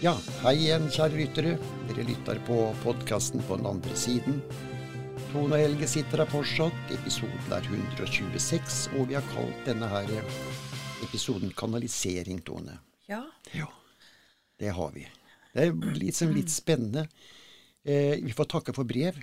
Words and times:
Ja, 0.00 0.14
hei 0.40 0.54
igjen, 0.56 0.86
kjære 0.88 1.18
lyttere. 1.18 1.50
Dere 1.90 2.04
lytter 2.08 2.38
på 2.46 2.54
podkasten 2.80 3.42
på 3.44 3.58
den 3.58 3.66
andre 3.68 3.96
siden. 4.00 4.38
Tone 5.28 5.58
og 5.58 5.60
Helge 5.60 5.88
sitter 5.92 6.22
her 6.22 6.30
fortsatt. 6.32 6.94
Episoden 6.96 7.52
er 7.52 7.68
126, 7.68 8.78
og 8.96 9.10
vi 9.10 9.18
har 9.18 9.26
kalt 9.34 9.60
denne 9.68 9.90
her 9.92 10.08
episoden 11.04 11.52
'Kanalisering', 11.52 12.40
Tone. 12.48 12.78
Ja. 13.12 13.20
Ja, 13.52 13.68
det 14.56 14.72
har 14.72 14.90
vi. 14.96 15.04
Det 15.52 15.68
er 15.68 16.12
sånn 16.16 16.32
litt 16.32 16.48
spennende. 16.48 17.04
Eh, 17.84 18.16
vi 18.24 18.32
får 18.32 18.48
takke 18.56 18.72
for 18.72 18.88
brev. 18.88 19.20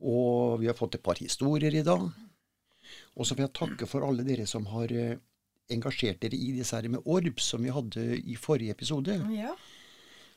Og 0.00 0.60
vi 0.60 0.66
har 0.66 0.80
fått 0.80 0.94
et 0.94 1.02
par 1.02 1.20
historier 1.20 1.74
i 1.74 1.84
dag. 1.84 2.08
Og 3.16 3.26
så 3.26 3.34
vil 3.36 3.44
jeg 3.44 3.52
takke 3.52 3.86
for 3.86 4.00
alle 4.00 4.24
dere 4.24 4.46
som 4.46 4.64
har 4.72 4.88
eh, 4.92 5.18
engasjert 5.72 6.20
dere 6.22 6.36
i 6.38 6.52
disse 6.56 6.76
her 6.76 6.88
med 6.92 7.02
orb 7.04 7.40
som 7.42 7.62
vi 7.64 7.72
hadde 7.74 8.04
i 8.22 8.36
forrige 8.38 8.74
episode. 8.76 9.16
Ja. 9.34 9.54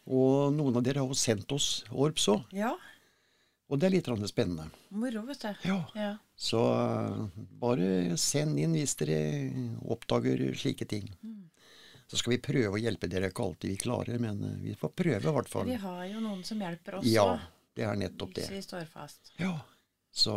Og 0.10 0.54
noen 0.56 0.80
av 0.80 0.86
dere 0.86 1.04
har 1.04 1.12
jo 1.12 1.18
sendt 1.18 1.52
oss 1.54 1.84
orbs 1.92 2.30
òg. 2.34 2.46
ja. 2.56 2.76
Og 3.70 3.78
det 3.78 3.86
er 3.86 3.92
litt 3.94 4.08
spennende. 4.32 4.64
Moro, 4.90 5.22
vet 5.28 5.44
du. 5.44 5.68
Ja. 5.70 5.76
Ja. 5.94 6.14
Så 6.34 6.58
eh, 6.58 7.20
bare 7.62 8.18
send 8.18 8.58
inn 8.58 8.74
hvis 8.74 8.96
dere 8.98 9.20
oppdager 9.86 10.42
slike 10.58 10.88
ting. 10.90 11.06
Så 12.10 12.18
skal 12.18 12.34
vi 12.34 12.40
prøve 12.42 12.72
å 12.74 12.82
hjelpe 12.82 13.06
dere. 13.06 13.30
Ikke 13.30 13.46
alltid 13.46 13.70
vi 13.70 13.78
klarer, 13.78 14.18
men 14.18 14.42
eh, 14.42 14.56
vi 14.64 14.74
får 14.74 14.90
prøve 14.98 15.22
i 15.22 15.36
hvert 15.36 15.52
fall. 15.54 15.70
Vi 15.70 15.78
har 15.86 16.02
jo 16.10 16.18
noen 16.24 16.42
som 16.48 16.58
hjelper 16.66 16.98
oss 16.98 17.06
Ja, 17.06 17.28
det 17.78 17.86
er 17.86 18.02
nettopp 18.02 18.34
hvis 18.34 18.50
det. 18.50 18.56
vi 18.58 18.66
står 18.66 18.90
fast. 18.90 19.36
Ja, 19.38 19.54
så, 20.10 20.34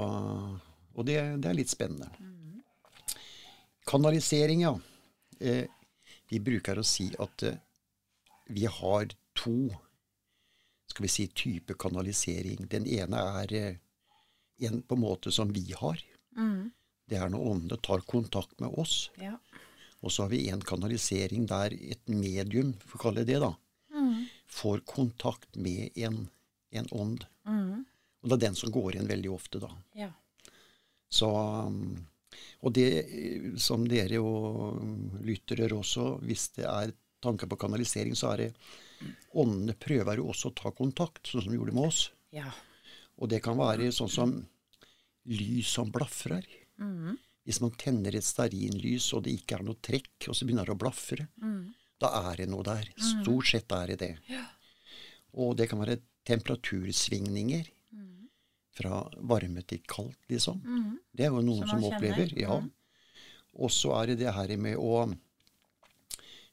og 0.93 1.09
det, 1.09 1.17
det 1.41 1.49
er 1.49 1.57
litt 1.57 1.73
spennende. 1.73 2.13
Kanalisering, 3.89 4.61
ja. 4.69 4.77
Eh, 5.43 5.65
vi 6.31 6.41
bruker 6.41 6.79
å 6.79 6.85
si 6.87 7.09
at 7.21 7.43
eh, 7.49 7.59
vi 8.53 8.67
har 8.71 9.11
to 9.39 9.57
skal 10.93 11.07
vi 11.07 11.11
si, 11.11 11.27
type 11.29 11.75
kanalisering. 11.81 12.67
Den 12.71 12.87
ene 12.87 13.21
er 13.43 13.55
eh, 13.57 13.77
en 14.69 14.83
på 14.85 14.99
en 14.99 15.03
måte 15.03 15.33
som 15.33 15.51
vi 15.53 15.65
har. 15.79 16.01
Det 17.09 17.19
er 17.19 17.33
når 17.33 17.47
åndene 17.55 17.81
tar 17.83 18.05
kontakt 18.09 18.61
med 18.61 18.77
oss. 18.79 19.11
Ja. 19.21 19.35
Og 20.03 20.13
så 20.13 20.25
har 20.25 20.33
vi 20.33 20.45
en 20.53 20.63
kanalisering 20.63 21.47
der 21.51 21.75
et 21.75 22.09
medium, 22.11 22.75
for 22.85 22.99
å 22.99 23.03
kalle 23.07 23.25
det 23.25 23.37
det, 23.37 23.41
da, 23.43 23.53
får 24.53 24.83
kontakt 24.89 25.57
med 25.57 25.97
en, 25.97 26.27
en 26.71 26.89
ånd. 26.93 27.27
Og 28.23 28.31
det 28.31 28.39
er 28.39 28.45
den 28.47 28.59
som 28.59 28.73
går 28.75 28.99
inn 28.99 29.11
veldig 29.11 29.31
ofte, 29.33 29.63
da. 29.63 29.71
ja. 29.99 30.11
Så, 31.13 31.29
um, 31.29 32.07
og 32.63 32.75
det 32.77 32.89
eh, 33.03 33.49
som 33.61 33.87
dere 33.89 34.21
og 34.23 34.81
lyttere 35.27 35.71
også, 35.77 36.17
hvis 36.27 36.49
det 36.59 36.67
er 36.69 36.95
tanker 37.23 37.51
på 37.51 37.59
kanalisering, 37.61 38.17
så 38.19 38.33
er 38.33 38.43
det 38.43 38.51
åndene 39.39 39.75
prøver 39.79 40.19
jo 40.19 40.29
også 40.33 40.51
å 40.51 40.57
ta 40.59 40.73
kontakt, 40.75 41.27
sånn 41.27 41.45
som 41.45 41.53
de 41.53 41.59
gjorde 41.59 41.75
med 41.77 41.89
oss. 41.91 42.07
Ja. 42.35 42.51
Og 43.23 43.31
det 43.31 43.43
kan 43.45 43.59
være 43.59 43.93
sånn 43.95 44.11
som 44.11 44.35
lys 45.31 45.71
som 45.71 45.93
blafrer. 45.95 46.47
Hvis 47.47 47.61
man 47.63 47.75
tenner 47.79 48.15
et 48.15 48.27
stearinlys, 48.27 49.13
og 49.15 49.25
det 49.27 49.37
ikke 49.39 49.59
er 49.59 49.65
noe 49.67 49.79
trekk, 49.83 50.29
og 50.29 50.35
så 50.39 50.47
begynner 50.47 50.67
det 50.67 50.75
å 50.75 50.79
blafre, 50.83 51.27
da 52.03 52.11
er 52.31 52.43
det 52.43 52.49
noe 52.51 52.67
der. 52.67 52.89
Stort 52.99 53.51
sett 53.51 53.75
er 53.75 53.93
det 53.93 53.99
det. 54.03 54.13
Og 55.39 55.55
det 55.59 55.69
kan 55.71 55.83
være 55.83 56.01
temperatursvingninger. 56.27 57.71
Fra 58.73 59.03
varme 59.21 59.63
til 59.69 59.83
kaldt, 59.85 60.17
liksom. 60.33 60.63
Det 61.13 61.27
er 61.27 61.31
jo 61.35 61.43
noen 61.45 61.67
Som 61.69 61.81
som, 61.83 61.85
opplever. 61.93 62.31
kjenner. 62.33 62.41
Ja. 62.41 62.61
Og 63.61 63.71
så 63.71 63.93
er 64.01 64.07
det 64.13 64.19
det 64.23 64.33
her 64.33 64.57
med 64.57 64.77
å 64.81 65.15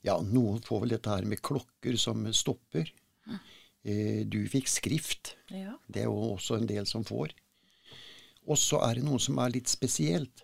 Ja, 0.04 0.18
noen 0.24 0.62
får 0.64 0.80
vel 0.82 0.90
dette 0.96 1.10
her 1.12 1.26
med 1.28 1.42
klokker 1.44 1.98
som 2.00 2.26
stopper. 2.34 2.92
Eh, 3.84 4.26
du 4.28 4.42
fikk 4.52 4.68
skrift. 4.68 5.36
ja. 5.52 5.78
Det 5.88 6.02
er 6.02 6.06
jo 6.10 6.36
også 6.36 6.58
en 6.60 6.68
del 6.68 6.86
som 6.86 7.04
får. 7.04 7.32
Og 8.48 8.58
så 8.58 8.80
er 8.90 8.96
det 8.96 9.04
noe 9.04 9.20
som 9.20 9.38
er 9.40 9.50
litt 9.52 9.68
spesielt. 9.68 10.44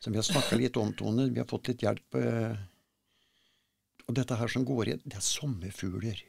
Som 0.00 0.12
vi 0.12 0.18
har 0.20 0.24
snakka 0.28 0.56
litt 0.60 0.76
om, 0.76 0.92
Tone. 0.92 1.30
Vi 1.32 1.38
har 1.40 1.46
fått 1.48 1.68
litt 1.68 1.80
hjelp. 1.84 2.14
eh, 2.20 2.56
Og 4.08 4.14
dette 4.14 4.36
her 4.36 4.46
som 4.48 4.64
går 4.64 4.86
igjen, 4.86 5.02
det 5.04 5.16
er 5.16 5.20
sommerfugler. 5.20 6.20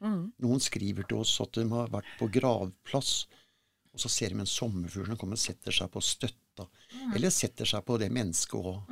Noen 0.00 0.60
skriver 0.60 1.04
til 1.06 1.18
oss 1.18 1.34
at 1.42 1.52
de 1.52 1.66
har 1.68 1.88
vært 1.92 2.06
på 2.18 2.30
gravplass, 2.32 3.26
og 3.92 4.00
så 4.00 4.08
ser 4.08 4.28
de 4.30 4.40
en 4.40 4.46
sommerfugl 4.46 5.06
som 5.06 5.16
kommer 5.16 5.34
og 5.38 5.42
setter 5.42 5.72
seg 5.72 5.90
på 5.90 6.00
støtta. 6.04 6.66
Eller 7.14 7.30
setter 7.30 7.64
seg 7.66 7.84
på 7.84 7.98
det 7.98 8.10
mennesket 8.12 8.60
òg. 8.60 8.90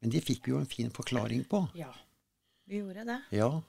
Men 0.00 0.10
det 0.12 0.20
fikk 0.24 0.44
vi 0.46 0.52
jo 0.52 0.58
en 0.60 0.66
fin 0.70 0.90
forklaring 0.90 1.44
på. 1.48 1.68
ja. 1.74 1.92
Vi 2.66 2.78
gjorde 2.80 3.04
det. 3.04 3.18
Ja. 3.36 3.60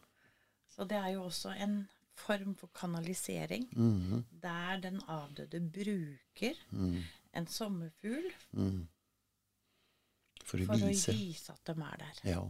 Så 0.72 0.86
det 0.88 0.96
er 0.96 1.10
jo 1.14 1.24
også 1.26 1.50
en 1.60 1.88
form 2.16 2.54
for 2.56 2.68
kanalisering 2.74 3.66
Mhm. 3.76 4.24
der 4.42 4.78
den 4.80 5.02
avdøde 5.08 5.60
bruker 5.60 6.54
en 7.34 7.48
sommerfugl 7.48 8.32
For 10.46 10.58
å 10.62 10.66
for 10.66 10.76
å 10.76 10.88
vise. 10.92 11.12
vise 11.12 11.52
at 11.52 11.64
de 11.66 11.72
er 11.82 11.98
der. 11.98 12.20
Ja. 12.32 12.44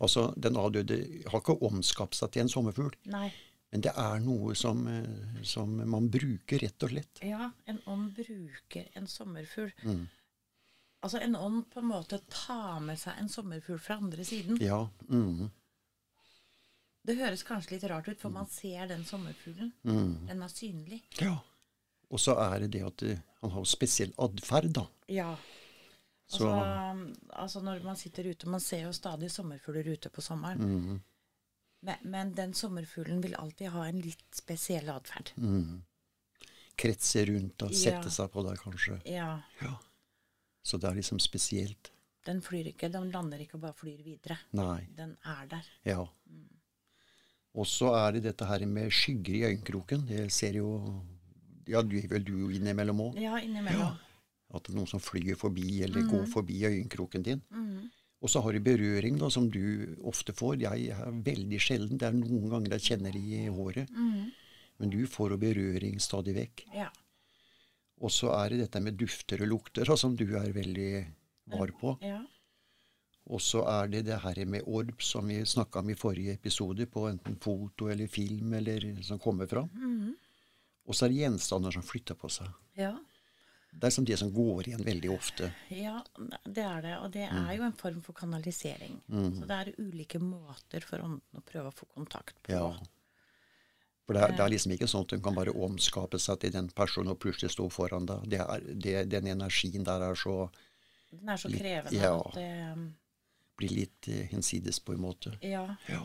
Altså, 0.00 0.34
den 0.40 0.56
avdøde 0.56 0.98
har 1.30 1.40
ikke 1.40 1.58
omskapt 1.62 2.14
seg 2.18 2.32
til 2.32 2.42
en 2.42 2.48
sommerfugl, 2.48 2.92
Nei. 3.06 3.32
Men 3.70 3.82
det 3.84 3.92
er 4.00 4.20
noe 4.24 4.54
som, 4.56 4.86
eh, 4.88 5.42
som 5.44 5.74
man 5.90 6.08
bruker, 6.10 6.58
rett 6.62 6.82
og 6.86 6.90
slett. 6.94 7.20
Ja, 7.26 7.50
en 7.68 7.80
ånd 7.86 8.14
bruker 8.16 8.88
en 8.96 9.06
sommerfugl. 9.06 9.72
Mm. 9.84 10.06
Altså 11.04 11.20
en 11.22 11.36
ånd 11.36 11.66
på 11.70 11.78
en 11.82 11.90
måte 11.92 12.18
tar 12.32 12.80
med 12.82 12.98
seg 12.98 13.20
en 13.20 13.28
sommerfugl 13.30 13.78
fra 13.78 13.98
andre 14.00 14.24
siden. 14.26 14.58
Ja. 14.64 14.88
Mm. 15.08 15.50
Det 17.08 17.16
høres 17.16 17.44
kanskje 17.46 17.76
litt 17.76 17.84
rart 17.88 18.08
ut, 18.08 18.18
for 18.20 18.32
man 18.34 18.48
ser 18.50 18.88
den 18.90 19.04
sommerfuglen. 19.04 19.70
mm. 19.84 20.26
Den 20.28 20.42
er 20.42 20.48
synlig. 20.52 21.02
ja. 21.20 21.38
Og 22.10 22.16
så 22.20 22.32
er 22.40 22.62
det 22.62 22.70
det 22.72 22.80
at 22.86 23.02
eh, 23.04 23.18
han 23.42 23.50
har 23.52 23.64
spesiell 23.68 24.14
atferd, 24.16 24.70
da. 24.72 24.86
Ja. 25.12 25.34
Så 26.28 26.48
Altså, 26.48 27.12
altså 27.32 27.60
når 27.60 27.82
man 27.84 27.96
sitter 27.96 28.26
ute 28.30 28.48
Man 28.48 28.60
ser 28.60 28.82
jo 28.82 28.92
stadig 28.92 29.30
sommerfugler 29.32 29.86
ute 29.92 30.08
på 30.08 30.20
sommeren. 30.24 31.00
Men, 31.82 31.96
men 32.02 32.32
den 32.34 32.54
sommerfuglen 32.54 33.20
vil 33.22 33.34
alltid 33.38 33.68
ha 33.70 33.84
en 33.86 34.00
litt 34.00 34.24
spesiell 34.34 34.88
atferd. 34.90 35.30
Mm. 35.36 35.82
kretse 36.78 37.24
rundt 37.26 37.62
og 37.62 37.72
Ja. 37.72 38.00
seg 38.08 38.30
på 38.30 38.42
deg, 38.46 38.58
kanskje. 38.62 39.00
Ja. 39.10 39.40
Ja. 39.60 39.72
Så 40.62 40.78
det 40.78 40.88
er 40.90 40.94
liksom 40.94 41.18
spesielt. 41.18 41.90
Den 42.24 42.40
flyr 42.40 42.66
ikke, 42.72 42.88
den 42.92 43.10
lander 43.10 43.38
ikke 43.42 43.54
og 43.56 43.60
bare 43.62 43.74
flyr 43.74 44.02
videre. 44.04 44.38
Nei. 44.52 44.86
Den 44.94 45.16
er 45.24 45.46
der. 45.50 45.64
Ja. 45.84 46.04
Og 47.54 47.66
så 47.66 47.90
er 47.96 48.12
det 48.12 48.22
dette 48.28 48.46
her 48.46 48.64
med 48.66 48.90
skygger 48.94 49.34
i 49.34 49.42
øyekroken. 49.56 50.06
Det 50.06 50.30
ser 50.32 50.52
jo 50.60 51.02
Ja, 51.66 51.82
du 51.82 51.96
er 51.98 52.06
vel 52.08 52.22
du 52.24 52.48
innimellom 52.48 53.00
òg. 53.10 53.18
Ja, 53.20 53.36
innimellom. 53.42 53.98
At 54.54 54.62
det 54.64 54.72
er 54.72 54.76
noen 54.78 54.88
som 54.88 55.00
flyr 55.00 55.34
forbi, 55.36 55.82
eller 55.82 56.00
går 56.02 56.22
Mhm. 56.24 56.32
forbi 56.32 56.60
øyekroken 56.64 57.22
din. 57.24 57.42
Og 58.18 58.30
så 58.32 58.40
har 58.42 58.52
du 58.52 58.60
berøring, 58.64 59.18
da, 59.20 59.28
som 59.30 59.46
du 59.50 59.94
ofte 60.10 60.34
får. 60.34 60.56
Jeg 60.64 60.88
er 60.90 61.18
veldig 61.26 61.60
sjelden. 61.62 61.98
Det 62.00 62.08
er 62.08 62.16
noen 62.16 62.48
ganger 62.50 62.74
jeg 62.74 62.86
kjenner 62.92 63.14
det 63.14 63.22
i 63.22 63.44
håret. 63.46 63.92
Mm. 63.94 64.32
Men 64.78 64.90
du 64.90 64.98
får 65.10 65.34
jo 65.34 65.38
berøring 65.42 66.00
stadig 66.02 66.34
vekk. 66.34 66.64
Ja. 66.74 66.88
Og 68.02 68.10
så 68.14 68.32
er 68.34 68.50
det 68.50 68.64
dette 68.64 68.82
med 68.82 68.98
dufter 68.98 69.42
og 69.42 69.52
lukter, 69.52 69.86
da, 69.86 69.96
som 69.98 70.16
du 70.18 70.26
er 70.38 70.50
veldig 70.54 70.90
var 71.54 71.72
på. 71.78 71.94
ja. 72.02 72.24
Og 73.28 73.42
så 73.44 73.60
er 73.68 73.90
det 73.92 74.06
det 74.06 74.16
her 74.22 74.38
med 74.48 74.64
orb, 74.64 75.02
som 75.04 75.26
vi 75.28 75.42
snakka 75.44 75.82
om 75.82 75.90
i 75.92 75.96
forrige 76.00 76.32
episode, 76.38 76.86
på 76.88 77.02
enten 77.10 77.34
foto 77.36 77.90
eller 77.92 78.08
film, 78.08 78.54
eller 78.56 78.86
som 79.04 79.20
kommer 79.20 79.46
fram. 79.46 79.68
Mm. 79.68 80.14
Og 80.88 80.96
så 80.96 81.04
er 81.04 81.12
det 81.12 81.18
gjenstander 81.18 81.76
som 81.76 81.84
flytter 81.84 82.16
på 82.16 82.30
seg. 82.32 82.48
ja. 82.80 82.94
Det 83.78 83.86
er 83.86 83.94
som 83.94 84.06
det 84.06 84.16
som 84.18 84.30
går 84.34 84.68
igjen 84.68 84.82
veldig 84.82 85.10
ofte. 85.14 85.52
Ja, 85.70 86.00
det 86.44 86.64
er 86.66 86.80
det. 86.82 86.94
Og 86.98 87.12
det 87.14 87.26
er 87.28 87.50
jo 87.54 87.62
en 87.62 87.76
form 87.78 88.00
for 88.02 88.16
kanalisering. 88.18 88.96
Så 89.06 89.46
det 89.46 89.58
er 89.58 89.74
ulike 89.78 90.18
måter 90.18 90.82
for 90.82 91.04
ånden 91.04 91.38
å 91.38 91.44
prøve 91.46 91.70
å 91.70 91.76
få 91.76 91.86
kontakt 91.94 92.40
på. 92.42 92.56
Ja. 92.56 92.72
For 94.08 94.16
det 94.16 94.22
er, 94.24 94.32
det 94.38 94.40
er 94.40 94.52
liksom 94.54 94.72
ikke 94.72 94.86
sånn 94.88 95.02
at 95.04 95.12
hun 95.12 95.22
kan 95.22 95.36
bare 95.36 95.52
omskape 95.52 96.16
seg 96.22 96.40
til 96.40 96.54
den 96.54 96.70
personen 96.72 97.12
og 97.12 97.18
plutselig 97.20 97.52
stå 97.52 97.66
foran 97.68 98.06
deg. 98.08 98.22
Det 98.32 98.38
er, 98.40 98.62
det, 98.72 98.94
den 99.12 99.28
energien 99.34 99.84
der 99.84 100.06
er 100.06 100.16
så 100.16 100.48
Den 101.10 101.28
er 101.28 101.40
så 101.40 101.50
krevende 101.52 102.00
ja. 102.00 102.14
at 102.16 102.38
det 102.38 102.48
Blir 103.58 103.74
litt 103.74 104.08
eh, 104.08 104.24
hinsides, 104.30 104.78
på 104.80 104.94
en 104.94 105.02
måte. 105.02 105.32
Ja. 105.42 105.64
Ja. 105.90 106.04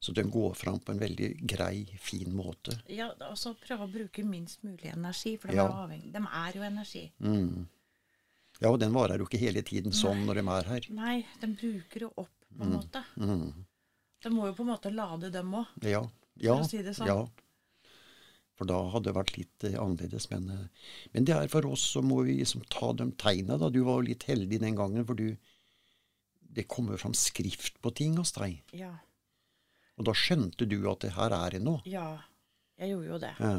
Så 0.00 0.12
den 0.14 0.30
går 0.30 0.54
fram 0.54 0.78
på 0.78 0.92
en 0.92 1.00
veldig 1.00 1.32
grei, 1.50 1.84
fin 1.98 2.30
måte. 2.36 2.76
ja 2.88 3.08
altså 3.26 3.54
prøve 3.58 3.88
å 3.88 3.90
bruke 3.92 4.22
minst 4.24 4.62
mulig 4.62 4.92
energi, 4.92 5.36
for 5.36 5.48
de, 5.48 5.56
Ja. 5.56 5.64
er, 5.66 5.72
avhengig. 5.88 6.12
de 6.12 6.18
er 6.22 6.52
jo 6.54 6.62
energi. 6.62 7.12
Mm. 7.20 7.66
Ja, 8.60 8.70
og 8.70 8.78
den 8.80 8.92
varer 8.92 9.18
jo 9.18 9.26
ikke 9.26 9.38
hele 9.42 9.62
tiden 9.62 9.92
sånn 9.92 10.24
når 10.26 10.34
de 10.34 10.48
er 10.48 10.62
her. 10.70 10.86
Nei, 10.90 11.24
de 11.40 11.46
bruker 11.48 12.00
jo 12.06 12.12
opp, 12.16 12.30
på 12.56 12.62
en 12.64 12.72
måte. 12.76 13.04
Mm. 13.16 13.64
De 14.22 14.30
må 14.30 14.46
jo 14.46 14.54
på 14.54 14.62
en 14.66 14.70
måte 14.72 14.94
lade 14.94 15.30
dem 15.32 15.52
òg. 15.54 15.66
Ja. 15.82 16.04
Ja, 16.40 16.54
å 16.54 16.68
si 16.68 16.78
det 16.82 16.94
sånn. 16.94 17.06
ja. 17.06 17.26
For 18.58 18.66
da 18.66 18.78
hadde 18.90 19.04
det 19.12 19.14
vært 19.14 19.36
litt 19.38 19.64
eh, 19.64 19.76
annerledes. 19.78 20.30
Men, 20.30 20.48
eh, 20.50 20.88
men 21.14 21.24
det 21.24 21.34
er 21.34 21.48
for 21.48 21.66
oss 21.66 21.82
så 21.94 22.02
må 22.02 22.24
vi 22.26 22.38
liksom 22.40 22.62
ta 22.68 22.92
de 22.92 23.10
tegna. 23.12 23.56
Da. 23.58 23.68
Du 23.70 23.84
var 23.84 24.00
jo 24.00 24.08
litt 24.08 24.24
heldig 24.26 24.58
den 24.60 24.74
gangen, 24.78 25.04
for 25.06 25.14
du 25.14 25.36
Det 26.50 26.64
kommer 26.66 26.96
fram 26.96 27.12
skrift 27.14 27.80
på 27.82 27.90
ting 27.94 28.16
hos 28.16 28.32
deg. 28.32 28.62
Ja. 28.72 28.94
Og 29.98 30.06
da 30.06 30.14
skjønte 30.14 30.66
du 30.70 30.78
at 30.90 31.00
det 31.04 31.12
her 31.16 31.34
er 31.34 31.56
det 31.56 31.62
noe? 31.66 31.82
Ja, 31.90 32.08
jeg 32.78 32.92
gjorde 32.94 33.08
jo 33.12 33.18
det. 33.22 33.34
Ja. 33.42 33.54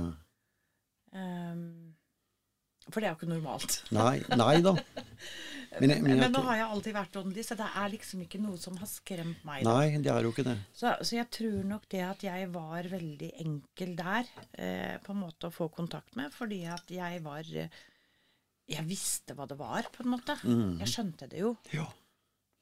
Um, 1.14 1.96
for 2.90 3.02
det 3.02 3.10
er 3.10 3.14
jo 3.14 3.20
ikke 3.20 3.30
normalt. 3.30 3.80
Nei, 3.96 4.18
nei 4.40 4.56
da. 4.66 4.74
Men, 5.80 5.92
jeg- 5.94 6.02
men, 6.02 6.18
Men 6.18 6.32
nå 6.34 6.40
har 6.48 6.56
jeg 6.58 6.66
alltid 6.74 6.96
vært 6.96 7.18
åndelig, 7.20 7.44
så 7.46 7.56
det 7.60 7.66
er 7.78 7.92
liksom 7.94 8.24
ikke 8.26 8.40
noe 8.42 8.58
som 8.58 8.74
har 8.82 8.90
skremt 8.90 9.44
meg. 9.46 9.62
da. 9.68 9.76
Nei, 9.78 10.00
det 10.02 10.10
er 10.10 10.26
jo 10.26 10.32
ikke 10.34 10.46
det. 10.48 10.56
Så, 10.74 10.96
så 11.06 11.14
jeg 11.20 11.28
tror 11.36 11.60
nok 11.70 11.84
det 11.94 12.02
at 12.08 12.24
jeg 12.26 12.48
var 12.56 12.88
veldig 12.90 13.30
enkel 13.44 13.92
der, 14.00 14.32
eh, 14.58 14.96
på 15.06 15.14
en 15.14 15.20
måte 15.22 15.52
å 15.52 15.54
få 15.54 15.68
kontakt 15.76 16.18
med, 16.18 16.34
fordi 16.34 16.64
at 16.74 16.90
jeg 16.90 17.22
var 17.22 17.46
eh, 17.54 17.70
Jeg 18.74 18.86
visste 18.90 19.38
hva 19.38 19.46
det 19.50 19.60
var, 19.62 19.86
på 19.94 20.02
en 20.04 20.10
måte. 20.16 20.36
Mm. 20.42 20.80
Jeg 20.82 20.90
skjønte 20.96 21.30
det 21.30 21.44
jo. 21.46 21.54
Ja. 21.78 21.86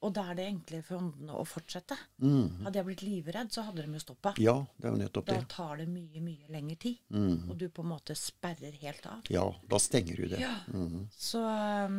Og 0.05 0.11
da 0.13 0.27
er 0.29 0.35
det 0.37 0.43
enklere 0.45 0.85
for 0.85 0.99
åndene 1.01 1.33
å 1.33 1.41
fortsette. 1.49 1.95
Mm. 2.21 2.63
Hadde 2.67 2.77
jeg 2.77 2.85
blitt 2.85 3.01
livredd, 3.01 3.49
så 3.51 3.63
hadde 3.65 3.81
de 3.81 3.95
jo 3.97 4.01
stoppa. 4.03 4.33
ja, 4.37 4.53
det 4.77 4.85
er 4.85 4.93
jo 4.93 4.99
nettopp 5.01 5.25
det. 5.25 5.37
Da 5.41 5.47
tar 5.55 5.77
det 5.81 5.87
mye, 5.89 6.21
mye 6.21 6.51
lengre 6.53 6.75
tid. 6.83 6.99
Mm. 7.09 7.49
Og 7.49 7.57
du 7.57 7.65
på 7.73 7.81
en 7.81 7.89
måte 7.95 8.13
sperrer 8.15 8.77
helt 8.83 9.05
av. 9.09 9.23
Ja, 9.33 9.47
da 9.67 9.79
stenger 9.81 10.15
du 10.21 10.27
det. 10.35 10.39
Ja. 10.43 10.53
Mm. 10.69 11.07
Så 11.17 11.41
um, 11.41 11.97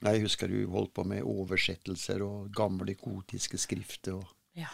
Jeg 0.00 0.24
husker 0.24 0.48
du 0.48 0.56
holdt 0.72 0.94
på 0.96 1.04
med 1.04 1.20
oversettelser 1.22 2.24
og 2.24 2.48
gamle 2.56 2.96
gotiske 2.96 3.60
skrifter. 3.60 4.16
Og, 4.22 4.32
ja. 4.56 4.72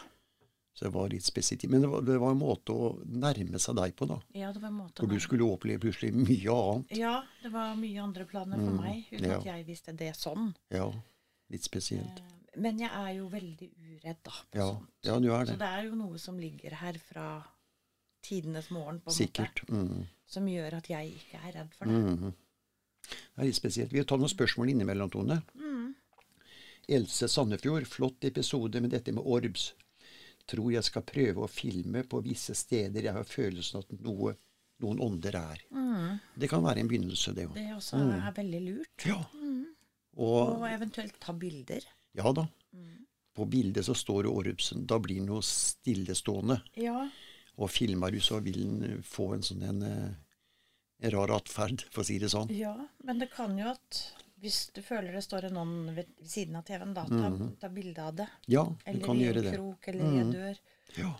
så 0.75 0.87
det 0.87 0.95
var 0.95 1.11
litt 1.11 1.27
spesielt. 1.27 1.67
Men 1.71 1.83
det 1.83 1.91
var, 1.91 2.07
det 2.07 2.19
var 2.23 2.31
en 2.37 2.41
måte 2.47 2.73
å 2.73 2.93
nærme 3.05 3.59
seg 3.59 3.77
deg 3.83 3.97
på, 3.99 4.07
da. 4.15 4.21
ja, 4.39 4.53
det 4.55 4.63
var 4.63 4.71
en 4.71 4.79
måte 4.87 5.03
For 5.03 5.11
du 5.11 5.19
skulle 5.21 5.51
oppleve 5.51 5.83
plutselig 5.89 6.15
mye 6.15 6.55
annet. 6.55 6.95
Ja, 7.03 7.17
det 7.43 7.51
var 7.51 7.75
mye 7.83 7.99
andre 8.07 8.31
planer 8.31 8.63
for 8.63 8.79
Mm, 8.79 8.81
meg, 8.87 9.09
uten 9.11 9.27
ja. 9.35 9.39
at 9.43 9.51
jeg 9.57 9.67
visste 9.67 9.93
det 9.99 10.15
sånn. 10.17 10.53
Ja, 10.71 10.87
litt 11.51 11.67
spesielt. 11.67 12.23
Eh, 12.23 12.37
Men 12.56 12.79
jeg 12.82 12.91
er 12.91 13.12
jo 13.14 13.29
veldig 13.31 13.69
uredd, 13.79 14.17
da. 14.26 14.32
Ja, 14.58 14.69
ja 15.06 15.19
du 15.20 15.29
er 15.32 15.44
Så 15.47 15.52
det. 15.52 15.58
det 15.61 15.69
er 15.69 15.85
jo 15.87 15.94
noe 15.94 16.19
som 16.19 16.38
ligger 16.38 16.75
her 16.75 16.99
fra 16.99 17.26
tidenes 18.23 18.70
morgen, 18.70 18.99
på 19.00 19.11
en 19.11 19.14
Sikkert. 19.17 19.62
måte, 19.69 19.73
Mm. 19.88 20.06
som 20.26 20.47
gjør 20.47 20.75
at 20.76 20.88
jeg 20.91 21.12
ikke 21.14 21.38
er 21.47 21.52
redd 21.52 21.75
for 21.75 21.85
det. 21.87 21.94
Mhm. 21.94 22.32
Det 23.02 23.38
er 23.38 23.44
litt 23.44 23.55
spesielt. 23.56 23.93
Vi 23.93 24.05
tar 24.05 24.19
noen 24.19 24.29
spørsmål 24.29 24.70
innimellom, 24.70 25.11
Tone. 25.11 25.43
Mm. 25.56 25.94
Else 26.88 27.29
Sandefjord, 27.29 27.87
flott 27.87 28.25
episode 28.25 28.81
med 28.81 28.91
dette 28.91 29.12
med 29.12 29.23
orbs. 29.25 29.73
Tror 30.47 30.73
jeg 30.73 30.82
skal 30.85 31.02
prøve 31.02 31.37
å 31.44 31.49
filme 31.49 32.02
på 32.02 32.20
visse 32.23 32.55
steder 32.55 33.02
jeg 33.02 33.12
har 33.12 33.25
følelsen 33.25 33.79
at 33.79 33.93
noe, 34.00 34.35
noen 34.81 34.99
ånder 35.00 35.35
er. 35.35 35.58
Det 36.37 36.49
kan 36.50 36.62
være 36.62 36.79
en 36.81 36.88
begynnelse, 36.88 37.32
det 37.35 37.47
òg. 37.49 37.55
Mm. 37.55 37.55
Det 37.55 37.76
også 37.76 37.97
er 38.26 38.32
veldig 38.32 38.62
lurt. 38.67 39.06
Ja. 39.06 39.25
Og 40.17 40.61
Og 40.61 40.69
eventuelt 40.69 41.19
ta 41.20 41.32
bilder. 41.32 41.81
Ja 42.15 42.33
da. 42.33 42.47
På 43.35 43.45
bildet 43.47 43.85
så 43.87 43.95
står 43.95 44.25
det 44.25 44.31
Orrupsen. 44.31 44.87
Da 44.87 44.99
blir 44.99 45.21
den 45.21 45.29
jo 45.31 45.41
stillestående. 45.41 46.61
Ja. 46.75 47.09
Og 47.57 47.71
filmer 47.71 48.11
du, 48.11 48.19
så 48.21 48.41
vil 48.43 48.59
den 48.65 49.03
få 49.07 49.35
en 49.37 49.43
sånn 49.47 49.62
en, 49.62 49.83
eh, 49.83 50.15
en 51.07 51.11
rar 51.15 51.31
atferd, 51.37 51.85
for 51.93 52.03
å 52.03 52.07
si 52.07 52.19
det 52.19 52.29
sånn. 52.33 52.51
ja, 52.51 52.75
men 53.05 53.19
det 53.19 53.31
kan 53.33 53.57
jo 53.59 53.69
at 53.71 54.01
hvis 54.41 54.71
du 54.75 54.81
føler 54.83 55.12
det 55.12 55.23
står 55.25 55.45
en 55.51 55.57
ånd 55.57 55.91
ved 55.95 56.07
siden 56.25 56.57
av 56.57 56.65
TV-en, 56.65 56.95
da 56.95 57.05
ta, 57.07 57.31
ta 57.61 57.69
bilde 57.69 57.99
av 58.03 58.15
det. 58.17 58.29
Ja, 58.49 58.65
du 58.65 58.77
Eller 58.87 59.01
Mhm. 59.01 59.07
kan 59.07 59.17
i 59.17 59.25
gjøre 59.25 59.37
en 59.37 59.43
det. 59.45 59.53
Mhm. 59.53 59.57
krok 59.59 59.89
eller 59.89 60.05
i 60.05 60.19
en 60.21 60.33
dør. 60.33 60.59
Ja. 60.97 61.15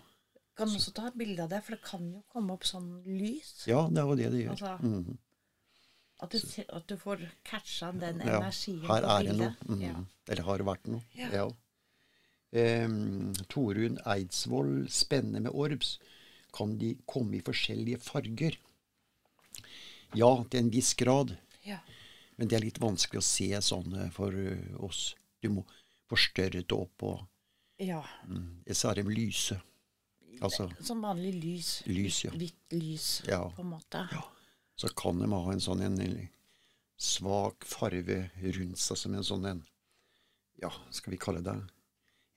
Kan 0.57 0.67
også 0.67 0.93
ta 0.93 1.07
et 1.07 1.17
bilde 1.17 1.39
av 1.43 1.49
det, 1.49 1.63
for 1.63 1.71
det 1.75 1.81
kan 1.83 2.11
jo 2.11 2.23
komme 2.33 2.51
opp 2.53 2.63
sånn 2.63 3.03
lys. 3.05 3.65
ja, 3.67 3.87
det 3.87 3.97
er 3.97 4.01
jo 4.09 4.15
det 4.15 4.31
det 4.31 4.45
gjør. 4.45 4.51
Altså, 4.57 4.79
Mhm. 4.81 5.17
At 6.21 6.31
du, 6.35 6.39
at 6.69 6.87
du 6.87 6.95
får 7.01 7.23
catcha 7.47 7.91
den 7.91 8.19
Ja, 8.21 8.37
energien 8.37 8.83
her 8.85 9.07
er 9.15 9.23
det 9.25 9.35
noe. 9.39 9.55
Mhm. 9.65 9.81
Ja. 9.81 9.95
Eller 10.29 10.43
har 10.47 10.61
det 10.61 10.67
vært 10.67 10.87
noe. 10.91 11.01
Ja. 11.17 11.29
Ja. 11.33 11.47
Um, 12.51 13.31
Torunn 13.49 13.97
Eidsvoll, 14.05 14.89
spennende 14.91 15.39
med 15.47 15.55
orbs. 15.55 15.95
Kan 16.53 16.75
de 16.77 16.93
komme 17.07 17.37
i 17.39 17.45
forskjellige 17.45 18.01
farger? 18.03 18.57
Ja, 20.13 20.31
til 20.51 20.65
en 20.65 20.71
viss 20.73 20.93
grad. 20.99 21.37
Ja. 21.63 21.79
Men 22.35 22.49
det 22.51 22.57
er 22.57 22.65
litt 22.65 22.81
vanskelig 22.83 23.21
å 23.21 23.25
se 23.25 23.47
sånn 23.63 23.93
eh, 23.95 24.09
for 24.11 24.35
eh, 24.35 24.75
oss. 24.83 25.13
Du 25.41 25.49
må 25.55 25.63
forstørre 26.11 26.61
det 26.65 26.75
opp, 26.75 27.05
og 27.07 27.21
ja. 27.79 28.01
mm, 28.27 28.65
så 28.75 28.91
er 28.91 28.99
de 28.99 29.07
lyse. 29.09 29.55
Altså, 30.41 30.67
Som 30.83 31.03
vanlig 31.05 31.33
lys. 31.37 31.69
Lys, 31.87 32.23
ja. 32.25 32.31
Hvitt 32.35 32.75
lys, 32.75 33.07
Ja. 33.29 33.45
på 33.55 33.63
en 33.63 33.71
måte. 33.75 34.03
Så 34.81 34.89
kan 34.97 35.19
de 35.21 35.29
ha 35.31 35.43
en 35.53 35.61
sånn 35.61 35.83
en 35.85 35.99
svak 37.01 37.65
farve 37.69 38.23
rundt 38.57 38.81
seg, 38.81 38.97
som 38.97 39.13
en 39.17 39.27
sånn 39.27 39.45
en 39.51 39.61
Ja, 40.61 40.69
skal 40.93 41.15
vi 41.15 41.17
kalle 41.21 41.41
det 41.41 41.53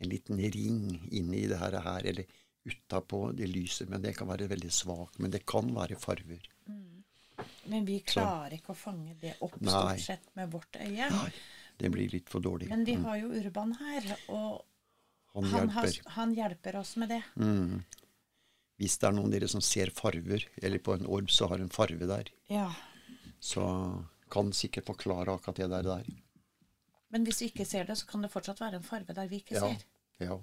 en 0.05 0.09
liten 0.09 0.39
ring 0.39 1.09
inni 1.13 1.47
det 1.49 1.59
her, 1.59 2.05
eller 2.05 2.25
utapå 2.65 3.33
det 3.37 3.47
lyset. 3.47 3.89
Men 3.89 4.03
det 4.03 4.15
kan 4.19 4.29
være 4.29 4.49
veldig 4.51 4.73
svakt. 4.73 5.19
Men 5.19 5.33
det 5.35 5.45
kan 5.49 5.71
være 5.75 5.99
farver. 6.01 6.47
Men 7.69 7.85
vi 7.89 7.99
klarer 8.05 8.57
ikke 8.59 8.75
å 8.75 8.79
fange 8.79 9.17
det 9.21 9.35
opp 9.45 9.57
Nei. 9.61 9.73
stort 9.73 10.05
sett 10.05 10.31
med 10.39 10.53
vårt 10.53 10.77
øye. 10.81 11.09
Nei, 11.11 11.33
det 11.81 11.91
blir 11.93 12.13
litt 12.13 12.31
for 12.31 12.45
dårlig. 12.45 12.69
Men 12.71 12.85
vi 12.87 12.95
har 13.01 13.19
jo 13.21 13.33
Urban 13.41 13.75
her, 13.81 14.11
og 14.29 14.65
Han 15.35 15.49
han, 15.51 15.71
hjelper. 15.73 16.11
han 16.15 16.35
hjelper 16.37 16.77
oss 16.79 16.97
med 17.01 17.11
det. 17.11 17.23
Mm. 17.35 17.81
Hvis 18.81 18.99
det 18.99 19.07
er 19.09 19.13
noen 19.13 19.27
av 19.27 19.33
dere 19.37 19.49
som 19.49 19.61
ser 19.61 19.91
farver, 19.95 20.45
eller 20.63 20.79
på 20.83 20.95
en 20.95 21.07
orb 21.07 21.29
så 21.31 21.47
har 21.49 21.59
en 21.63 21.69
farve 21.71 22.07
der, 22.11 22.25
Ja. 22.51 22.73
så 23.41 24.05
kan 24.31 24.51
sikkert 24.53 24.85
forklare 24.87 25.29
akkurat 25.35 25.57
det 25.57 25.71
der. 25.71 25.83
der. 25.83 26.05
Men 27.11 27.25
hvis 27.25 27.41
vi 27.41 27.51
ikke 27.53 27.67
ser 27.67 27.85
det, 27.85 27.97
så 27.97 28.07
kan 28.07 28.23
det 28.23 28.33
fortsatt 28.33 28.59
være 28.61 28.75
en 28.81 28.83
farve 28.83 29.15
der 29.15 29.29
vi 29.29 29.37
ikke 29.41 29.55
Ja, 29.55 29.61
ser. 29.61 29.85
ja, 30.21 30.39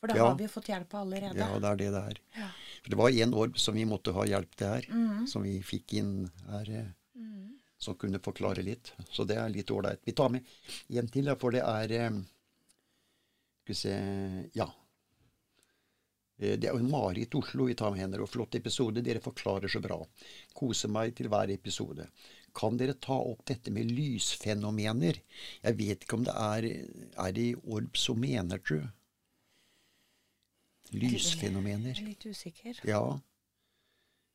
For 0.00 0.08
da 0.08 0.16
Ja. 0.16 0.26
har 0.28 0.34
vi 0.36 0.44
jo 0.44 0.48
fått 0.48 0.66
hjelp 0.68 0.90
allerede. 0.94 1.36
ja, 1.38 1.58
det 1.58 1.64
er 1.64 1.76
det 1.76 1.90
det 1.92 2.02
er. 2.02 2.18
Ja. 2.36 2.48
For 2.82 2.90
det 2.90 2.98
var 2.98 3.10
én 3.10 3.32
orb 3.34 3.56
som 3.58 3.74
vi 3.74 3.84
måtte 3.84 4.12
ha 4.12 4.24
hjelp 4.24 4.54
til 4.56 4.66
her, 4.68 4.82
Mm. 4.90 5.26
som 5.28 5.42
vi 5.42 5.60
fikk 5.62 5.94
inn 5.94 6.30
her, 6.50 6.94
Mm. 7.16 7.54
som 7.78 7.94
kunne 7.94 8.18
forklare 8.18 8.62
litt. 8.62 8.92
Så 9.10 9.24
det 9.26 9.38
er 9.38 9.48
litt 9.48 9.68
ålreit. 9.70 10.00
Vi 10.04 10.12
tar 10.12 10.28
med 10.28 10.44
en 10.90 11.06
til, 11.08 11.34
for 11.36 11.50
det 11.52 11.62
er 11.62 11.90
eh, 11.92 12.10
Skal 13.64 13.66
vi 13.66 13.74
se 13.74 14.50
Ja. 14.54 14.66
Eh, 16.38 16.56
Det 16.58 16.68
er 16.68 16.74
jo 16.74 16.88
Marit 16.88 17.34
Oslo 17.34 17.66
vi 17.68 17.74
tar 17.74 17.90
med 17.94 18.00
henne, 18.00 18.20
og 18.22 18.28
flott 18.28 18.54
episode. 18.58 19.02
Dere 19.02 19.20
forklarer 19.22 19.68
så 19.70 19.80
bra. 19.82 20.00
Koser 20.54 20.88
meg 20.88 21.14
til 21.16 21.28
hver 21.28 21.50
episode. 21.54 22.08
Kan 22.54 22.76
dere 22.78 22.94
ta 22.94 23.14
opp 23.18 23.44
dette 23.46 23.70
med 23.74 23.90
lysfenomener? 23.90 25.20
Jeg 25.62 25.78
vet 25.78 26.04
ikke 26.04 26.18
om 26.18 26.24
det 26.24 26.34
er 26.34 26.68
Er 27.18 27.32
det 27.32 27.46
i 27.50 27.54
orb 27.54 27.96
som 27.96 28.20
mener, 28.20 28.58
tru? 28.58 28.82
Lysfenomener. 30.92 31.94
Jeg 31.94 32.04
er 32.04 32.08
litt 32.08 32.26
usikker. 32.26 32.80
Ja. 32.86 33.18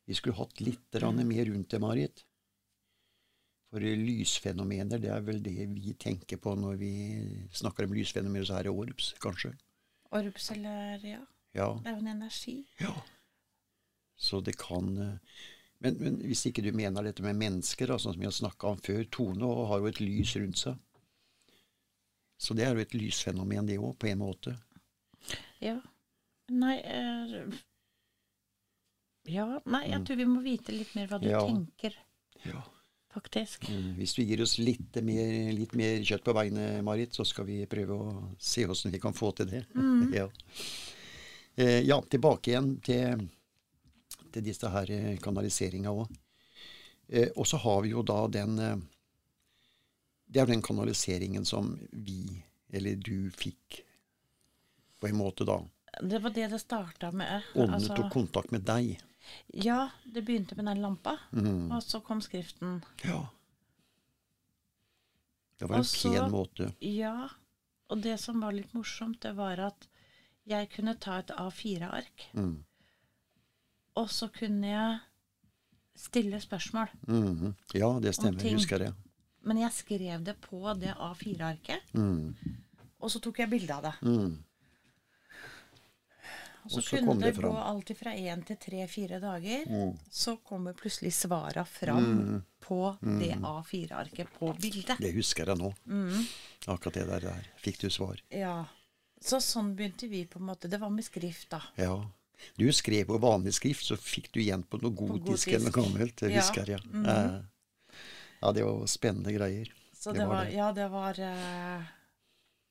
Vi 0.08 0.16
skulle 0.18 0.36
hatt 0.36 0.60
litt 0.60 1.00
mer 1.00 1.46
rundt 1.46 1.70
det, 1.70 1.80
Marit. 1.80 2.26
For 3.70 3.80
lysfenomener, 3.80 4.98
det 5.00 5.12
er 5.14 5.22
vel 5.22 5.44
det 5.46 5.68
vi 5.70 5.94
tenker 5.94 6.38
på 6.42 6.56
når 6.58 6.80
vi 6.82 6.94
snakker 7.54 7.86
om 7.86 7.94
lysfenomener, 7.94 8.46
så 8.46 8.58
er 8.58 8.64
det 8.64 8.72
orbs, 8.74 9.14
kanskje. 9.22 9.54
Orbs 10.12 10.50
eller 10.52 10.98
Ja, 11.06 11.20
Ja. 11.58 11.70
det 11.84 11.90
er 11.90 11.96
jo 11.98 12.04
en 12.04 12.12
energi. 12.18 12.58
ja. 12.80 12.94
Så 14.20 14.42
det 14.44 14.58
kan 14.60 14.90
eh, 15.00 15.38
men, 15.80 15.96
men 16.04 16.18
hvis 16.28 16.42
ikke 16.50 16.62
du 16.66 16.74
mener 16.76 17.06
dette 17.08 17.24
med 17.24 17.38
mennesker, 17.40 17.88
da, 17.88 17.96
sånn 17.98 18.14
som 18.18 18.20
vi 18.20 18.28
har 18.28 18.36
snakka 18.36 18.68
om 18.68 18.82
før 18.84 19.06
Tone 19.16 19.48
har 19.70 19.80
jo 19.80 19.88
et 19.88 20.02
lys 20.04 20.34
rundt 20.36 20.60
seg. 20.60 20.76
Så 22.40 22.54
det 22.56 22.66
er 22.68 22.76
jo 22.76 22.84
et 22.84 22.94
lysfenomen, 23.00 23.66
det 23.68 23.78
òg, 23.80 23.94
på 24.00 24.10
en 24.12 24.20
måte. 24.20 24.58
Ja. 25.64 25.78
Nei 26.52 26.76
uh, 26.84 27.56
Ja, 29.30 29.46
nei, 29.70 29.86
jeg 29.92 30.04
tror 30.08 30.20
vi 30.20 30.28
må 30.28 30.42
vite 30.44 30.74
litt 30.76 30.92
mer 30.98 31.08
hva 31.12 31.20
du 31.22 31.28
Mm. 31.28 31.32
Ja. 31.32 31.42
tenker, 31.48 31.96
Ja. 32.46 32.62
faktisk. 33.14 33.70
Mm, 33.70 33.96
Hvis 34.00 34.16
du 34.16 34.24
gir 34.24 34.42
oss 34.42 34.58
litt 34.60 34.96
mer, 35.04 35.52
litt 35.54 35.76
mer 35.80 36.00
kjøtt 36.04 36.24
på 36.28 36.34
beinet, 36.36 36.84
Marit, 36.84 37.14
så 37.16 37.24
skal 37.28 37.46
vi 37.46 37.66
prøve 37.72 37.96
å 37.96 38.36
se 38.40 38.66
åssen 38.68 38.92
vi 38.92 39.00
kan 39.00 39.14
få 39.14 39.32
til 39.36 39.46
det. 39.48 39.66
ja. 40.20 40.28
Eh, 41.60 41.82
ja, 41.84 41.98
tilbake 42.08 42.54
igjen 42.54 42.70
til, 42.86 43.26
til 44.32 44.46
disse 44.46 44.70
her 44.72 44.92
eh, 44.96 45.18
kanaliseringa 45.20 45.92
òg. 45.92 46.08
Eh, 47.10 47.32
og 47.36 47.48
så 47.50 47.60
har 47.60 47.82
vi 47.84 47.92
jo 47.96 48.04
da 48.06 48.20
den 48.32 48.60
eh, 48.64 48.78
Det 50.30 50.44
er 50.44 50.46
den 50.52 50.62
kanaliseringen 50.62 51.46
som 51.50 51.72
vi, 51.92 52.20
eller 52.70 52.96
du, 53.02 53.32
fikk 53.34 53.80
på 55.02 55.08
en 55.10 55.18
måte 55.18 55.44
da. 55.48 55.56
Det 56.06 56.20
var 56.22 56.30
det 56.36 56.48
det 56.52 56.60
starta 56.62 57.10
med. 57.12 57.42
Ånden 57.56 57.74
Altså, 57.80 57.96
tok 57.98 58.12
kontakt 58.14 58.52
med 58.54 58.62
deg. 58.68 59.00
ja, 59.54 59.90
det 60.06 60.22
begynte 60.28 60.56
med 60.56 60.66
den 60.70 60.82
lampa, 60.84 61.18
Mm. 61.32 61.72
og 61.72 61.82
så 61.84 62.00
kom 62.06 62.22
skriften. 62.22 62.84
Ja. 63.04 63.24
Det 65.58 65.66
var 65.68 65.82
en 65.82 65.84
pen 65.84 66.32
måte. 66.32 66.70
Ja, 66.80 67.30
og 67.90 68.02
det 68.06 68.18
som 68.22 68.40
var 68.40 68.54
litt 68.56 68.72
morsomt, 68.74 69.20
det 69.26 69.34
var 69.36 69.60
at 69.60 69.88
jeg 70.50 70.70
kunne 70.76 70.96
ta 71.00 71.20
et 71.20 71.32
A4-ark, 71.36 72.26
Mm. 72.34 72.64
og 73.96 74.10
så 74.10 74.30
kunne 74.34 74.68
jeg 74.68 75.00
stille 76.00 76.40
spørsmål. 76.42 76.88
Mhm. 77.08 77.56
Ja, 77.76 78.00
det 78.00 78.16
stemmer. 78.16 78.42
Jeg 78.44 78.54
Husker 78.58 78.80
det. 78.80 78.94
Men 79.44 79.58
jeg 79.58 79.72
skrev 79.72 80.24
det 80.24 80.36
på 80.42 80.74
det 80.80 80.94
A4-arket, 80.96 81.80
Mm. 81.94 82.36
og 83.00 83.10
så 83.12 83.20
tok 83.22 83.40
jeg 83.40 83.50
bilde 83.50 83.74
av 83.74 83.84
det. 83.84 83.94
Mm. 84.02 84.44
Og 86.66 86.72
så 86.72 86.78
Og 86.78 86.84
så 86.84 86.98
kunne 87.00 87.14
det, 87.22 87.36
det 87.36 87.42
gå 87.44 87.56
alltid 87.56 87.98
fra 87.98 88.12
én 88.14 88.42
til 88.46 88.58
tre-fire 88.58 89.20
dager. 89.20 89.64
Mm. 89.70 89.94
Så 90.12 90.36
kommer 90.44 90.74
plutselig 90.74 91.14
svara 91.14 91.64
fram 91.66 92.44
på 92.62 92.98
det 93.02 93.32
A4-arket 93.42 94.28
på 94.38 94.52
bildet. 94.60 94.98
Det 95.00 95.14
husker 95.16 95.46
jeg 95.48 95.58
nå. 95.58 95.72
Mm. 95.86 96.26
Akkurat 96.68 96.94
det 96.94 97.08
der, 97.08 97.20
der 97.20 97.48
fikk 97.64 97.80
du 97.80 97.90
svar. 97.90 98.20
Ja. 98.30 98.66
Så 99.20 99.42
sånn 99.44 99.74
begynte 99.76 100.08
vi 100.08 100.24
på 100.30 100.40
en 100.40 100.48
måte. 100.48 100.70
Det 100.72 100.80
var 100.80 100.92
med 100.94 101.06
skrift, 101.06 101.50
da. 101.52 101.62
Ja. 101.80 101.98
Du 102.56 102.70
skrev 102.74 103.10
på 103.10 103.18
vanlig 103.20 103.54
skrift, 103.58 103.84
så 103.86 103.98
fikk 104.00 104.32
du 104.32 104.40
igjen 104.40 104.64
på 104.64 104.80
noe 104.80 104.96
gotisk 104.96 105.52
eller 105.52 105.68
noe 105.68 105.76
gammelt. 105.76 106.24
Ja. 106.24 106.40
husker 106.40 106.70
jeg. 106.70 106.86
Mm 106.88 107.06
-hmm. 107.06 107.46
Ja, 108.40 108.52
det 108.52 108.64
var 108.64 108.86
spennende 108.88 109.34
greier. 109.34 109.74
Så 109.94 110.12
Det 110.12 110.20
det 110.20 110.28
var 110.28 110.36
var, 110.36 110.46
det. 110.46 110.52
Ja, 110.54 110.72
det 110.72 110.88
var 110.88 111.20
eh, 111.20 111.84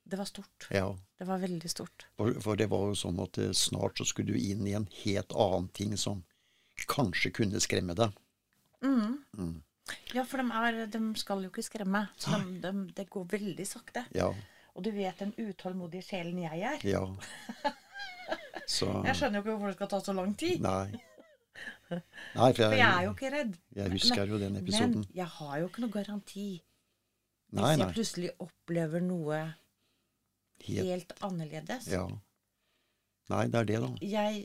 Det 0.04 0.16
var 0.16 0.24
stort. 0.24 0.68
Ja. 0.70 0.98
Det 1.18 1.24
var 1.24 1.38
veldig 1.38 1.70
stort. 1.70 2.06
For, 2.16 2.40
for 2.40 2.56
det 2.56 2.66
var 2.70 2.86
jo 2.88 2.94
sånn 2.94 3.20
at 3.20 3.38
eh, 3.38 3.52
snart 3.52 3.98
så 3.98 4.04
skulle 4.04 4.32
du 4.32 4.38
inn 4.38 4.66
i 4.66 4.72
en 4.72 4.88
helt 5.04 5.32
annen 5.32 5.68
ting 5.68 5.96
som 5.96 6.24
kanskje 6.86 7.30
kunne 7.30 7.60
skremme 7.60 7.94
deg. 7.94 8.12
Mm. 8.82 9.18
Mm. 9.36 9.62
Ja, 10.14 10.24
for 10.24 10.40
de, 10.40 10.46
er, 10.52 10.86
de 10.86 11.00
skal 11.20 11.42
jo 11.44 11.50
ikke 11.50 11.62
skremme. 11.66 12.06
Så 12.16 12.30
de, 12.30 12.60
de, 12.62 12.72
det 12.96 13.08
går 13.10 13.24
veldig 13.28 13.66
sakte. 13.66 14.04
Ja. 14.16 14.32
Og 14.78 14.84
du 14.86 14.92
vet 14.94 15.18
den 15.18 15.32
utålmodige 15.42 16.04
sjelen 16.06 16.38
jeg 16.44 16.60
er. 16.72 16.84
Ja. 16.86 17.02
Så 18.68 18.86
Jeg 19.06 19.16
skjønner 19.16 19.40
jo 19.40 19.42
ikke 19.42 19.52
hvorfor 19.56 19.70
det 19.72 19.76
skal 19.78 19.88
ta 19.90 19.98
så 20.04 20.12
lang 20.14 20.34
tid. 20.38 20.60
Nei. 20.62 20.92
Nei, 22.38 22.50
for 22.52 22.60
For 22.62 22.76
jeg 22.76 22.86
er 22.86 23.06
jo 23.06 23.14
ikke 23.14 23.30
redd. 23.32 23.54
jeg 23.74 23.90
husker 23.96 24.28
jo 24.30 24.38
den 24.38 24.58
episoden. 24.60 25.00
Men 25.00 25.16
jeg 25.16 25.26
har 25.38 25.54
jo 25.62 25.70
ikke 25.70 25.82
noe 25.86 25.94
garanti. 25.94 26.44
Hvis 27.48 27.62
Nei, 27.62 27.70
jeg 27.72 27.80
nei. 27.80 27.88
plutselig 27.96 28.30
opplever 28.44 29.00
noe 29.02 29.38
Helt, 30.68 30.86
helt 30.90 31.12
annerledes. 31.24 31.86
ja. 31.90 32.04
Nei, 33.28 33.42
det 33.52 33.58
er 33.60 33.66
det, 33.68 33.78
da. 33.84 33.88
Jeg, 34.08 34.44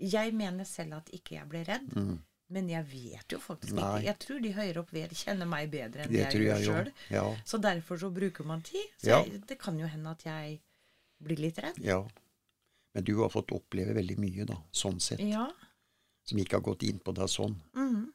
jeg 0.00 0.32
mener 0.36 0.64
selv 0.68 0.94
at 1.00 1.10
ikke 1.12 1.34
jeg 1.36 1.48
ble 1.52 1.60
redd. 1.68 1.90
Mm. 1.96 2.14
Men 2.54 2.68
jeg 2.70 2.86
vet 2.86 3.32
jo 3.34 3.38
faktisk 3.42 3.74
Nei. 3.74 3.86
ikke. 3.98 4.04
Jeg 4.06 4.18
tror 4.22 4.42
de 4.44 4.52
høyere 4.54 4.82
opp 4.84 4.92
ved 4.94 5.14
kjenner 5.18 5.48
meg 5.50 5.70
bedre 5.72 6.04
enn 6.04 6.12
Det 6.12 6.20
jeg, 6.20 6.32
jeg 6.46 6.46
gjør 6.46 6.62
sjøl. 6.68 6.90
Ja. 7.10 7.24
Så 7.44 7.58
derfor 7.58 7.98
så 7.98 8.10
bruker 8.14 8.46
man 8.46 8.62
tid. 8.62 8.84
Så 9.02 9.08
Ja. 9.10 9.22
jeg, 9.24 9.40
det 9.48 9.58
kan 9.58 9.78
jo 9.78 9.86
hende 9.90 10.10
at 10.14 10.22
jeg 10.24 10.60
blir 11.22 11.36
litt 11.42 11.58
redd. 11.58 11.78
ja. 11.82 12.04
Men 12.96 13.04
du 13.04 13.18
har 13.20 13.28
fått 13.28 13.50
oppleve 13.52 13.92
veldig 13.92 14.14
mye, 14.16 14.44
da, 14.48 14.54
sånn 14.72 15.00
sett. 15.04 15.20
Ja. 15.20 15.50
Som 16.24 16.38
ikke 16.40 16.56
har 16.56 16.62
gått 16.64 16.82
inn 16.82 16.96
på 16.98 17.12
deg 17.12 17.28
sånn. 17.28 17.58
Mm. 17.76 18.06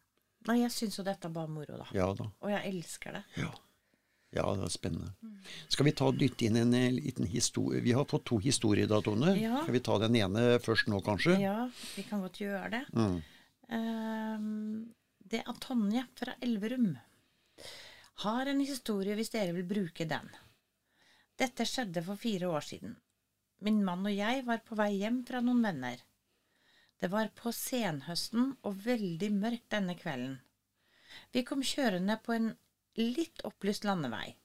Nei, 0.48 0.56
jeg 0.64 0.72
syns 0.74 0.98
jo 0.98 1.04
dette 1.06 1.28
er 1.30 1.36
bare 1.36 1.52
moro, 1.54 1.78
da. 1.78 1.86
Ja 1.94 2.08
da. 2.18 2.26
Og 2.42 2.50
jeg 2.50 2.66
elsker 2.72 3.14
det. 3.14 3.22
Ja. 3.38 3.52
ja, 4.40 4.48
det 4.58 4.64
er 4.66 4.74
spennende. 4.74 5.12
Skal 5.70 5.86
vi 5.86 5.92
ta 5.92 6.10
dytte 6.12 6.48
inn 6.48 6.58
en 6.58 6.74
eh, 6.74 6.88
liten 6.98 7.30
historie? 7.30 7.84
Vi 7.86 7.94
har 7.94 8.08
fått 8.10 8.26
to 8.32 8.40
historier 8.42 8.90
da, 8.90 9.04
Tone. 9.06 9.36
Ja. 9.38 9.62
Skal 9.62 9.78
vi 9.78 9.84
ta 9.86 10.00
den 10.02 10.18
ene 10.18 10.48
først 10.66 10.90
nå, 10.90 10.98
kanskje? 11.06 11.38
Ja, 11.44 11.70
vi 11.94 12.08
kan 12.10 12.26
godt 12.26 12.42
gjøre 12.42 12.72
det. 12.74 12.82
Mm. 12.98 13.22
Ehm, 13.72 14.94
det 15.18 15.44
er 15.46 15.60
Tonje 15.63 16.04
fra 16.20 16.36
Elverum. 16.42 16.98
Har 18.24 18.46
en 18.46 18.60
historie 18.60 19.16
hvis 19.16 19.32
dere 19.32 19.56
vil 19.56 19.68
bruke 19.68 20.08
den. 20.08 20.28
Dette 21.40 21.66
skjedde 21.66 22.04
for 22.06 22.20
fire 22.20 22.50
år 22.51 22.68
siden. 22.68 22.98
Min 23.63 23.80
mann 23.86 24.06
og 24.06 24.13
jeg 24.13 24.44
var 24.46 24.60
på 24.66 24.75
vei 24.75 24.92
hjem 25.00 25.22
fra 25.25 25.40
noen 25.46 25.63
venner. 25.63 26.04
Det 27.00 27.10
var 27.13 27.32
på 27.38 27.54
senhøsten 27.56 28.51
og 28.68 28.84
veldig 28.84 29.32
mørkt 29.38 29.72
denne 29.74 29.96
kvelden. 29.98 30.36
Vi 31.32 31.46
kom 31.48 31.63
kjørende 31.63 32.20
på 32.25 32.36
en 32.36 32.51
litt 33.00 33.42
opplyst 33.48 33.88
landevei. 33.88 34.36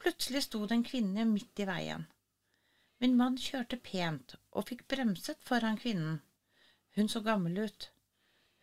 Plutselig 0.00 0.46
sto 0.46 0.64
det 0.64 0.78
en 0.78 0.88
kvinne 0.88 1.28
midt 1.28 1.60
i 1.60 1.68
veien. 1.68 2.08
Min 3.00 3.16
mann 3.20 3.36
kjørte 3.40 3.76
pent 3.84 4.34
og 4.50 4.66
fikk 4.72 4.86
bremset 4.88 5.44
foran 5.44 5.78
kvinnen. 5.80 6.20
Hun 6.96 7.08
så 7.08 7.20
gammel 7.24 7.66
ut. 7.68 7.90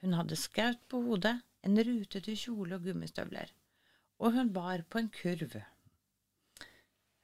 Hun 0.02 0.14
hadde 0.14 0.38
skaut 0.38 0.84
på 0.92 1.02
hodet, 1.06 1.40
en 1.66 1.80
rutete 1.84 2.36
kjole 2.38 2.78
og 2.78 2.86
gummistøvler, 2.86 3.50
og 4.22 4.38
hun 4.38 4.54
bar 4.54 4.84
på 4.90 5.02
en 5.02 5.10
kurv. 5.14 5.58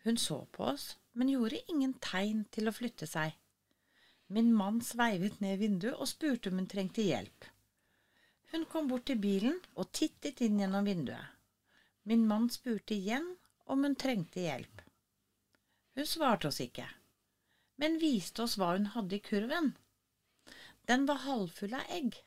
Hun 0.04 0.18
så 0.18 0.42
på 0.52 0.66
oss, 0.74 0.88
men 1.14 1.30
gjorde 1.32 1.62
ingen 1.72 1.94
tegn 2.04 2.44
til 2.52 2.68
å 2.68 2.76
flytte 2.76 3.08
seg. 3.08 3.38
Min 4.34 4.50
mann 4.58 4.82
sveivet 4.82 5.40
ned 5.44 5.62
vinduet 5.62 5.96
og 5.96 6.10
spurte 6.10 6.50
om 6.50 6.60
hun 6.60 6.70
trengte 6.72 7.06
hjelp. 7.06 7.46
Hun 8.52 8.66
kom 8.70 8.90
bort 8.90 9.06
til 9.10 9.22
bilen 9.22 9.60
og 9.74 9.92
tittet 9.96 10.42
inn 10.46 10.60
gjennom 10.62 10.90
vinduet. 10.90 11.30
Min 12.10 12.26
mann 12.28 12.50
spurte 12.52 12.98
igjen 12.98 13.30
om 13.72 13.86
hun 13.86 13.96
trengte 13.96 14.44
hjelp. 14.44 14.82
Hun 15.96 16.10
svarte 16.10 16.50
oss 16.50 16.60
ikke, 16.64 16.88
men 17.80 18.00
viste 18.02 18.44
oss 18.44 18.58
hva 18.60 18.74
hun 18.74 18.90
hadde 18.98 19.20
i 19.20 19.24
kurven. 19.24 19.72
Den 20.90 21.06
var 21.08 21.24
halvfull 21.24 21.78
av 21.78 21.90
egg. 21.96 22.18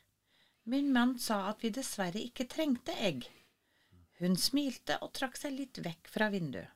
Min 0.67 0.89
mann 0.93 1.19
sa 1.19 1.45
at 1.47 1.61
vi 1.63 1.69
dessverre 1.71 2.19
ikke 2.19 2.43
trengte 2.51 2.91
egg. 2.99 3.23
Hun 4.19 4.33
smilte 4.35 4.97
og 5.05 5.13
trakk 5.15 5.37
seg 5.39 5.53
litt 5.55 5.77
vekk 5.83 6.09
fra 6.11 6.27
vinduet. 6.33 6.73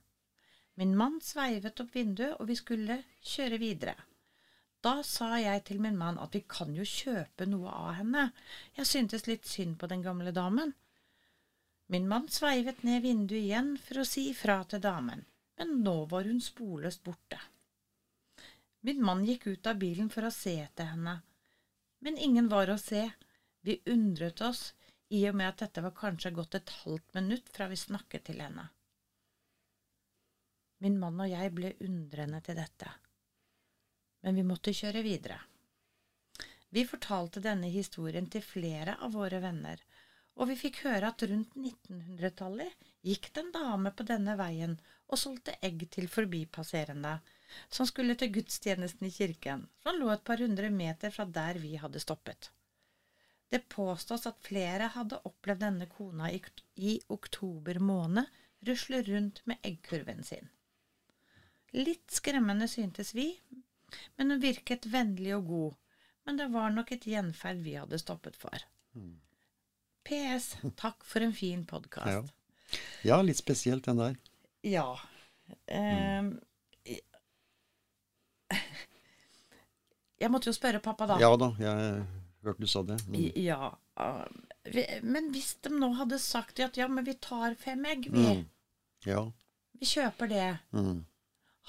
Min 0.79 0.93
mann 0.95 1.17
sveivet 1.19 1.81
opp 1.83 1.95
vinduet, 1.95 2.37
og 2.39 2.47
vi 2.47 2.55
skulle 2.55 3.01
kjøre 3.19 3.57
videre. 3.59 3.95
Da 4.81 5.01
sa 5.03 5.35
jeg 5.37 5.65
til 5.67 5.81
min 5.83 5.97
mann 5.99 6.19
at 6.23 6.31
vi 6.33 6.41
kan 6.47 6.71
jo 6.73 6.85
kjøpe 6.87 7.45
noe 7.51 7.69
av 7.69 7.97
henne. 7.99 8.23
Jeg 8.77 8.87
syntes 8.89 9.27
litt 9.27 9.49
synd 9.49 9.75
på 9.81 9.89
den 9.91 10.05
gamle 10.05 10.31
damen. 10.33 10.71
Min 11.91 12.07
mann 12.07 12.29
sveivet 12.31 12.85
ned 12.87 13.03
vinduet 13.03 13.41
igjen 13.41 13.73
for 13.77 13.99
å 13.99 14.05
si 14.07 14.29
ifra 14.31 14.61
til 14.71 14.79
damen, 14.81 15.25
men 15.59 15.81
nå 15.83 15.97
var 16.13 16.29
hun 16.31 16.39
sporløst 16.39 17.03
borte. 17.03 17.41
Min 18.87 19.03
mann 19.03 19.27
gikk 19.27 19.49
ut 19.51 19.67
av 19.67 19.83
bilen 19.83 20.07
for 20.09 20.25
å 20.25 20.31
se 20.31 20.55
etter 20.63 20.93
henne, 20.93 21.17
men 21.99 22.17
ingen 22.17 22.47
var 22.49 22.71
å 22.71 22.79
se. 22.79 23.03
Vi 23.61 23.81
undret 23.85 24.41
oss, 24.41 24.73
i 25.11 25.21
og 25.29 25.35
med 25.35 25.51
at 25.51 25.61
dette 25.65 25.83
var 25.83 25.93
kanskje 25.97 26.31
gått 26.33 26.55
et 26.57 26.69
halvt 26.81 27.17
minutt 27.17 27.49
fra 27.53 27.67
vi 27.69 27.77
snakket 27.77 28.29
til 28.29 28.39
henne. 28.41 28.69
Min 30.81 30.97
mann 30.97 31.19
og 31.21 31.29
jeg 31.29 31.51
ble 31.53 31.75
undrende 31.85 32.39
til 32.41 32.57
dette, 32.57 32.89
men 34.25 34.39
vi 34.39 34.45
måtte 34.47 34.73
kjøre 34.73 35.03
videre. 35.05 35.37
Vi 36.73 36.85
fortalte 36.87 37.43
denne 37.43 37.69
historien 37.69 38.29
til 38.31 38.41
flere 38.45 38.95
av 39.03 39.13
våre 39.13 39.41
venner, 39.43 39.83
og 40.39 40.47
vi 40.49 40.55
fikk 40.57 40.79
høre 40.85 41.11
at 41.11 41.25
rundt 41.27 41.53
1900-tallet 41.59 42.87
gikk 43.05 43.27
det 43.35 43.43
en 43.43 43.51
dame 43.53 43.91
på 43.93 44.07
denne 44.07 44.37
veien 44.39 44.77
og 45.11 45.19
solgte 45.19 45.57
egg 45.67 45.83
til 45.91 46.07
forbipasserende 46.09 47.17
som 47.67 47.85
skulle 47.89 48.15
til 48.15 48.31
gudstjenesten 48.39 49.09
i 49.09 49.13
kirken, 49.13 49.67
som 49.83 49.99
lå 49.99 50.09
et 50.13 50.23
par 50.25 50.39
hundre 50.41 50.71
meter 50.71 51.11
fra 51.11 51.27
der 51.27 51.59
vi 51.59 51.75
hadde 51.83 52.01
stoppet. 52.01 52.49
Det 53.51 53.65
påstås 53.69 54.23
at 54.29 54.37
flere 54.45 54.87
hadde 54.93 55.17
opplevd 55.27 55.59
denne 55.65 55.85
kona 55.91 56.29
i, 56.31 56.37
i 56.79 56.93
oktober 57.11 57.79
måned 57.83 58.25
rusle 58.67 59.01
rundt 59.03 59.41
med 59.49 59.57
eggkurven 59.67 60.21
sin. 60.23 60.47
Litt 61.75 62.11
skremmende 62.15 62.67
syntes 62.71 63.11
vi, 63.15 63.25
men 64.15 64.31
hun 64.31 64.39
virket 64.43 64.85
vennlig 64.91 65.33
og 65.35 65.47
god, 65.49 65.75
men 66.27 66.37
det 66.39 66.47
var 66.53 66.69
nok 66.71 66.91
et 66.95 67.07
gjenferd 67.07 67.59
vi 67.65 67.75
hadde 67.79 67.99
stoppet 67.99 68.35
for. 68.39 68.63
PS. 70.07 70.53
Takk 70.79 71.03
for 71.07 71.19
en 71.25 71.33
fin 71.35 71.65
Ja. 71.65 71.67
podkast. 71.73 72.31
ja, 73.03 73.19
litt 73.21 73.37
spesielt 73.39 73.83
den 73.85 73.97
der. 73.99 74.15
Ja. 74.63 74.87
Ehm, 75.67 76.37
jeg 80.21 80.29
måtte 80.31 80.51
jo 80.51 80.55
spørre 80.55 80.79
pappa, 80.83 81.07
da. 81.09 81.17
Ja 81.21 81.31
da, 81.39 81.51
jeg 81.59 82.05
hørte 82.45 82.63
du 82.63 82.69
sa 82.69 82.83
det. 82.87 82.97
Mm. 83.07 83.27
Ja. 83.41 83.71
ah, 83.95 84.25
Men 85.03 85.31
hvis 85.33 85.53
de 85.63 85.73
nå 85.73 85.91
hadde 85.99 86.19
sagt 86.21 86.59
at 86.63 86.77
ja, 86.79 86.87
men 86.87 87.05
vi 87.07 87.15
tar 87.21 87.55
fem 87.59 87.85
egg, 87.85 88.09
vi. 88.13 88.25
Mm. 88.27 88.43
Ja. 89.05 89.25
Vi 89.79 89.89
kjøper 89.89 90.29
det. 90.31 90.47
Mm. 90.75 91.03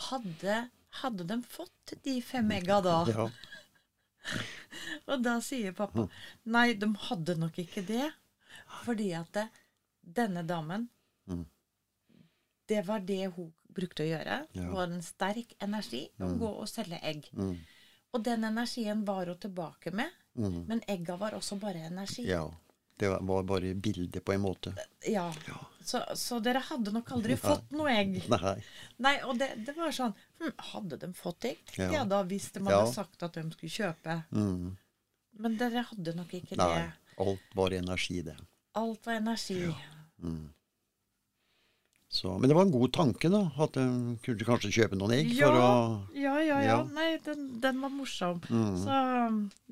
Hadde, 0.08 0.58
hadde 1.02 1.28
de 1.28 1.38
fått 1.48 1.94
de 2.04 2.18
fem 2.24 2.50
egga 2.58 2.80
da? 2.84 2.98
ja. 3.12 3.28
Og 5.10 5.22
da 5.24 5.38
sier 5.42 5.74
pappa 5.74 6.06
nei, 6.44 6.72
de 6.78 6.88
hadde 7.08 7.36
nok 7.40 7.58
ikke 7.64 7.84
det. 7.88 8.10
Fordi 8.82 9.10
at 9.18 9.32
det, 9.36 9.48
denne 10.02 10.44
damen 10.46 10.88
Mm. 11.30 11.44
Det 12.66 12.80
var 12.82 13.00
det 13.06 13.26
hun 13.36 13.52
brukte 13.70 14.02
å 14.02 14.08
gjøre. 14.08 14.38
Ja. 14.56 14.64
Hun 14.66 14.74
hadde 14.74 14.96
en 14.96 15.04
sterk 15.06 15.52
energi 15.62 16.00
å 16.18 16.32
gå 16.40 16.48
og 16.50 16.68
selge 16.70 16.98
egg. 17.06 17.28
Mm. 17.36 17.52
Og 18.12 18.24
den 18.26 18.46
energien 18.48 19.04
var 19.06 19.30
hun 19.30 19.38
tilbake 19.38 19.92
med, 19.94 20.10
Mm. 20.38 20.64
men 20.68 20.80
egga 20.88 21.16
var 21.20 21.34
også 21.36 21.58
bare 21.60 21.86
energi. 21.90 22.26
ja. 22.28 22.50
Det 22.98 23.08
var- 23.08 23.42
bare 23.42 23.74
bilde 23.74 24.20
på 24.20 24.32
en 24.34 24.40
måte. 24.40 24.74
Ja. 25.08 25.32
Så, 25.82 25.98
så 26.14 26.38
dere 26.42 26.60
hadde 26.60 26.92
nok 26.92 27.08
aldri 27.10 27.36
fått 27.40 27.70
noe 27.72 27.90
egg. 27.90 28.28
Nei. 28.30 28.62
Nei, 28.98 29.14
og 29.26 29.38
det, 29.40 29.48
det 29.66 29.74
var 29.76 29.90
sånn 29.90 30.12
hm, 30.38 30.52
Hadde 30.58 30.98
de 31.00 31.08
fått 31.12 31.44
egg? 31.48 31.58
Ja. 31.76 31.88
Ja. 31.92 32.04
da, 32.04 32.22
hvis 32.22 32.52
de 32.52 32.60
Ja. 32.62 32.76
hadde 32.82 32.92
sagt 32.94 33.22
at 33.26 33.32
de 33.34 33.42
skulle 33.50 33.72
kjøpe. 33.72 34.18
Mm. 34.30 34.76
Men 35.40 35.56
dere 35.58 35.82
hadde 35.88 36.14
nok 36.14 36.34
ikke 36.38 36.56
Nei. 36.60 36.68
det. 36.76 36.92
Alt 37.26 37.56
var 37.58 37.70
energi, 37.80 38.22
det. 38.22 38.36
Alt 38.74 39.06
var 39.06 39.14
energi. 39.18 39.74
Mm. 40.22 40.52
Så, 42.12 42.28
men 42.36 42.50
det 42.50 42.54
var 42.58 42.66
en 42.66 42.74
god 42.74 42.90
tanke, 42.92 43.30
da. 43.32 43.38
At 43.64 43.72
de 43.78 43.84
kunne 44.20 44.44
kanskje 44.44 44.68
kjøpe 44.74 44.98
noen 45.00 45.14
egg 45.16 45.30
Ja, 45.32 45.48
for 45.48 45.56
å 45.56 45.68
ja, 46.12 46.34
ja, 46.44 46.58
ja. 46.60 46.60
Ja. 46.66 46.76
Nei, 46.92 47.06
den, 47.24 47.46
den 47.62 47.78
var 47.80 47.88
morsom. 47.94 48.42
Mm. 48.52 48.74
Så 48.82 48.98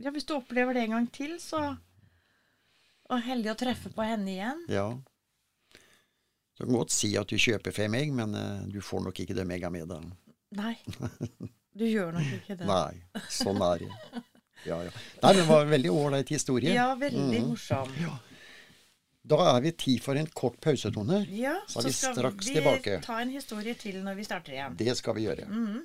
ja, 0.06 0.12
hvis 0.14 0.25
du 0.25 0.32
opplever 0.38 0.73
det 0.78 0.87
en 0.87 0.94
gang 0.97 1.09
til, 1.12 1.35
så 1.42 1.61
Og 3.11 3.20
heldig 3.26 3.50
å 3.52 3.59
treffe 3.61 3.90
på 3.92 4.06
henne 4.06 4.30
igjen. 4.32 4.62
Ja. 4.73 4.87
Du 6.56 6.64
kan 6.64 6.76
godt 6.78 6.92
si 6.97 7.12
at 7.20 7.28
du 7.28 7.37
kjøper 7.40 7.75
fem 7.76 7.94
egg, 7.99 8.12
men 8.16 8.32
uh, 8.37 8.64
du 8.73 8.80
får 8.85 9.04
nok 9.09 9.20
ikke 9.25 9.37
dem 9.37 9.50
egga 9.56 9.70
med 9.73 9.88
deg. 9.90 10.09
Nei. 10.56 10.75
Du 11.76 11.85
gjør 11.87 12.12
nok 12.16 12.32
ikke 12.40 12.56
det. 12.61 12.66
Nei, 12.73 12.97
sånn 13.32 13.61
er 13.64 13.85
det. 13.85 13.90
Ja, 14.66 14.80
ja. 14.85 14.90
Nei, 15.23 15.30
det 15.38 15.44
var 15.49 15.64
en 15.64 15.70
veldig 15.73 15.92
ålreit 15.92 16.32
historie. 16.35 16.73
Ja, 16.76 16.88
veldig 17.00 17.40
Mm. 17.40 17.49
morsom. 17.52 17.92
Da 19.30 19.37
er 19.56 19.60
vi 19.62 19.70
tid 19.78 20.00
for 20.02 20.18
en 20.18 20.26
kort 20.34 20.56
pausetone. 20.60 21.20
Ja, 21.30 21.54
Så 21.68 21.78
er 21.78 21.82
så 21.88 21.92
skal 22.12 22.32
vi 22.32 22.54
tilbake. 22.54 23.00
ta 23.06 23.20
en 23.22 23.30
historie 23.30 23.75
til 23.78 24.00
når 24.04 24.14
vi 24.18 24.25
starter 24.26 24.52
igjen. 24.56 24.76
Det 24.76 24.96
skal 24.99 25.14
vi 25.14 25.26
gjøre. 25.28 25.46
Mhm. 25.49 25.80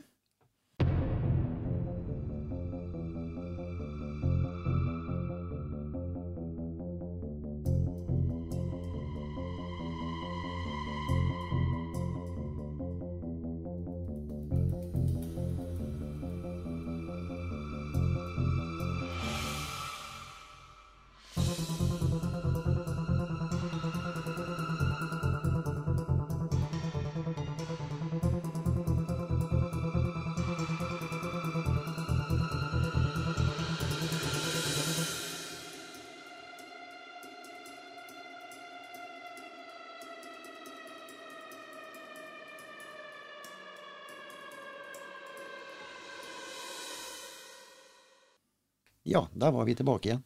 Ja, 49.06 49.28
der 49.34 49.52
var 49.54 49.68
vi 49.68 49.76
tilbake 49.78 50.10
igjen. 50.10 50.24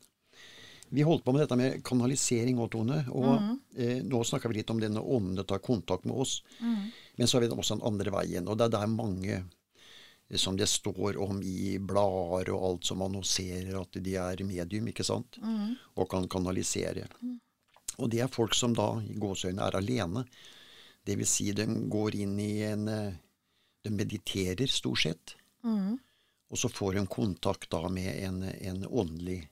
Vi 0.90 1.04
holdt 1.06 1.22
på 1.26 1.34
med 1.36 1.44
dette 1.44 1.58
med 1.60 1.84
kanalisering 1.86 2.58
og 2.64 2.72
Tone. 2.74 3.04
Og 3.14 3.28
eh, 3.78 4.00
nå 4.02 4.24
snakka 4.26 4.50
vi 4.50 4.62
litt 4.62 4.72
om 4.74 4.80
denne 4.82 5.02
åndene 5.04 5.44
tar 5.46 5.62
kontakt 5.62 6.08
med 6.10 6.16
oss. 6.24 6.40
Men 7.20 7.28
så 7.28 7.38
har 7.38 7.44
vi 7.46 7.50
også 7.54 7.76
den 7.78 7.86
andre 7.86 8.14
veien. 8.16 8.48
Og 8.50 8.58
det 8.58 8.70
er 8.70 8.74
der 8.78 8.88
mange 8.90 9.36
eh, 9.36 10.40
som 10.40 10.58
det 10.58 10.70
står 10.72 11.20
om 11.22 11.44
i 11.46 11.76
blader 11.78 12.50
og 12.56 12.66
alt 12.72 12.90
som 12.90 13.04
annonserer 13.06 13.76
at 13.82 14.00
de 14.02 14.16
er 14.18 14.42
medium, 14.48 14.88
ikke 14.90 15.06
sant? 15.06 15.38
Og 15.96 16.10
kan 16.10 16.26
kanalisere. 16.32 17.06
Og 18.00 18.10
det 18.10 18.24
er 18.24 18.32
folk 18.32 18.56
som 18.56 18.74
da 18.74 18.96
i 19.04 19.14
gåseøynene 19.20 19.68
er 19.68 19.78
alene. 19.78 20.24
Det 21.06 21.18
vil 21.20 21.28
si 21.28 21.52
de 21.54 21.66
går 21.92 22.16
inn 22.24 22.40
i 22.40 22.54
en 22.72 22.88
eh, 22.88 23.14
De 23.84 23.90
mediterer 23.96 24.68
stort 24.68 25.00
sett. 25.00 25.36
Og 26.50 26.58
så 26.58 26.70
får 26.70 26.96
hun 26.98 27.08
kontakt 27.08 27.70
da 27.70 27.84
med 27.90 28.10
en, 28.26 28.44
en 28.44 28.86
åndelig 28.88 29.44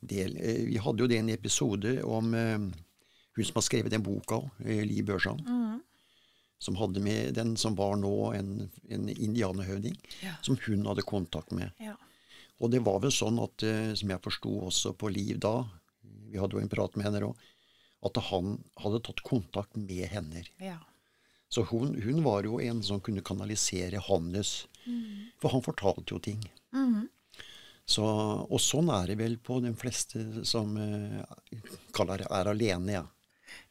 del. 0.00 0.36
Eh, 0.36 0.64
Vi 0.68 0.76
hadde 0.76 1.00
jo 1.04 1.08
det 1.08 1.18
en 1.18 1.30
episode 1.32 1.94
om 2.04 2.34
eh, 2.34 2.58
hun 3.36 3.44
som 3.46 3.56
har 3.56 3.64
skrevet 3.64 3.90
den 3.94 4.02
boka, 4.04 4.42
eh, 4.64 4.82
Li 4.84 5.00
Børsan. 5.02 5.40
Som 6.60 6.76
hadde 6.76 7.00
med 7.00 7.32
den 7.38 7.54
som 7.56 7.72
var 7.78 7.96
nå 7.96 8.12
en, 8.36 8.68
en 8.92 9.08
indianerhøvding, 9.08 9.96
Ja. 10.20 10.34
som 10.44 10.58
hun 10.66 10.84
hadde 10.90 11.02
kontakt 11.08 11.52
med. 11.56 11.70
Ja. 11.80 11.94
Og 12.60 12.68
det 12.74 12.82
var 12.84 12.98
vel 13.00 13.10
sånn 13.16 13.38
at, 13.40 13.64
som 13.96 14.10
jeg 14.12 14.20
forsto 14.20 14.50
også 14.66 14.92
på 15.00 15.08
Liv 15.08 15.38
da, 15.40 15.54
vi 16.28 16.36
hadde 16.36 16.58
jo 16.58 16.60
en 16.60 16.68
prat 16.68 16.96
med 17.00 17.06
henne 17.08 17.22
òg, 17.30 17.40
at 18.04 18.20
han 18.28 18.58
hadde 18.76 19.00
tatt 19.08 19.22
kontakt 19.24 19.76
med 19.80 20.04
henne. 20.12 20.44
ja. 20.60 20.76
Så 21.50 21.64
hun, 21.66 21.96
hun 22.02 22.20
var 22.24 22.46
jo 22.46 22.60
en 22.62 22.82
som 22.86 23.00
kunne 23.02 23.24
kanalisere 23.26 23.98
hans 24.06 24.52
For 25.42 25.50
han 25.50 25.64
fortalte 25.66 26.14
jo 26.14 26.20
ting. 26.22 26.44
Så, 27.90 28.04
og 28.06 28.60
sånn 28.62 28.90
er 28.94 29.10
det 29.10 29.16
vel 29.18 29.34
på 29.42 29.56
de 29.64 29.72
fleste 29.74 30.44
som 30.46 30.76
uh, 30.78 31.24
kaller 31.96 32.22
er 32.22 32.50
alene, 32.52 33.00
ja. 33.00 33.02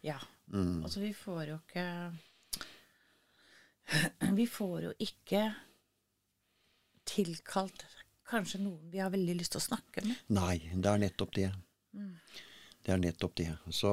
Ja. 0.04 0.18
Mm. 0.52 0.84
Altså, 0.84 1.00
vi 1.00 1.14
får 1.16 1.44
jo 1.54 1.56
ikke 1.62 1.86
Vi 4.40 4.48
får 4.50 4.90
jo 4.90 4.92
ikke 5.06 5.44
tilkalt 7.10 7.86
kanskje 8.30 8.60
noen 8.62 8.92
vi 8.92 9.00
har 9.02 9.10
veldig 9.14 9.38
lyst 9.40 9.56
til 9.56 9.62
å 9.62 9.68
snakke 9.70 10.04
med. 10.06 10.20
Nei, 10.36 10.60
det 10.74 10.92
er 10.92 11.02
nettopp 11.02 11.32
det. 11.38 11.48
Det 12.86 12.94
er 12.94 13.02
nettopp 13.02 13.38
det. 13.40 13.50
Så 13.74 13.90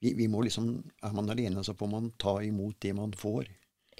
vi, 0.00 0.14
vi 0.14 0.28
må 0.28 0.42
liksom 0.44 0.70
Er 1.02 1.16
man 1.16 1.30
alene, 1.30 1.64
så 1.64 1.74
får 1.76 1.90
man 1.92 2.12
ta 2.20 2.38
imot 2.42 2.80
det 2.80 2.92
man 2.96 3.12
får. 3.16 3.48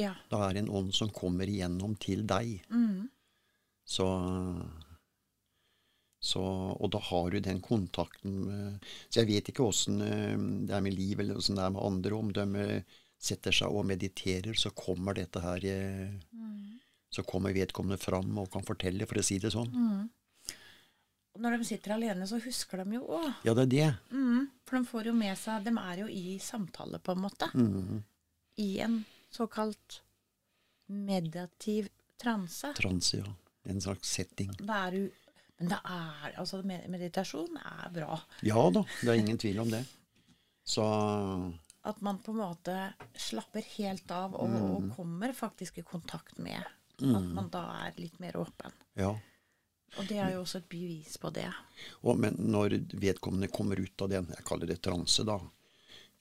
Ja. 0.01 0.15
Da 0.31 0.47
er 0.47 0.55
det 0.55 0.65
en 0.65 0.77
ånd 0.81 0.95
som 0.97 1.13
kommer 1.13 1.49
igjennom 1.49 1.97
til 2.01 2.25
deg. 2.29 2.61
Så, 3.91 4.07
så 6.23 6.43
Og 6.77 6.93
da 6.95 7.01
har 7.11 7.31
du 7.31 7.41
den 7.43 7.61
kontakten 7.65 8.37
med 8.47 8.91
Så 9.09 9.21
jeg 9.21 9.31
vet 9.33 9.51
ikke 9.51 9.67
åssen 9.67 10.01
eh, 10.05 10.37
det 10.69 10.77
er 10.77 10.85
med 10.85 10.97
liv, 10.97 11.21
eller 11.21 11.41
åssen 11.41 11.59
det 11.59 11.67
er 11.67 11.75
med 11.75 11.85
andre. 11.85 12.17
Om 12.17 12.33
de 12.37 12.47
eh, 12.65 12.99
setter 13.21 13.53
seg 13.53 13.75
og 13.75 13.89
mediterer, 13.91 14.57
så 14.57 14.73
kommer 14.73 15.19
dette 15.19 15.43
her 15.45 15.67
mm. 16.33 16.79
Så 17.11 17.27
kommer 17.27 17.53
vedkommende 17.53 17.99
fram 17.99 18.39
og 18.39 18.53
kan 18.53 18.63
fortelle, 18.65 19.05
for 19.11 19.19
å 19.19 19.25
si 19.27 19.41
det 19.43 19.51
sånn. 19.51 19.73
Og 19.75 20.20
når 21.39 21.59
de 21.59 21.65
sitter 21.65 21.95
alene, 21.95 22.27
så 22.27 22.41
husker 22.43 22.83
de 22.85 22.97
jo 22.99 23.05
òg. 23.07 23.29
Ja, 23.47 23.55
det 23.55 23.63
er 23.63 23.71
det. 23.75 23.89
Mm, 24.11 24.49
for 24.67 24.79
de 24.79 24.89
får 24.91 25.07
jo 25.11 25.13
med 25.15 25.39
seg 25.39 25.65
De 25.65 25.71
er 25.79 26.01
jo 26.03 26.07
i 26.11 26.39
samtale, 26.43 26.99
på 26.99 27.13
en 27.13 27.23
måte. 27.23 27.51
Mhm. 27.55 28.03
I 28.59 28.71
en 28.85 29.05
såkalt 29.31 30.01
mediativ 30.91 31.89
transe. 32.21 32.73
Transe, 32.77 33.17
ja. 33.17 33.33
En 33.63 33.81
slags 33.81 34.09
setting. 34.11 34.51
Det 34.59 34.75
er 34.75 34.93
jo 34.99 35.09
Men 35.61 35.69
det 35.69 35.79
er 35.85 36.35
Altså, 36.41 36.63
meditasjon 36.65 37.57
er 37.61 37.91
bra. 37.93 38.19
Ja 38.43 38.63
da, 38.73 38.81
det 39.03 39.09
er 39.13 39.19
ingen 39.21 39.39
tvil 39.39 39.59
om 39.61 39.69
det. 39.71 39.83
Så 40.65 40.83
At 41.85 42.01
man 42.01 42.19
på 42.19 42.33
en 42.33 42.39
måte 42.41 42.77
slapper 43.15 43.63
helt 43.77 44.11
av 44.11 44.35
og, 44.35 44.51
og 44.57 44.91
kommer 44.97 45.33
faktisk 45.37 45.79
i 45.79 45.83
kontakt 45.83 46.39
med. 46.39 46.65
At 47.01 47.29
man 47.33 47.49
da 47.53 47.63
er 47.87 47.93
litt 48.01 48.19
mer 48.21 48.37
åpen. 48.37 48.73
ja. 48.97 49.15
Og 49.99 50.07
det 50.09 50.19
er 50.23 50.33
jo 50.37 50.43
også 50.45 50.59
et 50.61 50.69
bevis 50.71 51.17
på 51.19 51.31
det. 51.35 51.49
Og, 52.05 52.19
men 52.23 52.37
når 52.39 52.77
vedkommende 52.95 53.49
kommer 53.51 53.81
ut 53.81 54.03
av 54.05 54.11
den, 54.13 54.29
jeg 54.37 54.45
kaller 54.47 54.67
det 54.71 54.79
transe, 54.85 55.25
da, 55.27 55.39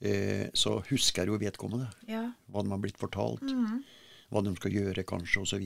eh, 0.01 0.47
så 0.57 0.79
husker 0.89 1.27
jo 1.29 1.37
vedkommende 1.37 1.89
Ja. 2.09 2.31
hva 2.49 2.63
de 2.65 2.71
har 2.73 2.81
blitt 2.81 2.97
fortalt. 2.97 3.43
Hva 4.29 4.41
de 4.45 4.55
skal 4.57 4.71
gjøre, 4.71 5.03
kanskje, 5.05 5.41
osv. 5.41 5.61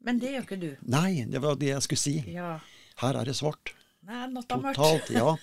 Men 0.00 0.18
det 0.22 0.30
gjør 0.32 0.46
ikke 0.46 0.60
du. 0.60 0.70
Nei, 0.88 1.24
det 1.28 1.40
var 1.42 1.58
det 1.60 1.68
jeg 1.74 1.82
skulle 1.84 2.00
si. 2.04 2.14
Ja. 2.32 2.54
Her 3.02 3.18
er 3.20 3.24
det 3.28 3.34
svart. 3.36 3.74
Nei, 4.08 4.22
natta 4.32 4.56
mørkt. 4.56 4.78
Totalt. 4.80 5.10
Ja. 5.12 5.34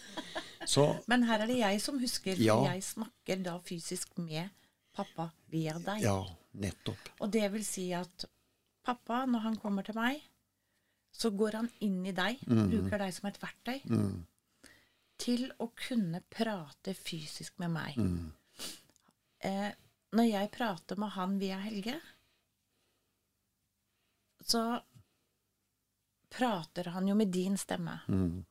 Så 0.68 0.88
Men 1.12 1.24
her 1.30 1.44
er 1.44 1.48
det 1.52 1.60
jeg 1.60 1.82
som 1.84 2.00
husker, 2.02 2.34
for 2.36 2.44
Ja. 2.48 2.58
jeg 2.74 2.84
snakker 2.84 3.44
da 3.46 3.58
fysisk 3.66 4.18
med 4.18 4.50
pappa 4.98 5.30
via 5.54 5.78
deg. 5.78 6.02
Ja, 6.02 6.18
nettopp. 6.58 7.12
Og 7.22 7.30
det 7.32 7.46
vil 7.54 7.64
si 7.68 7.92
at 7.94 8.26
pappa, 8.88 9.26
når 9.30 9.46
han 9.46 9.60
kommer 9.62 9.86
til 9.86 9.96
meg, 10.00 10.24
så 11.18 11.32
går 11.34 11.56
han 11.58 11.70
inn 11.82 12.04
i 12.06 12.14
deg, 12.14 12.44
bruker 12.46 13.02
deg 13.02 13.14
som 13.16 13.28
et 13.30 13.40
verktøy, 13.42 13.80
Mm. 13.90 14.26
til 15.18 15.48
å 15.60 15.72
kunne 15.74 16.22
prate 16.30 16.94
fysisk 16.94 17.58
med 17.60 17.72
meg. 17.74 17.96
Mm. 17.98 18.32
Eh, 19.42 19.72
når 20.14 20.28
jeg 20.30 20.52
prater 20.54 20.96
med 21.02 21.10
han 21.16 21.40
via 21.42 21.58
Helge, 21.64 21.96
så 24.48 24.62
prater 26.30 26.92
han 26.94 27.08
jo 27.10 27.16
med 27.16 27.32
din 27.34 27.58
stemme. 27.58 28.00
Mm. 28.08 28.46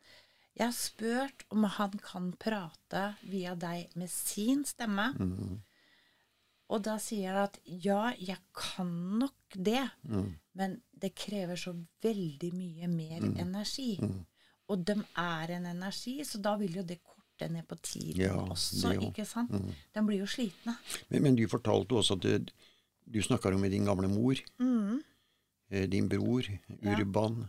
Jeg 0.57 0.67
har 0.67 0.73
spurt 0.77 1.45
om 1.53 1.65
han 1.69 1.99
kan 2.01 2.31
prate 2.41 3.03
via 3.29 3.55
deg 3.55 3.93
med 3.97 4.11
sin 4.11 4.65
stemme. 4.65 5.11
Mm. 5.21 5.59
Og 6.73 6.83
da 6.83 6.97
sier 6.99 7.31
han 7.37 7.45
at 7.47 7.59
ja, 7.65 8.11
jeg 8.19 8.39
kan 8.57 8.91
nok 9.21 9.55
det, 9.55 9.85
Mm. 10.09 10.39
men 10.55 10.81
det 11.01 11.15
krever 11.15 11.57
så 11.61 11.75
veldig 12.03 12.53
mye 12.55 12.89
mer 12.89 13.21
Mm. 13.21 13.37
energi. 13.39 13.99
Og 14.69 14.85
de 14.85 14.95
er 15.17 15.51
en 15.57 15.67
energi, 15.67 16.21
så 16.25 16.41
da 16.43 16.57
vil 16.57 16.75
jo 16.75 16.83
det 16.83 16.99
korte 17.05 17.49
ned 17.53 17.67
på 17.69 17.77
tiden 17.83 18.17
Ja, 18.21 18.33
også, 18.35 18.89
det 18.91 19.03
ikke 19.13 19.27
sant? 19.27 19.51
De 19.95 20.01
blir 20.03 20.19
jo 20.19 20.27
slitne. 20.27 20.77
Men, 21.11 21.23
men 21.23 21.37
du 21.37 21.47
fortalte 21.49 21.93
også 21.95 22.17
at 22.17 22.21
du, 22.23 22.47
du 23.13 23.21
snakka 23.23 23.51
med 23.59 23.71
din 23.71 23.85
gamle 23.85 24.09
mor. 24.09 24.35
eh, 25.71 25.87
Din 25.87 26.09
bror, 26.09 26.43
Ja. 26.83 26.97
Urban. 26.97 27.49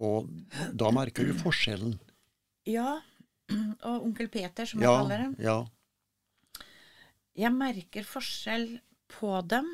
Og 0.00 0.28
da 0.74 0.90
merker 0.90 1.24
du 1.26 1.34
forskjellen. 1.34 1.98
Ja, 2.66 3.00
og 3.84 4.04
onkel 4.06 4.28
Peter, 4.28 4.64
som 4.64 4.80
jeg 4.80 4.88
kaller 4.88 5.18
dem. 5.18 5.36
ja. 5.38 5.64
Jeg 7.36 7.50
merker 7.52 8.04
forskjell 8.06 8.80
på 9.08 9.40
dem. 9.48 9.66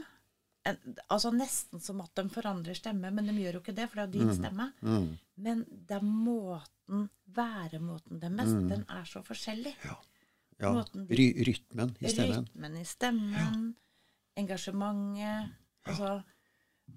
En- 0.66 0.96
Altså 1.10 1.30
Nesten 1.32 1.80
som 1.80 2.00
at 2.00 2.14
de 2.14 2.28
forandrer 2.28 2.74
stemme, 2.76 3.10
men 3.10 3.26
de 3.26 3.32
gjør 3.32 3.52
jo 3.54 3.60
ikke 3.60 3.74
det, 3.74 3.88
for 3.90 3.96
det 3.96 4.02
er 4.02 4.06
jo 4.06 4.26
din 4.26 4.34
stemme. 4.36 4.72
Mm. 4.82 5.18
Men 5.38 5.64
det 5.70 5.96
er 5.96 6.00
måten, 6.04 7.08
væremåten 7.32 8.20
deres, 8.20 8.52
den 8.68 8.84
er 8.88 9.04
så 9.04 9.22
forskjellig. 9.24 9.74
Ja. 10.60 10.72
Måten 10.72 11.06
Ry 11.08 11.32
rytmen 11.46 11.96
i 12.00 12.08
stemmen. 12.12 12.44
Rytmen 12.44 12.76
i 12.76 12.84
stemmen, 12.84 13.74
engasjementet. 14.36 15.50
Altså, 15.86 16.20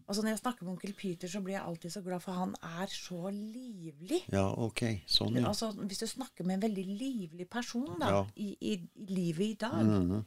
altså 0.08 0.21
når 0.23 0.30
jeg 0.34 0.39
snakker 0.41 0.65
med 0.65 0.73
onkel 0.73 0.93
Peter, 0.97 1.28
så 1.32 1.41
blir 1.41 1.54
jeg 1.58 1.63
alltid 1.63 1.93
så 1.93 2.02
glad, 2.04 2.19
for 2.23 2.32
han 2.38 2.56
er 2.82 2.91
så 2.91 3.30
livlig. 3.32 4.23
Ja, 4.34 4.47
ok. 4.52 4.84
Sånn, 5.08 5.38
ja. 5.39 5.47
Altså, 5.47 5.71
hvis 5.88 5.99
du 6.04 6.08
snakker 6.10 6.43
med 6.47 6.58
en 6.60 6.65
veldig 6.67 6.86
livlig 6.99 7.47
person 7.49 7.99
da, 7.99 8.10
Ja. 8.10 8.23
i, 8.36 8.58
i, 8.60 8.73
i 8.95 9.06
livet 9.13 9.45
i 9.47 9.54
dag, 9.65 9.84
Mhm. 9.86 10.26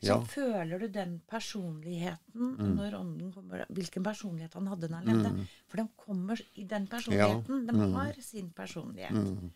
Så 0.00 0.06
Ja. 0.06 0.16
Mm. 0.20 0.26
føler 0.26 0.78
du 0.78 0.86
den 0.88 1.20
personligheten 1.26 2.56
når 2.76 2.94
ånden 3.00 3.32
kommer 3.32 3.64
Hvilken 3.68 4.02
personlighet 4.04 4.54
han 4.54 4.66
hadde 4.66 4.88
da 4.88 4.96
han 4.96 5.06
levde. 5.06 5.46
For 5.68 5.76
de 5.76 5.88
kommer 5.96 6.40
i 6.54 6.64
den 6.64 6.86
personligheten. 6.86 7.66
De 7.66 7.92
har 7.94 8.12
sin 8.20 8.50
personlighet. 8.50 9.52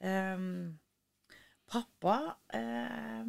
Ehm, 0.00 0.78
pappa 1.66 2.36
uh, 2.54 3.26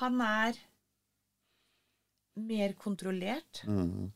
Han 0.00 0.20
er 0.20 0.56
mer 2.36 2.72
kontrollert, 2.74 3.62
Mhm. 3.66 4.12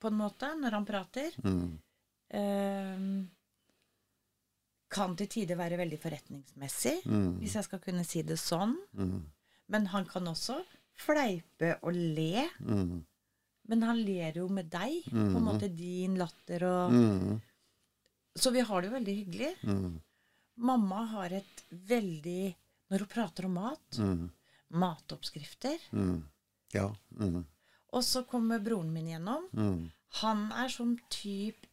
på 0.00 0.06
en 0.08 0.14
måte, 0.14 0.54
når 0.60 0.70
han 0.70 0.84
prater. 0.84 1.30
Mhm. 1.44 1.78
Kan 4.92 5.16
til 5.16 5.30
tider 5.30 5.58
være 5.58 5.78
veldig 5.80 5.98
forretningsmessig, 6.02 6.98
mm. 7.08 7.38
hvis 7.40 7.56
jeg 7.58 7.66
skal 7.66 7.80
kunne 7.82 8.04
si 8.06 8.22
det 8.26 8.36
sånn. 8.38 8.76
Mm. 8.92 9.20
Men 9.72 9.86
han 9.94 10.06
kan 10.06 10.28
også 10.28 10.60
fleipe 10.94 11.74
og 11.82 11.96
le. 11.96 12.44
Mm. 12.60 13.02
Men 13.70 13.82
han 13.88 14.00
ler 14.04 14.36
jo 14.36 14.48
med 14.52 14.68
deg, 14.72 15.06
på 15.08 15.24
en 15.24 15.46
måte 15.46 15.70
din 15.72 16.18
latter 16.20 16.66
og 16.68 16.92
Mhm. 16.92 17.40
Så 18.36 18.50
vi 18.50 18.60
har 18.60 18.82
det 18.82 18.88
jo 18.88 18.94
veldig 18.96 19.14
hyggelig. 19.14 19.54
Mhm. 19.62 20.00
Mamma 20.56 21.04
har 21.04 21.32
et 21.32 21.64
veldig 21.70 22.54
Når 22.90 22.98
hun 22.98 23.08
prater 23.08 23.46
om 23.46 23.52
mat, 23.52 23.98
matoppskrifter. 24.70 25.78
Ja. 26.74 26.92
Og 27.92 28.04
så 28.04 28.22
kommer 28.28 28.58
broren 28.58 28.92
min 28.92 29.08
gjennom. 29.08 29.48
Han 30.20 30.52
er 30.52 30.68
sånn 30.68 30.98
type 31.10 31.66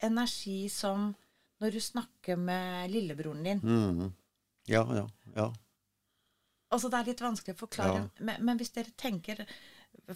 energi 0.00 0.68
som 0.70 1.14
når 1.64 1.72
du 1.78 1.80
snakker 1.80 2.36
med 2.40 2.92
lillebroren 2.92 3.42
din. 3.48 3.60
Mm. 3.64 4.12
Ja, 4.68 4.84
ja, 4.96 5.06
ja. 5.36 5.48
Altså 6.74 6.88
Det 6.90 6.98
er 7.00 7.08
litt 7.12 7.20
vanskelig 7.24 7.54
å 7.56 7.60
forklare, 7.64 7.98
Ja. 8.02 8.24
men, 8.28 8.44
men 8.44 8.58
hvis 8.60 8.72
dere 8.74 8.92
tenker 8.98 9.44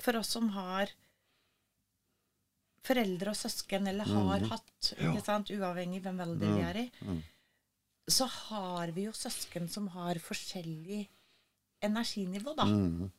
For 0.03 0.17
oss 0.19 0.33
som 0.35 0.49
har 0.57 0.91
foreldre 2.89 3.33
og 3.35 3.37
søsken, 3.39 3.87
eller 3.91 4.09
har 4.09 4.41
hatt, 4.51 4.95
Ja. 4.97 5.11
ikke 5.13 5.25
sant, 5.25 5.51
uavhengig 5.51 6.01
hvem 6.03 6.19
veldig 6.23 6.49
vi 6.57 6.63
er 6.65 6.77
i, 6.83 6.91
mm. 7.05 7.23
så 8.09 8.27
har 8.27 8.93
vi 8.97 9.05
jo 9.05 9.13
søsken 9.13 9.69
som 9.71 9.89
har 9.95 10.15
forskjellig 10.25 11.07
energinivå, 11.85 12.55
da. 12.57 12.65
Mhm. 12.65 13.11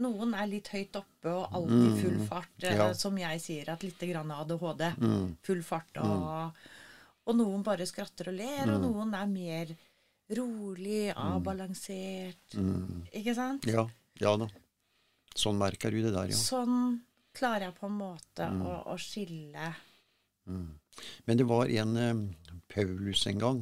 Noen 0.00 0.34
er 0.34 0.46
litt 0.46 0.68
høyt 0.68 0.94
oppe 0.96 1.32
og 1.32 1.52
alltid 1.52 2.02
full 2.02 2.26
fart, 2.28 2.62
eh, 2.64 2.76
Ja. 2.76 2.92
som 2.94 3.16
jeg 3.18 3.40
sier, 3.40 3.68
at 3.68 3.82
litt 3.82 3.98
grann 3.98 4.30
ADHD. 4.30 5.36
Full 5.42 5.62
fart 5.62 5.96
og 5.96 6.54
Og 7.30 7.36
noen 7.38 7.62
bare 7.66 7.86
skratter 7.86 8.32
og 8.32 8.36
ler, 8.40 8.66
Mm. 8.66 8.74
og 8.74 8.82
noen 8.88 9.14
er 9.14 9.26
mer 9.30 9.70
rolig, 10.36 11.12
avbalansert. 11.14 12.56
Ikke 13.14 13.34
sant? 13.36 13.66
Ja. 13.70 13.86
ja 14.20 14.34
da. 14.40 14.48
Sånn 15.38 15.58
merker 15.60 15.94
du 15.94 16.00
det 16.02 16.12
der, 16.14 16.32
ja. 16.32 16.36
Sånn 16.38 17.00
klarer 17.36 17.68
jeg 17.68 17.76
på 17.78 17.86
en 17.86 17.98
måte 18.00 18.48
Mm. 18.50 18.62
å, 18.66 18.74
å 18.90 18.98
skille 18.98 19.74
Men 21.26 21.36
det 21.38 21.46
var 21.46 21.68
en 21.70 21.96
eh, 21.96 22.14
Paulus 22.68 23.26
en 23.30 23.38
gang 23.38 23.60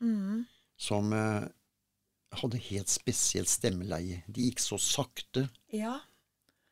mm. 0.00 0.46
som 0.80 1.12
eh, 1.12 1.44
hadde 2.40 2.56
helt 2.70 2.88
spesielt 2.88 3.48
stemmeleie. 3.50 4.22
De 4.26 4.46
gikk 4.48 4.62
så 4.64 4.78
sakte. 4.80 5.48
Ja, 5.72 5.98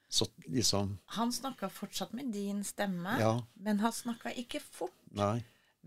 Så 0.09 0.25
liksom 0.49 0.97
han 1.19 1.29
snakka 1.33 1.69
fortsatt 1.69 2.15
med 2.17 2.33
din 2.33 2.63
stemme, 2.65 3.19
Ja. 3.21 3.43
men 3.61 3.79
han 3.81 3.93
snakka 3.93 4.33
ikke 4.33 4.61
fort. 4.65 4.95
Nei. 5.13 5.45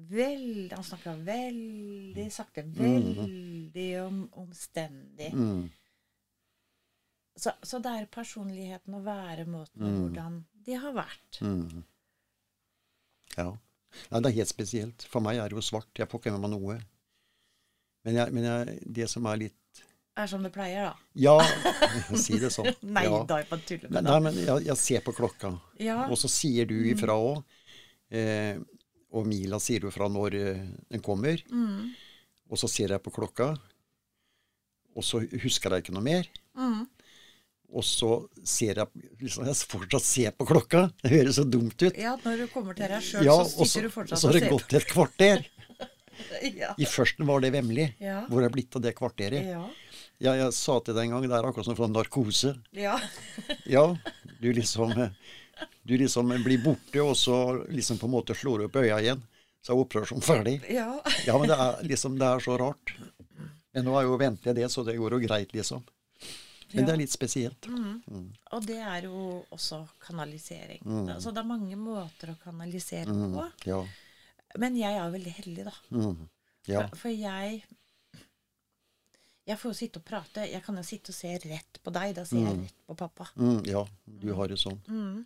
Veld, 0.09 0.73
han 0.73 0.83
snakka 0.85 1.13
veldig 1.25 2.25
sakte, 2.33 2.63
veldig 2.77 3.89
om, 4.05 4.23
omstendig. 4.41 5.29
Mm. 5.33 5.69
Så, 7.41 7.53
så 7.63 7.79
det 7.79 7.91
er 7.95 8.09
personligheten 8.11 8.95
og 8.97 9.05
væremåten 9.05 9.85
og 9.87 9.99
hvordan 9.99 10.41
de 10.65 10.77
har 10.77 10.93
vært. 10.95 11.39
Mm. 11.41 11.83
Ja. 13.37 13.47
ja. 14.11 14.19
det 14.19 14.29
er 14.29 14.37
helt 14.41 14.51
spesielt. 14.51 15.05
For 15.09 15.23
meg 15.23 15.39
er 15.39 15.49
det 15.49 15.57
jo 15.57 15.63
svart. 15.65 15.89
Jeg 15.97 16.09
får 16.11 16.21
ikke 16.21 16.35
med 16.35 16.43
meg 16.43 16.53
noe. 16.53 16.77
Men, 18.05 18.17
jeg, 18.17 18.35
men 18.35 18.47
jeg, 18.49 18.77
det 18.97 19.07
som 19.09 19.25
er 19.29 19.39
litt 19.45 19.81
Er 20.17 20.27
som 20.27 20.43
det 20.43 20.51
pleier, 20.53 20.89
da. 20.89 21.09
Ja, 21.15 21.37
si 22.23 22.39
det 22.41 22.51
sånn. 22.53 22.69
Nei 22.83 23.05
ja. 23.07 23.21
da, 23.29 23.39
jeg 23.41 23.49
bare 23.51 23.65
tuller 23.67 23.87
med 23.93 23.97
deg. 24.01 24.09
nei, 24.09 24.19
men 24.27 24.39
jeg, 24.41 24.67
jeg 24.67 24.79
ser 24.81 25.03
på 25.05 25.15
klokka, 25.15 25.53
Ja. 25.79 26.01
og 26.09 26.17
så 26.19 26.29
sier 26.31 26.67
du 26.69 26.75
ifra 26.91 27.15
òg. 27.15 27.41
Eh, 28.11 28.57
og 29.11 29.27
Mila 29.27 29.59
sier 29.59 29.83
jo 29.87 29.91
fra 29.93 30.07
når 30.11 30.37
eh, 30.39 30.63
den 30.91 31.03
kommer. 31.03 31.41
Mm. 31.51 31.91
Og 32.51 32.59
så 32.59 32.69
ser 32.71 32.93
jeg 32.95 33.03
på 33.03 33.13
klokka, 33.15 33.53
og 34.91 35.05
så 35.07 35.21
husker 35.43 35.71
jeg 35.75 35.85
ikke 35.85 35.95
noe 35.95 36.03
mer. 36.03 36.27
Mm. 36.57 36.81
Og 37.71 37.85
så 37.87 38.09
ser 38.43 38.81
jeg 38.81 39.03
liksom, 39.21 39.45
Jeg 39.47 39.55
fortsatt 39.71 40.03
ser 40.03 40.33
på 40.35 40.47
klokka. 40.49 40.89
Det 40.99 41.13
høres 41.13 41.37
så 41.39 41.45
dumt 41.47 41.79
ut. 41.79 41.95
Ja, 41.95 42.17
når 42.25 42.41
du 42.43 42.47
kommer 42.51 42.75
til 42.75 42.91
deg 42.91 43.05
sjøl, 43.05 43.23
Ja, 43.23 43.37
så 43.47 43.63
og 43.63 43.69
sitter 43.71 43.87
du 43.87 43.93
Ja, 43.95 44.03
og 44.03 44.19
så 44.19 44.27
har 44.27 44.35
det 44.35 44.41
ser 44.43 44.55
gått 44.57 44.77
et 44.81 44.87
kvarter. 44.91 45.45
Ja. 46.43 46.73
I 46.77 46.85
førsten 46.85 47.25
var 47.25 47.39
det 47.41 47.49
vemmelig. 47.55 47.85
Ja. 48.03 48.25
Hvor 48.29 48.43
er 48.43 48.49
det 48.49 48.53
blitt 48.53 48.75
av 48.77 48.83
det 48.83 48.91
kvarteret? 48.99 49.47
Ja. 49.47 49.61
Ja, 50.21 50.35
jeg 50.37 50.53
sa 50.53 50.75
til 50.83 50.93
deg 50.93 51.07
en 51.07 51.15
gang, 51.15 51.23
det 51.25 51.33
er 51.33 51.47
akkurat 51.47 51.65
som 51.65 51.77
fra 51.79 51.87
narkose. 51.89 52.51
ja. 52.77 52.97
Ja, 53.65 53.87
du 54.43 54.51
liksom 54.53 54.91
Du 55.83 55.95
liksom 55.97 56.29
blir 56.43 56.61
borte, 56.63 57.01
og 57.01 57.15
så 57.17 57.37
liksom 57.69 57.97
på 58.01 58.07
en 58.09 58.13
måte 58.13 58.35
slår 58.37 58.59
du 58.61 58.65
opp 58.67 58.75
øya 58.81 58.99
igjen. 59.01 59.23
Så 59.61 59.73
er 59.73 59.81
operasjonen 59.81 60.25
ferdig. 60.25 60.59
ja. 60.69 60.89
Ja, 61.27 61.37
men 61.37 61.49
det 61.51 61.57
er 61.57 61.81
liksom 61.85 62.17
Det 62.19 62.27
er 62.27 62.39
så 62.43 62.57
rart. 62.57 62.93
Men 63.73 63.85
nå 63.87 63.95
er 63.97 64.07
jo 64.07 64.17
venter 64.19 64.51
jeg 64.51 64.57
det, 64.61 64.69
så 64.73 64.83
det 64.83 64.97
går 64.99 65.15
jo 65.15 65.19
greit, 65.23 65.53
liksom. 65.55 65.83
Men 66.73 66.85
det 66.87 66.93
er 66.93 66.99
litt 67.01 67.11
spesielt. 67.11 67.67
Og 68.55 68.65
det 68.67 68.79
er 68.79 69.07
jo 69.07 69.41
også 69.51 69.81
kanalisering. 70.05 70.81
Mm. 70.85 71.09
Altså, 71.15 71.33
det 71.35 71.41
er 71.43 71.49
mange 71.49 71.77
måter 71.79 72.31
å 72.31 72.37
kanalisere 72.43 73.11
på. 73.11 73.47
Ja. 73.67 73.81
Men 74.59 74.77
jeg 74.79 74.99
er 74.99 75.11
veldig 75.13 75.33
heldig, 75.39 75.65
da. 75.67 75.75
Mm. 75.91 76.27
Ja. 76.69 76.85
For, 76.91 77.05
for 77.05 77.15
jeg 77.15 77.63
Jeg 79.49 79.57
får 79.57 79.71
jo 79.73 79.77
sitte 79.77 79.99
og 80.01 80.05
prate. 80.05 80.45
Jeg 80.51 80.61
kan 80.63 80.77
jo 80.77 80.83
sitte 80.85 81.11
og 81.13 81.17
se 81.17 81.33
rett 81.47 81.79
på 81.81 81.93
deg. 81.95 82.13
Da 82.17 82.25
ser 82.29 82.43
jeg 82.45 82.59
rett 82.61 82.79
på 82.87 82.95
pappa. 82.99 83.27
Mm, 83.35 83.61
ja, 83.65 83.81
du 84.05 84.31
har 84.37 84.51
det 84.51 84.59
sånn. 84.61 84.77
Mm. 84.87 85.23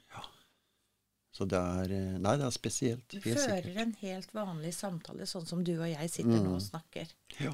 Så 1.36 1.47
det 1.51 1.60
er 1.60 1.91
eh, 1.91 2.12
Nei, 2.23 2.36
det 2.39 2.45
er 2.47 2.54
spesielt. 2.56 3.06
Du 3.12 3.19
fører 3.19 3.60
sikkert. 3.60 3.80
en 3.84 3.95
helt 3.99 4.36
vanlig 4.38 4.71
samtale, 4.78 5.28
sånn 5.28 5.47
som 5.49 5.65
du 5.67 5.73
og 5.75 5.89
jeg 5.89 6.12
sitter 6.13 6.39
nå 6.39 6.54
og 6.56 6.63
snakker. 6.63 7.12
Ja. 7.43 7.51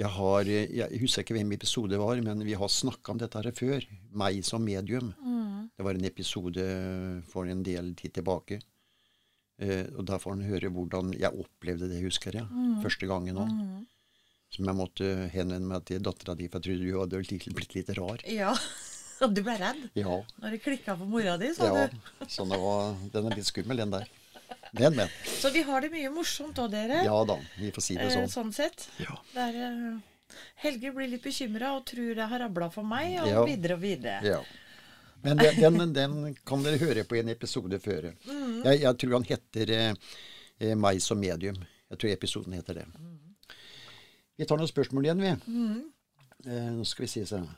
Jeg 0.00 0.08
har 0.16 0.48
eh, 0.48 0.72
Jeg 0.80 1.02
husker 1.02 1.26
ikke 1.26 1.36
hvem 1.36 1.52
episode 1.58 1.92
det 1.92 2.00
var, 2.00 2.16
men 2.24 2.40
vi 2.48 2.56
har 2.56 2.72
snakka 2.72 3.12
om 3.12 3.20
dette 3.20 3.42
her 3.42 3.52
før. 3.52 3.84
Meg 4.24 4.40
som 4.48 4.64
medium. 4.64 5.12
Det 5.76 5.84
var 5.84 5.96
en 5.98 6.08
episode 6.08 6.64
for 7.28 7.48
en 7.48 7.60
del 7.66 7.92
tid 7.98 8.16
tilbake. 8.16 8.62
Eh, 9.60 9.84
og 9.92 10.06
Der 10.08 10.18
får 10.18 10.38
han 10.38 10.48
høre 10.48 10.72
hvordan 10.72 11.12
jeg 11.12 11.44
opplevde 11.44 11.92
det, 11.92 12.00
husker 12.08 12.40
jeg. 12.40 12.48
Første 12.82 13.08
gangen 13.10 13.36
òg. 13.44 13.52
Som 14.52 14.66
jeg 14.68 14.76
måtte 14.76 15.06
henvende 15.32 15.64
meg 15.70 15.84
til 15.88 16.02
dattera 16.04 16.34
di, 16.36 16.48
for 16.52 16.60
jeg 16.60 16.66
trodde 16.68 16.88
du 16.88 16.98
hadde 17.00 17.52
blitt, 17.56 17.74
litt 17.76 17.92
rar. 17.98 18.24
Ja. 18.28 18.54
Du 19.22 19.38
ble 19.46 19.52
redd 19.54 19.84
Ja. 19.94 20.16
når 20.42 20.50
det 20.50 20.58
klikka 20.64 20.96
for 20.98 21.06
mora 21.06 21.36
di, 21.38 21.52
sa 21.54 21.68
ja. 21.70 21.84
du. 21.86 22.26
Så 22.32 22.42
det 22.50 22.56
var, 22.58 22.96
den 23.12 23.28
er 23.30 23.36
litt 23.38 23.46
skummel, 23.46 23.78
den 23.78 23.92
der. 23.94 24.08
Men, 24.74 24.96
men. 24.96 25.12
Så 25.38 25.52
vi 25.54 25.62
har 25.62 25.84
det 25.84 25.92
mye 25.92 26.10
morsomt 26.10 26.58
òg, 26.58 26.72
dere. 26.72 27.04
Ja 27.06 27.20
da, 27.28 27.36
vi 27.60 27.70
får 27.70 27.84
si 27.86 27.94
det 28.00 28.08
Eh, 28.08 28.16
sånn. 28.16 28.26
sånn 28.32 28.50
sett. 28.56 28.88
Ja. 28.98 29.14
Det 29.30 29.44
er, 29.44 29.60
eh, 29.68 30.34
Helge 30.64 30.90
blir 30.96 31.06
litt 31.12 31.22
bekymra 31.22 31.70
og 31.76 31.84
tror 31.86 32.14
det 32.18 32.26
har 32.32 32.42
rabla 32.42 32.68
for 32.74 32.82
meg, 32.82 33.14
og 33.22 33.28
Ja. 33.30 33.44
videre 33.46 33.76
og 33.78 33.82
videre. 33.84 34.18
Ja. 34.26 34.40
Men 35.22 35.38
den, 35.38 35.60
den, 35.78 35.92
den 35.94 36.34
kan 36.44 36.64
dere 36.66 36.80
høre 36.82 37.04
på 37.06 37.20
en 37.20 37.28
episode 37.30 37.78
før. 37.78 38.10
Jeg, 38.26 38.80
jeg 38.82 38.98
tror 38.98 39.12
han 39.20 39.28
heter 39.28 39.70
eh, 39.70 39.94
eh, 40.58 40.74
'Meg 40.74 40.98
som 41.00 41.20
medium'. 41.22 41.62
Jeg 41.92 41.98
tror 42.00 42.10
episoden 42.10 42.54
heter 42.58 42.74
det. 42.82 42.86
Vi 44.36 44.46
tar 44.48 44.56
noen 44.56 44.70
spørsmål 44.70 45.06
igjen, 45.06 45.20
vi. 45.22 45.32
Eh, 46.48 46.70
nå 46.72 46.86
skal 46.88 47.04
vi 47.04 47.10
se 47.12 47.24
sånn. 47.28 47.50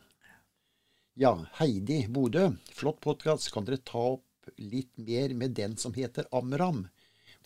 Ja, 1.22 1.30
Heidi 1.60 2.00
Bodø. 2.10 2.48
Flott 2.74 2.98
podkast. 3.04 3.52
Kan 3.54 3.68
dere 3.68 3.78
ta 3.78 4.02
opp 4.16 4.50
litt 4.58 4.90
mer 4.98 5.36
med 5.38 5.54
den 5.54 5.76
som 5.78 5.94
heter 5.94 6.26
Amram? 6.34 6.88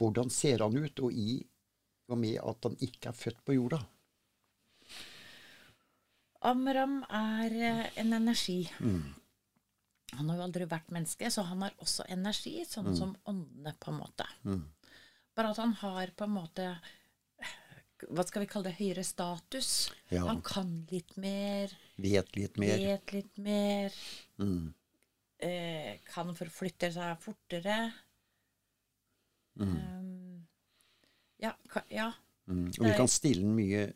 Hvordan 0.01 0.33
ser 0.33 0.65
han 0.65 0.77
ut, 0.79 1.05
og 1.05 1.13
i 1.13 1.43
og 2.09 2.17
med 2.23 2.39
at 2.41 2.65
han 2.65 2.79
ikke 2.81 3.11
er 3.11 3.19
født 3.19 3.45
på 3.45 3.59
jorda? 3.59 3.83
Amram 6.49 7.03
er 7.05 7.59
eh, 7.59 7.85
en 8.01 8.17
energi. 8.17 8.63
Mm. 8.81 9.03
Han 10.17 10.31
har 10.31 10.39
jo 10.39 10.47
aldri 10.47 10.69
vært 10.71 10.95
menneske, 10.95 11.29
så 11.29 11.45
han 11.51 11.67
har 11.67 11.77
også 11.85 12.07
energi, 12.09 12.63
sånn 12.65 12.95
som 12.97 13.13
åndene, 13.29 13.75
på 13.77 13.93
en 13.93 14.01
måte. 14.01 14.25
Mm. 14.49 14.63
Bare 15.37 15.53
at 15.53 15.61
han 15.61 15.77
har 15.83 16.17
på 16.17 16.25
en 16.25 16.35
måte 16.39 16.71
Hva 18.07 18.25
skal 18.27 18.45
vi 18.45 18.47
kalle 18.51 18.69
det? 18.71 18.77
Høyere 18.79 19.03
status. 19.05 19.91
Ja. 20.13 20.25
Han 20.29 20.41
kan 20.47 20.87
litt 20.91 21.17
mer, 21.19 21.73
Vet 21.99 22.37
litt 22.39 22.59
mer. 22.63 22.77
vet 22.79 23.13
litt 23.13 23.39
mer, 23.39 23.93
Mm. 24.39 24.73
eh, 25.41 25.99
kan 26.07 26.35
forflytte 26.35 26.93
seg 26.95 27.19
fortere. 27.21 27.93
Mm. 29.59 29.77
Um, 29.77 30.47
ja, 31.43 31.53
ka, 31.69 31.83
ja. 31.91 32.13
Mm. 32.49 32.69
Og 32.79 32.85
vi 32.87 32.95
kan 32.97 33.09
stille 33.11 33.43
den 33.43 33.57
mye 33.57 33.89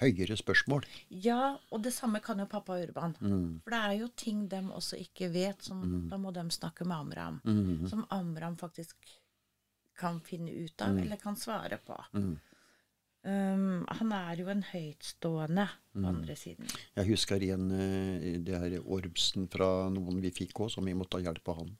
høyere 0.00 0.36
spørsmål. 0.40 0.86
Ja, 1.10 1.58
og 1.70 1.82
det 1.84 1.92
samme 1.92 2.22
kan 2.24 2.38
jo 2.40 2.46
pappa 2.48 2.78
Urban. 2.80 3.14
Mm. 3.20 3.60
For 3.62 3.70
det 3.74 3.80
er 3.84 3.96
jo 4.00 4.08
ting 4.16 4.46
de 4.48 4.62
også 4.72 4.96
ikke 4.98 5.28
vet, 5.34 5.62
som 5.62 6.08
da 6.08 6.16
må 6.16 6.32
de 6.32 6.46
snakke 6.50 6.86
med 6.88 6.96
Amram. 6.96 7.40
Mm. 7.44 7.86
Som 7.90 8.06
Amram 8.10 8.56
faktisk 8.56 8.96
kan 10.00 10.20
finne 10.24 10.48
ut 10.64 10.80
av, 10.80 10.96
eller 10.96 11.16
kan 11.20 11.36
svare 11.36 11.76
på. 11.84 11.98
Mm. 12.16 12.38
Um, 13.22 13.82
han 13.84 14.12
er 14.16 14.38
jo 14.40 14.46
en 14.48 14.62
høytstående 14.64 15.66
på 15.92 16.04
andre 16.08 16.36
siden. 16.40 16.70
Jeg 16.96 17.08
husker 17.10 17.42
igjen 17.44 17.66
eh, 17.76 18.38
det 18.40 18.56
her 18.62 18.76
orbsen 18.80 19.44
fra 19.52 19.90
noen 19.92 20.22
vi 20.24 20.30
fikk 20.32 20.54
òg, 20.64 20.70
som 20.72 20.88
vi 20.88 20.94
måtte 20.96 21.18
ha 21.18 21.26
hjelp 21.26 21.50
av 21.52 21.58
han. 21.62 21.74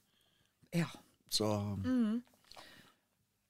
Ja. 0.76 0.90
Så, 1.32 1.48
Mm. 1.84 2.20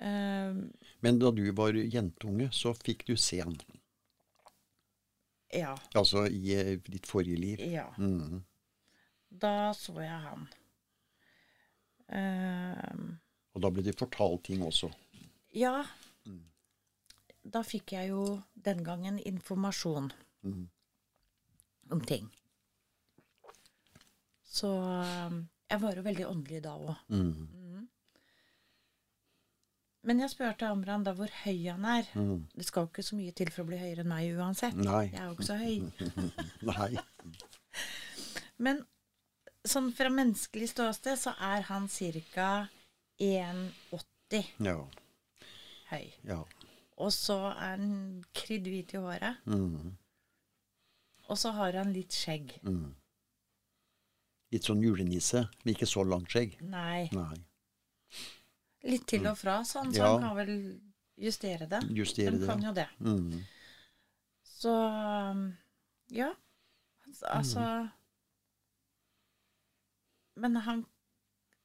Um, 0.00 0.61
men 1.05 1.18
da 1.20 1.29
du 1.31 1.42
var 1.53 1.76
jentunge, 1.76 2.46
så 2.57 2.70
fikk 2.72 3.03
du 3.11 3.16
se 3.20 3.40
han. 3.42 3.59
ja. 5.53 5.74
Altså 5.94 6.22
i 6.31 6.55
eh, 6.57 6.79
ditt 6.87 7.05
forrige 7.11 7.37
liv. 7.37 7.61
Ja. 7.61 7.88
Mm. 7.98 8.44
Da 9.29 9.72
så 9.76 9.98
jeg 10.00 10.22
han. 10.24 10.46
Um, 12.09 13.18
Og 13.55 13.62
da 13.62 13.70
ble 13.70 13.85
det 13.85 13.98
fortalt 13.98 14.44
ting 14.48 14.62
også. 14.64 14.88
ja. 15.55 15.83
Da 17.44 17.62
fikk 17.64 17.92
jeg 17.96 18.11
jo 18.12 18.40
den 18.55 18.85
gangen 18.85 19.18
informasjon 19.18 20.12
Mm. 20.42 20.68
om 21.90 22.00
ting. 22.00 22.31
Så 24.44 24.68
um, 24.72 25.48
jeg 25.70 25.81
var 25.83 25.94
jo 25.98 26.03
veldig 26.03 26.26
åndelig 26.26 26.62
da 26.64 26.72
òg. 26.79 26.94
Mm. 27.12 27.88
Men 30.09 30.20
jeg 30.24 30.31
spurte 30.33 30.64
Amran 30.72 31.05
da 31.05 31.12
hvor 31.12 31.29
høy 31.44 31.66
han 31.68 31.85
er. 31.85 32.09
Mm. 32.16 32.46
Det 32.57 32.64
skal 32.64 32.87
jo 32.87 32.88
ikke 32.88 33.05
så 33.05 33.16
mye 33.18 33.35
til 33.37 33.50
for 33.53 33.62
å 33.66 33.68
bli 33.68 33.76
høyere 33.83 34.00
enn 34.00 34.09
meg 34.09 34.31
uansett. 34.40 34.79
Nei. 34.81 35.11
Jeg 35.12 35.20
er 35.20 35.26
jo 35.29 35.35
ikke 35.37 35.48
så 35.50 35.59
høy. 35.61 35.76
Nei. 36.70 36.90
Men 38.64 38.81
sånn 39.68 39.92
fra 39.96 40.09
menneskelig 40.09 40.70
ståsted 40.72 41.20
så 41.20 41.35
er 41.37 41.68
han 41.68 41.88
ca. 42.33 42.48
1,80 43.20 44.55
Ja. 44.64 44.79
høy. 45.92 46.07
ja. 46.24 46.40
Og 47.01 47.13
så 47.17 47.37
er 47.55 47.79
han 47.81 48.25
kriddhvit 48.37 48.93
i 48.95 49.01
håret. 49.01 49.39
Mm. 49.49 49.95
Og 51.31 51.39
så 51.39 51.53
har 51.57 51.79
han 51.79 51.93
litt 51.95 52.13
skjegg. 52.13 52.57
Mm. 52.67 52.91
Litt 54.53 54.67
sånn 54.67 54.83
julenisse, 54.83 55.45
men 55.63 55.73
ikke 55.77 55.87
så 55.89 56.03
langt 56.05 56.33
skjegg. 56.35 56.57
Nei, 56.67 57.07
Nei. 57.15 57.39
litt 58.91 59.07
til 59.09 59.27
og 59.31 59.39
fra, 59.39 59.61
så 59.65 59.85
Ja. 59.95 60.11
han 60.11 60.25
kan 60.27 60.37
vel 60.37 60.53
justere 61.17 61.69
det. 61.71 61.81
Justere 61.95 62.33
Han 62.35 62.41
det. 62.41 62.49
kan 62.49 62.63
jo 62.67 62.73
det. 62.73 62.89
Mm. 63.01 63.45
Så 64.45 64.75
um, 65.31 65.57
ja. 66.11 66.33
Altså 67.27 67.89
Men 70.37 70.57
han 70.57 70.87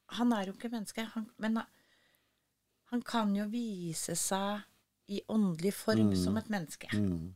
Han 0.08 0.32
er 0.34 0.46
jo 0.48 0.54
ikke 0.54 0.70
menneske. 0.70 1.04
Han, 1.16 1.30
men 1.38 1.58
han, 1.58 1.66
han 2.92 3.02
kan 3.02 3.36
jo 3.36 3.48
vise 3.50 4.16
seg 4.16 4.62
i 5.08 5.22
åndelig 5.28 5.74
form 5.74 6.08
Mm. 6.10 6.16
som 6.16 6.38
et 6.38 6.48
menneske. 6.50 6.90
Mm. 6.94 7.36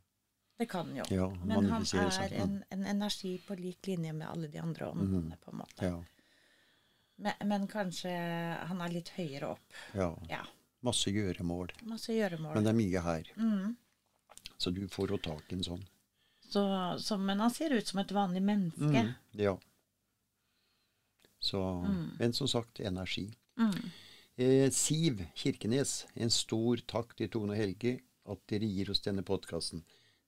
Det 0.60 0.66
kan 0.70 0.90
jo. 0.96 1.04
Ja, 1.10 1.30
men 1.46 1.70
han 1.72 1.84
er 1.84 2.34
en, 2.42 2.64
en 2.70 2.86
energi 2.86 3.38
på 3.48 3.56
lik 3.56 3.88
linje 3.88 4.14
med 4.14 4.28
alle 4.28 4.48
de 4.48 4.58
andre 4.60 4.86
åndene, 4.92 5.38
på 5.44 5.52
en 5.52 5.58
måte. 5.58 5.86
Ja. 5.86 6.04
Men, 7.16 7.34
men 7.48 7.68
kanskje 7.68 8.12
han 8.68 8.82
er 8.82 8.90
litt 8.92 9.10
høyere 9.16 9.54
opp. 9.56 9.74
ja. 9.94 10.10
Ja. 10.30 10.42
Masse 10.82 11.12
gjøremål. 11.12 11.72
Masse 11.84 12.14
gjøremål. 12.16 12.54
Men 12.56 12.64
det 12.64 12.70
er 12.72 12.78
mye 12.78 13.00
her. 13.04 13.32
Mm. 13.36 13.76
Så 14.58 14.72
du 14.72 14.86
får 14.88 15.10
jo 15.12 15.18
tak 15.18 15.52
i 15.52 15.56
en 15.58 15.64
sånn. 15.64 15.82
Så, 16.50 16.62
så, 17.04 17.18
men 17.20 17.40
han 17.44 17.52
ser 17.52 17.76
ut 17.76 17.88
som 17.88 18.00
et 18.00 18.12
vanlig 18.16 18.42
menneske. 18.42 19.02
Mm. 19.04 19.10
Ja. 19.36 19.58
Så, 21.40 21.60
Men 22.20 22.34
som 22.34 22.48
sagt, 22.48 22.80
energi. 22.80 23.26
Mm. 23.60 23.92
Eh, 24.40 24.70
Siv 24.72 25.24
Kirkenes, 25.36 26.06
en 26.16 26.32
stor 26.32 26.80
takk 26.88 27.16
til 27.20 27.28
Tone 27.34 27.52
og 27.56 27.60
Helge 27.60 27.98
at 28.30 28.40
dere 28.48 28.68
gir 28.70 28.92
oss 28.94 29.02
denne 29.04 29.24
podkasten. 29.28 29.82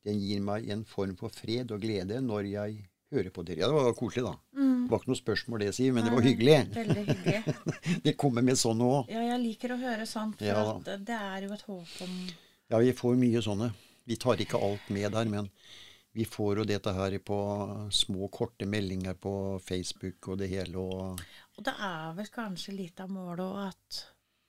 Den 0.03 0.17
gir 0.19 0.41
meg 0.43 0.67
en 0.73 0.81
form 0.89 1.13
for 1.19 1.31
fred 1.31 1.71
og 1.71 1.83
glede 1.83 2.17
når 2.25 2.49
jeg 2.49 2.79
hører 3.13 3.31
på 3.35 3.45
dere. 3.47 3.61
Ja, 3.61 3.69
det 3.69 3.77
var 3.77 3.93
koselig, 3.95 4.23
da. 4.25 4.33
Det 4.57 4.89
var 4.91 4.99
ikke 5.03 5.11
noe 5.13 5.19
spørsmål 5.19 5.63
det, 5.63 5.69
Siv, 5.77 5.93
men 5.95 6.07
det 6.07 6.11
var 6.15 6.25
hyggelig. 6.25 6.57
Veldig 6.75 7.03
hyggelig. 7.07 7.55
Det 8.07 8.15
kommer 8.19 8.43
med 8.43 8.59
sånn 8.59 8.81
òg. 8.83 9.11
Ja, 9.13 9.21
jeg 9.29 9.39
liker 9.45 9.75
å 9.75 9.79
høre 9.79 10.07
sånt, 10.09 10.35
for 10.41 10.49
Ja. 10.49 10.65
at 10.75 11.05
det 11.07 11.15
er 11.19 11.45
jo 11.45 11.53
et 11.55 11.63
håp 11.69 11.93
om 12.07 12.17
Ja, 12.71 12.79
vi 12.81 12.91
får 12.97 13.15
mye 13.21 13.43
sånne. 13.45 13.69
Vi 14.07 14.17
tar 14.19 14.41
ikke 14.43 14.59
alt 14.59 14.89
med 14.91 15.11
der, 15.13 15.29
men 15.31 15.47
vi 16.17 16.25
får 16.27 16.57
jo 16.59 16.65
dette 16.67 16.91
her 16.97 17.15
på 17.23 17.37
små, 17.95 18.27
korte 18.33 18.65
meldinger 18.67 19.13
på 19.15 19.33
Facebook 19.63 20.27
og 20.33 20.41
det 20.41 20.49
hele. 20.51 20.75
Og 20.81 21.21
Og 21.61 21.65
det 21.67 21.73
er 21.77 22.13
vel 22.17 22.29
kanskje 22.33 22.73
litt 22.73 23.01
av 23.03 23.11
målet 23.13 23.43
òg 23.45 23.57
at 23.67 23.97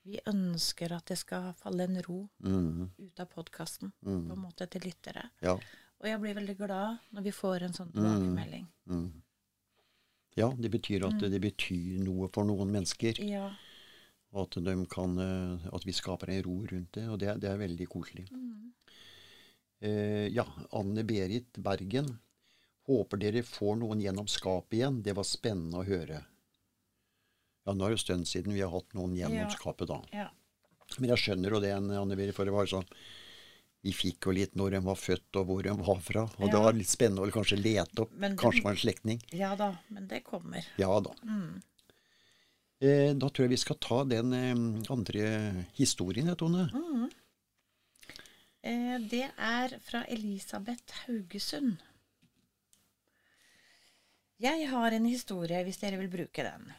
vi 0.09 0.16
ønsker 0.31 0.94
at 0.96 1.11
det 1.11 1.18
skal 1.20 1.51
falle 1.61 1.85
en 1.85 1.98
ro 2.07 2.22
mm, 2.40 2.87
ut 3.05 3.20
av 3.20 3.29
podkasten 3.29 3.92
Mm. 4.01 4.22
på 4.31 4.33
en 4.33 4.40
måte 4.40 4.66
til 4.66 4.81
lyttere. 4.81 5.27
ja, 5.42 5.53
Og 6.01 6.09
jeg 6.09 6.20
blir 6.22 6.35
veldig 6.35 6.57
glad 6.57 6.98
når 7.12 7.22
vi 7.22 7.35
får 7.37 7.66
en 7.66 7.77
sånn 7.77 7.92
tilbakemelding. 7.92 8.64
mm. 8.87 9.12
ja, 10.40 10.48
det 10.57 10.70
betyr 10.70 11.05
at 11.11 11.20
det 11.20 11.40
betyr 11.44 12.01
noe 12.01 12.31
for 12.33 12.48
noen 12.48 12.72
mennesker. 12.72 13.20
Ja. 13.20 13.53
Og 14.33 14.48
at, 14.48 14.88
kan, 14.88 15.18
eh, 15.18 15.68
at 15.68 15.85
vi 15.85 15.92
skaper 15.92 16.31
en 16.31 16.42
ro 16.42 16.64
rundt 16.64 16.92
det. 16.92 17.09
Og 17.09 17.18
det, 17.18 17.40
det 17.44 17.51
er 17.51 17.59
veldig 17.59 17.88
koselig. 17.92 18.27
Eh, 19.81 20.33
ja, 20.33 20.46
Anne-Berit 20.72 21.61
Bergen. 21.61 22.09
Håper 22.88 23.18
dere 23.18 23.42
får 23.42 23.77
noen 23.77 24.01
gjennom 24.01 24.27
skapet 24.27 24.81
igjen. 24.81 25.03
Det 25.03 25.12
var 25.12 25.25
spennende 25.29 25.77
å 25.77 25.85
høre. 25.85 26.25
Ja, 27.66 27.72
nå 27.75 27.85
er 27.87 27.92
det 27.94 27.98
en 28.01 28.05
stund 28.05 28.27
siden 28.29 28.55
vi 28.57 28.61
har 28.64 28.70
hatt 28.72 28.94
noen 28.98 29.12
gjennomskapet 29.16 29.88
da. 29.88 30.01
ja. 30.12 30.29
Men 30.98 31.09
jeg 31.14 31.22
skjønner 31.22 31.55
jo 31.55 31.61
det, 31.62 31.70
Anne 31.72 32.16
Biri, 32.18 32.33
for 32.37 32.44
det 32.44 32.53
var 32.53 32.66
sånn 32.68 32.85
Vi 33.83 33.92
fikk 33.96 34.27
jo 34.29 34.33
litt 34.37 34.55
når 34.55 34.75
de 34.77 34.81
var 34.85 34.94
født, 35.01 35.37
og 35.40 35.46
hvor 35.48 35.62
de 35.64 35.72
var 35.79 36.01
fra. 36.05 36.22
Og 36.38 36.51
det 36.53 36.59
var 36.62 36.72
litt 36.77 36.90
spennende 36.90 37.25
å 37.25 37.33
kanskje 37.35 37.57
lete 37.59 38.03
opp. 38.05 38.12
Det- 38.14 38.37
Kanskje 38.38 38.62
var 38.62 38.72
en 38.77 38.83
slektning. 38.83 39.22
Ja 39.33 39.55
da, 39.57 39.70
men 39.90 40.07
det 40.07 40.20
kommer. 40.25 40.66
Ja 40.79 41.01
da. 41.01 41.14
Eh, 42.83 43.14
da 43.14 43.29
tror 43.31 43.46
jeg 43.46 43.51
vi 43.55 43.57
skal 43.62 43.77
ta 43.83 44.05
den 44.05 44.33
eh, 44.33 44.92
andre 44.92 45.66
historien, 45.75 46.31
Tone. 46.37 46.68
Eh, 48.62 48.98
det 49.11 49.33
er 49.38 49.79
fra 49.83 50.05
Elisabeth 50.09 50.92
Haugesund. 51.07 51.79
Jeg 54.42 54.68
har 54.70 54.90
en 54.92 55.05
historie, 55.07 55.64
hvis 55.64 55.79
dere 55.81 55.98
vil 56.01 56.11
bruke 56.11 56.42
den. 56.46 56.72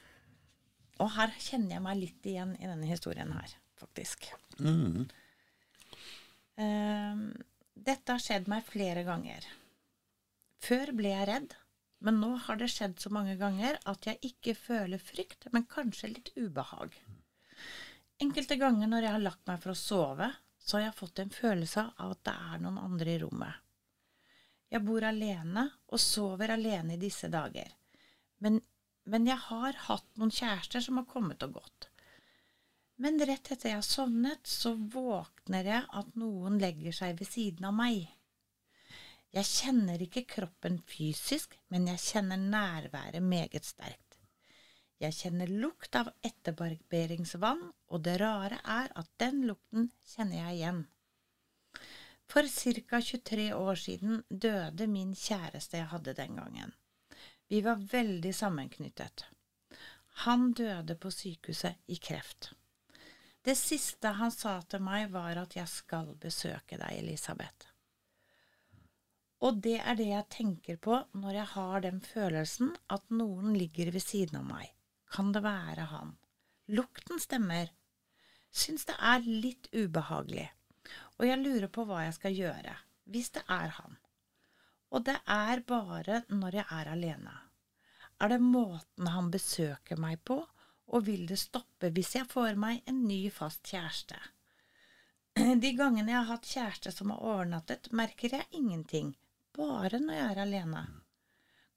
Og 1.02 1.10
her 1.16 1.34
kjenner 1.42 1.78
jeg 1.78 1.86
meg 1.86 2.00
litt 2.00 2.30
igjen 2.30 2.54
i 2.60 2.70
denne 2.70 2.90
historien 2.90 3.32
her, 3.34 3.56
faktisk. 3.80 4.28
Mm. 4.60 5.08
Eh, 6.62 7.24
dette 7.74 8.14
har 8.14 8.22
skjedd 8.22 8.50
meg 8.52 8.66
flere 8.68 9.06
ganger. 9.08 9.48
Før 10.64 10.94
ble 10.96 11.12
jeg 11.12 11.28
redd, 11.28 11.56
men 12.04 12.20
nå 12.22 12.34
har 12.46 12.60
det 12.60 12.70
skjedd 12.72 13.00
så 13.02 13.10
mange 13.16 13.36
ganger 13.40 13.80
at 13.90 14.06
jeg 14.08 14.20
ikke 14.30 14.56
føler 14.60 15.02
frykt, 15.02 15.48
men 15.56 15.68
kanskje 15.72 16.12
litt 16.14 16.32
ubehag. 16.36 16.96
Enkelte 18.24 18.58
ganger 18.60 18.92
når 18.92 19.08
jeg 19.08 19.16
har 19.16 19.24
lagt 19.24 19.46
meg 19.50 19.62
for 19.64 19.74
å 19.74 19.80
sove, 19.80 20.30
så 20.64 20.78
har 20.78 20.86
jeg 20.88 20.98
fått 21.00 21.20
en 21.20 21.34
følelse 21.34 21.86
av 22.00 22.14
at 22.16 22.24
det 22.28 22.34
er 22.54 22.62
noen 22.64 22.80
andre 22.80 23.16
i 23.16 23.22
rommet. 23.24 23.64
Jeg 24.72 24.84
bor 24.86 25.06
alene 25.06 25.66
og 25.94 26.02
sover 26.02 26.54
alene 26.56 26.96
i 26.96 27.02
disse 27.02 27.28
dager, 27.32 27.68
men, 28.44 28.60
men 29.10 29.28
jeg 29.28 29.40
har 29.50 29.80
hatt 29.88 30.08
noen 30.20 30.32
kjærester 30.34 30.84
som 30.84 31.00
har 31.00 31.10
kommet 31.10 31.44
og 31.46 31.60
gått. 31.60 31.90
Men 33.04 33.20
rett 33.26 33.50
etter 33.52 33.72
jeg 33.72 33.80
har 33.80 33.88
sovnet, 33.88 34.48
så 34.48 34.76
våkner 34.78 35.68
jeg 35.68 35.88
at 35.90 36.14
noen 36.20 36.60
legger 36.62 36.96
seg 36.96 37.18
ved 37.20 37.30
siden 37.30 37.68
av 37.68 37.76
meg. 37.76 38.06
Jeg 39.34 39.50
kjenner 39.50 40.02
ikke 40.06 40.28
kroppen 40.30 40.78
fysisk, 40.86 41.58
men 41.74 41.88
jeg 41.90 42.04
kjenner 42.04 42.38
nærværet 42.38 43.26
meget 43.26 43.66
sterkt. 43.66 44.20
Jeg 45.02 45.18
kjenner 45.18 45.50
lukt 45.50 45.98
av 45.98 46.12
etterbarberingsvann, 46.24 47.64
og 47.90 48.04
det 48.06 48.20
rare 48.22 48.62
er 48.62 48.92
at 48.96 49.10
den 49.20 49.42
lukten 49.50 49.90
kjenner 50.14 50.46
jeg 50.46 50.60
igjen. 50.60 50.84
For 52.30 52.48
ca. 52.48 53.02
23 53.02 53.50
år 53.58 53.76
siden 53.82 54.22
døde 54.30 54.88
min 54.88 55.12
kjæreste 55.18 55.82
jeg 55.82 55.92
hadde 55.92 56.16
den 56.18 56.40
gangen. 56.40 56.72
Vi 57.54 57.62
var 57.62 57.76
veldig 57.76 58.36
sammenknyttet. 58.36 59.26
Han 60.26 60.54
døde 60.58 60.96
på 60.96 61.12
sykehuset 61.14 61.76
i 61.86 62.00
kreft. 62.02 62.48
Det 63.46 63.54
siste 63.60 64.10
han 64.18 64.32
sa 64.34 64.56
til 64.66 64.82
meg, 64.82 65.12
var 65.14 65.38
at 65.38 65.54
jeg 65.54 65.70
skal 65.70 66.10
besøke 66.18 66.80
deg, 66.82 66.96
Elisabeth. 67.04 67.68
Og 69.46 69.62
det 69.62 69.76
er 69.84 70.00
det 70.02 70.10
jeg 70.10 70.30
tenker 70.34 70.82
på 70.82 70.98
når 71.14 71.38
jeg 71.38 71.48
har 71.54 71.86
den 71.86 72.02
følelsen 72.02 72.74
at 72.98 73.06
noen 73.14 73.54
ligger 73.54 73.94
ved 73.94 74.02
siden 74.02 74.42
av 74.42 74.50
meg. 74.50 74.74
Kan 75.14 75.30
det 75.38 75.46
være 75.46 75.86
han? 75.94 76.18
Lukten 76.74 77.22
stemmer. 77.22 77.70
Syns 78.50 78.90
det 78.90 78.98
er 78.98 79.30
litt 79.30 79.70
ubehagelig. 79.78 80.50
Og 81.22 81.30
jeg 81.30 81.46
lurer 81.46 81.70
på 81.70 81.86
hva 81.86 82.08
jeg 82.08 82.18
skal 82.18 82.42
gjøre, 82.42 82.80
hvis 83.14 83.30
det 83.38 83.46
er 83.46 83.78
han. 83.78 84.02
Og 84.94 85.04
det 85.08 85.16
er 85.26 85.64
bare 85.66 86.22
når 86.30 86.60
jeg 86.60 86.66
er 86.70 86.92
alene. 86.94 87.34
Er 88.22 88.30
det 88.30 88.44
måten 88.46 89.10
han 89.10 89.32
besøker 89.34 89.98
meg 90.00 90.22
på, 90.24 90.38
og 90.94 91.06
vil 91.08 91.26
det 91.28 91.40
stoppe 91.42 91.90
hvis 91.96 92.14
jeg 92.16 92.30
får 92.30 92.60
meg 92.62 92.84
en 92.90 93.02
ny 93.08 93.26
fast 93.34 93.66
kjæreste? 93.68 94.20
De 95.64 95.72
gangene 95.74 96.14
jeg 96.14 96.20
har 96.20 96.30
hatt 96.30 96.50
kjæreste 96.50 96.94
som 96.94 97.14
har 97.14 97.24
overnattet, 97.26 97.90
merker 97.92 98.38
jeg 98.38 98.52
ingenting, 98.52 99.16
bare 99.58 100.00
når 100.04 100.20
jeg 100.20 100.28
er 100.30 100.42
alene. 100.44 100.84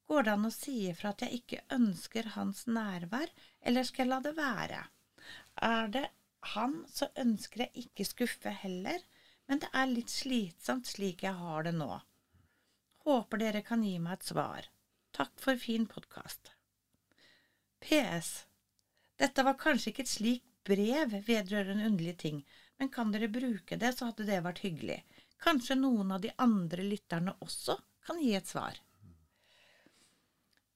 Går 0.06 0.26
det 0.26 0.34
an 0.36 0.46
å 0.46 0.52
si 0.54 0.74
ifra 0.90 1.14
at 1.14 1.24
jeg 1.24 1.40
ikke 1.40 1.64
ønsker 1.74 2.28
hans 2.36 2.66
nærvær, 2.68 3.32
eller 3.66 3.86
skal 3.88 4.04
jeg 4.04 4.12
la 4.12 4.20
det 4.22 4.34
være? 4.36 4.82
Er 5.66 5.88
det 5.96 6.04
han, 6.52 6.82
så 6.92 7.08
ønsker 7.18 7.64
jeg 7.64 7.86
ikke 7.86 8.06
skuffe 8.06 8.52
heller, 8.60 9.00
men 9.48 9.64
det 9.64 9.72
er 9.72 9.88
litt 9.90 10.12
slitsomt 10.12 10.86
slik 10.92 11.24
jeg 11.26 11.34
har 11.40 11.66
det 11.66 11.74
nå. 11.80 11.96
Håper 13.06 13.38
dere 13.38 13.60
kan 13.62 13.84
gi 13.86 13.98
meg 14.02 14.18
et 14.18 14.28
svar. 14.32 14.66
Takk 15.14 15.34
for 15.38 15.58
fin 15.62 15.84
podkast. 15.86 16.50
PS. 17.84 18.30
Dette 19.16 19.44
var 19.46 19.54
kanskje 19.60 19.92
ikke 19.92 20.02
et 20.02 20.10
slikt 20.10 20.48
brev 20.66 21.14
vedrørende 21.28 21.86
underlige 21.86 22.18
ting, 22.24 22.40
men 22.80 22.90
kan 22.90 23.12
dere 23.14 23.28
bruke 23.30 23.78
det, 23.78 23.92
så 23.94 24.08
hadde 24.10 24.26
det 24.26 24.40
vært 24.42 24.64
hyggelig. 24.66 24.98
Kanskje 25.38 25.78
noen 25.78 26.10
av 26.16 26.24
de 26.24 26.32
andre 26.42 26.82
lytterne 26.82 27.36
også 27.46 27.78
kan 28.08 28.18
gi 28.18 28.34
et 28.34 28.50
svar. 28.50 28.82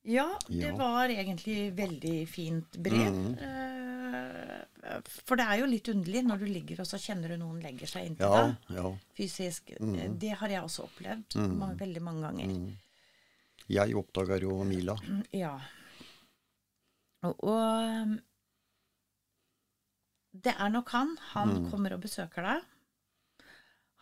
Ja, 0.06 0.28
det 0.46 0.70
var 0.78 1.10
egentlig 1.10 1.72
veldig 1.76 2.16
fint 2.30 2.78
brev. 2.78 3.10
Mm 3.10 3.34
Eh, 3.42 3.69
For 5.26 5.36
det 5.38 5.44
er 5.46 5.60
jo 5.60 5.66
litt 5.70 5.88
underlig 5.92 6.22
når 6.26 6.38
du 6.42 6.46
ligger 6.50 6.80
og 6.82 6.86
så 6.90 6.98
kjenner 7.00 7.28
du 7.34 7.36
noen 7.40 7.60
legger 7.62 7.86
seg 7.90 8.06
inntil 8.10 8.26
Ja, 8.26 8.40
deg 8.46 8.78
ja. 8.78 8.90
fysisk. 9.18 9.70
Mm. 9.80 10.18
Det 10.22 10.32
har 10.40 10.48
jeg 10.54 10.62
også 10.66 10.86
opplevd 10.88 11.36
mm. 11.38 11.60
veldig 11.80 12.02
mange 12.06 12.22
ganger. 12.28 12.54
Mm. 12.56 12.72
Jeg 13.70 13.94
oppdaga 14.00 14.38
jo 14.42 14.56
Mila. 14.66 14.96
Ja. 15.36 15.52
Og, 17.28 17.44
og 17.44 18.16
det 20.46 20.54
er 20.56 20.70
nok 20.72 20.88
han. 20.94 21.16
Han 21.34 21.48
Mm. 21.56 21.70
kommer 21.70 21.92
og 21.94 22.00
besøker 22.04 22.42
deg. 22.46 22.62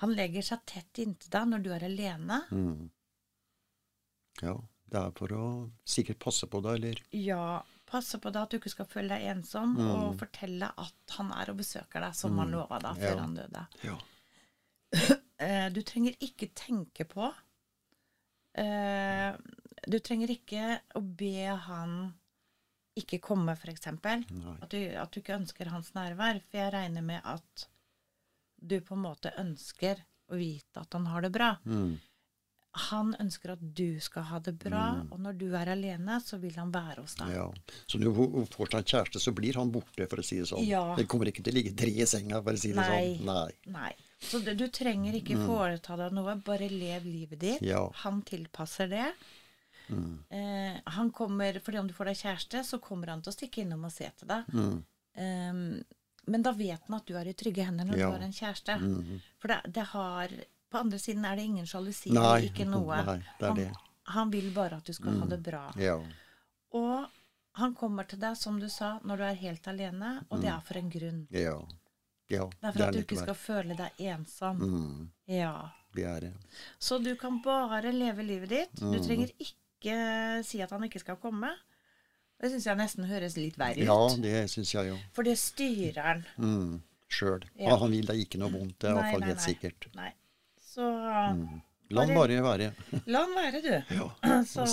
Han 0.02 0.12
legger 0.14 0.42
seg 0.46 0.60
tett 0.66 0.98
inntil 1.02 1.30
deg 1.32 1.48
når 1.50 1.62
du 1.64 1.70
er 1.74 1.84
alene. 1.88 2.40
Mm. 2.54 2.90
Ja, 4.42 4.54
det 4.92 5.00
er 5.00 5.10
for 5.18 5.32
å 5.34 5.46
sikkert 5.84 6.20
passe 6.22 6.46
på 6.46 6.60
deg, 6.62 6.76
eller 6.78 7.00
Ja, 7.12 7.62
passe 7.88 8.18
på 8.20 8.30
deg 8.32 8.42
at 8.44 8.50
du 8.52 8.58
ikke 8.58 8.70
skal 8.74 8.86
føle 8.90 9.08
deg 9.16 9.26
ensom, 9.32 9.74
Mm. 9.78 9.88
og 9.90 10.18
fortelle 10.20 10.68
at 10.78 11.16
han 11.16 11.32
er 11.32 11.50
og 11.50 11.56
besøker 11.58 12.00
deg, 12.04 12.14
som 12.14 12.36
han 12.38 12.48
Mm. 12.50 12.54
lova 12.58 12.78
deg 12.84 12.96
før 13.02 13.14
Ja. 13.14 13.20
han 13.24 13.34
døde. 13.34 13.66
Ja. 13.84 13.98
Eh, 15.40 15.68
du 15.70 15.82
trenger 15.86 16.16
ikke 16.20 16.48
tenke 16.52 17.04
på 17.06 17.28
uh, 18.58 19.36
Du 19.88 19.98
trenger 20.02 20.32
ikke 20.34 20.80
å 20.98 21.00
be 21.00 21.44
han 21.46 22.14
ikke 22.98 23.20
komme. 23.22 23.54
Nei. 23.54 24.56
At 24.60 24.70
du, 24.72 24.78
at 24.98 25.12
du 25.14 25.20
ikke 25.20 25.36
ønsker 25.38 25.68
hans 25.70 25.92
nærvær. 25.94 26.40
For 26.50 26.58
jeg 26.58 26.72
regner 26.74 27.02
med 27.06 27.20
at 27.24 27.68
du 28.58 28.80
på 28.80 28.96
en 28.96 29.04
måte 29.04 29.30
ønsker 29.38 30.02
å 30.32 30.34
vite 30.40 30.80
at 30.82 30.92
han 30.92 31.06
har 31.06 31.22
det 31.22 31.30
bra. 31.32 31.52
Mm. 31.64 32.00
Han 32.88 33.14
ønsker 33.20 33.52
at 33.54 33.62
du 33.78 33.98
skal 34.04 34.22
ha 34.30 34.38
det 34.44 34.54
bra, 34.62 34.82
og 35.10 35.20
når 35.24 35.38
du 35.40 35.46
er 35.58 35.70
alene, 35.74 36.18
så 36.24 36.38
vil 36.42 36.54
han 36.60 36.70
være 36.74 37.02
hos 37.02 37.14
deg. 37.18 37.32
Ja. 37.34 37.46
Så 37.86 37.98
når 38.00 38.12
hun 38.18 38.46
får 38.52 38.70
seg 38.72 38.78
en 38.80 38.90
kjæreste, 38.92 39.22
så 39.24 39.32
blir 39.36 39.58
han 39.60 39.72
borte, 39.74 40.06
for 40.10 40.22
å 40.22 40.24
si 40.26 40.38
det 40.40 40.48
sånn. 40.50 40.64
Ja. 40.68 40.84
Det 40.98 41.06
kommer 41.10 41.30
ikke 41.30 41.42
til 41.46 41.54
å 41.54 41.58
ligge 41.58 41.74
tre 41.78 41.90
i 41.90 42.06
senga, 42.06 42.42
for 42.42 42.52
å 42.58 42.62
si 42.62 42.70
det 42.72 42.78
Nei. 42.82 43.00
sånn. 43.18 43.26
Nei. 43.26 43.74
Nei. 43.78 43.92
Så 44.20 44.40
du, 44.42 44.52
du 44.58 44.66
trenger 44.74 45.14
ikke 45.14 45.36
foreta 45.46 45.96
deg 46.00 46.12
noe, 46.16 46.34
bare 46.44 46.66
lev 46.70 47.04
livet 47.06 47.38
ditt. 47.42 47.60
Mm. 47.62 47.68
Ja. 47.70 47.84
Han 48.04 48.22
tilpasser 48.26 48.88
det. 48.90 49.08
Mm. 49.88 50.18
Eh, 50.30 50.80
han 50.98 51.10
kommer, 51.16 51.60
fordi 51.64 51.78
om 51.80 51.86
du 51.88 51.94
får 51.96 52.10
deg 52.10 52.18
kjæreste, 52.22 52.64
så 52.66 52.78
kommer 52.82 53.12
han 53.14 53.22
til 53.24 53.30
å 53.32 53.36
stikke 53.38 53.62
innom 53.62 53.86
og 53.88 53.94
se 53.94 54.10
til 54.18 54.28
deg. 54.28 54.50
Mm. 54.52 54.74
Ehm, 55.22 55.62
men 56.28 56.42
da 56.44 56.52
vet 56.52 56.82
han 56.88 56.98
at 56.98 57.06
du 57.08 57.14
er 57.16 57.30
i 57.30 57.32
trygge 57.38 57.64
hender 57.64 57.86
når 57.88 57.96
Ja. 58.02 58.06
du 58.10 58.18
har 58.18 58.24
en 58.26 58.34
kjæreste. 58.36 58.74
Mm. 58.82 59.20
For 59.40 59.48
det, 59.48 59.60
det 59.72 59.86
har 59.94 60.28
På 60.70 60.78
andre 60.82 60.98
siden 61.00 61.24
er 61.24 61.36
det 61.36 61.44
ingen 61.48 61.66
sjalusi, 61.66 62.10
ikke 62.12 62.64
noe. 62.74 62.96
Nei, 63.04 63.18
det 63.38 63.44
er 63.44 63.48
han, 63.48 63.56
det. 63.56 63.68
han 64.14 64.30
vil 64.32 64.50
bare 64.54 64.76
at 64.76 64.84
du 64.84 64.92
skal 64.92 65.14
ha 65.18 65.24
Mm. 65.24 65.30
det 65.30 65.42
bra. 65.42 65.62
Ja. 65.80 65.96
Og 66.72 67.06
han 67.58 67.74
kommer 67.74 68.04
til 68.08 68.18
deg, 68.20 68.36
som 68.36 68.58
du 68.60 68.68
sa, 68.68 68.98
når 69.04 69.16
du 69.16 69.22
er 69.24 69.34
helt 69.34 69.66
alene, 69.68 70.10
og 70.30 70.40
det 70.42 70.50
er 70.52 70.60
for 70.60 70.76
en 70.78 70.90
grunn. 70.90 71.26
Ja. 71.30 71.56
Ja. 72.28 72.44
Det 72.60 72.68
er 72.68 72.72
for 72.76 72.84
at 72.84 72.94
du 72.94 73.00
ikke 73.00 73.16
skal 73.22 73.34
føle 73.34 73.76
deg 73.78 73.90
ensom. 73.98 74.58
mm. 74.60 75.08
Ja. 75.26 75.54
Det 75.96 76.04
er 76.04 76.20
det. 76.20 76.32
Så 76.78 76.98
du 77.02 77.14
kan 77.16 77.40
bare 77.42 77.90
leve 77.92 78.22
livet 78.22 78.48
ditt. 78.50 78.74
Du 78.78 78.84
Mm. 78.92 79.02
trenger 79.06 79.30
ikke 79.40 80.44
si 80.44 80.60
at 80.60 80.70
han 80.70 80.84
ikke 80.84 81.00
skal 81.00 81.16
komme. 81.16 81.48
Det 82.40 82.50
syns 82.52 82.66
jeg 82.66 82.76
nesten 82.76 83.04
høres 83.08 83.36
litt 83.36 83.56
verre 83.58 83.80
ut. 83.80 83.88
Ja, 83.88 84.16
det 84.22 84.50
syns 84.50 84.70
jeg 84.74 84.88
jo. 84.92 84.98
For 85.12 85.22
det 85.24 85.38
styrer 85.38 86.02
han. 86.02 86.24
Mm. 86.36 86.82
Sjøl. 87.08 87.42
Ja. 87.58 87.74
Han 87.76 87.90
vil 87.90 88.04
deg 88.06 88.20
ikke 88.26 88.38
noe 88.38 88.52
vondt, 88.52 88.78
det 88.78 88.90
er 88.90 88.94
iallfall 89.00 89.24
helt 89.24 89.40
sikkert. 89.40 89.88
Nei. 89.96 90.12
Så 90.78 90.88
Mm. 91.34 91.60
La 91.90 92.02
han 92.04 92.14
bare 92.14 92.36
være. 92.44 92.66
la 93.12 93.22
han 93.24 93.34
være, 93.34 93.60
du. 93.64 93.94
Ja. 93.96 94.42
Så 94.54 94.64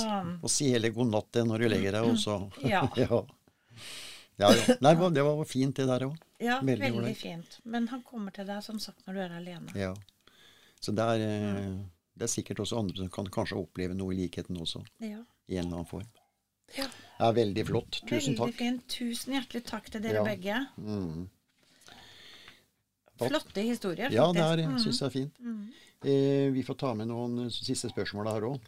Og 0.44 0.50
si 0.52 0.68
heller 0.74 0.92
god 0.94 1.08
natt 1.14 1.30
til 1.34 1.46
når 1.48 1.64
du 1.64 1.68
legger 1.72 1.96
deg, 1.96 2.10
og 2.12 2.18
så 2.20 2.36
Ja. 2.74 2.82
ja. 3.00 3.22
Ja. 4.38 4.50
Nei, 4.84 4.92
det 5.16 5.24
var 5.24 5.46
fint, 5.48 5.78
det 5.80 5.86
der 5.88 6.04
òg. 6.10 6.18
Ja, 6.44 6.58
Veldig 6.60 6.92
veldig, 6.92 7.14
fint. 7.16 7.60
Men 7.64 7.88
han 7.88 8.02
kommer 8.04 8.36
til 8.36 8.46
deg 8.50 8.60
som 8.66 8.80
sagt 8.84 9.06
når 9.08 9.14
du 9.16 9.20
er 9.24 9.36
alene. 9.38 9.72
Ja. 9.80 9.94
Så 10.84 10.92
det 10.92 11.06
er, 11.14 11.24
eh, 11.24 11.70
det 12.20 12.28
er 12.28 12.32
sikkert 12.34 12.60
også 12.66 12.82
andre 12.82 12.98
som 13.00 13.08
kan 13.16 13.30
kanskje 13.32 13.56
oppleve 13.62 13.96
noe 13.96 14.12
i 14.14 14.18
likheten 14.26 14.60
også, 14.60 14.84
Ja. 15.00 15.22
i 15.48 15.56
en 15.56 15.66
eller 15.70 15.78
annen 15.80 15.88
form. 15.88 16.10
ja. 16.78 16.84
Det 17.16 17.24
er 17.30 17.34
veldig 17.40 17.64
flott. 17.70 18.02
Tusen 18.04 18.36
veldig 18.36 18.38
takk. 18.44 18.56
fint. 18.60 18.86
Tusen 18.92 19.34
hjertelig 19.38 19.64
takk 19.72 19.90
til 19.90 20.02
dere 20.04 20.20
Ja. 20.20 20.24
begge. 20.28 20.68
Mm. 20.84 21.30
Flotte 23.16 23.62
historier, 23.64 24.12
Ja, 24.12 24.32
det 24.34 24.66
Mm. 24.68 24.78
syns 24.84 25.00
jeg 25.00 25.06
er 25.08 25.10
fint. 25.10 25.40
Mm. 25.40 25.72
Eh, 26.06 26.52
vi 26.54 26.64
får 26.64 26.78
ta 26.78 26.92
med 26.94 27.10
noen 27.10 27.48
siste 27.54 27.90
spørsmål 27.90 28.28
her 28.30 28.46
òg. 28.52 28.68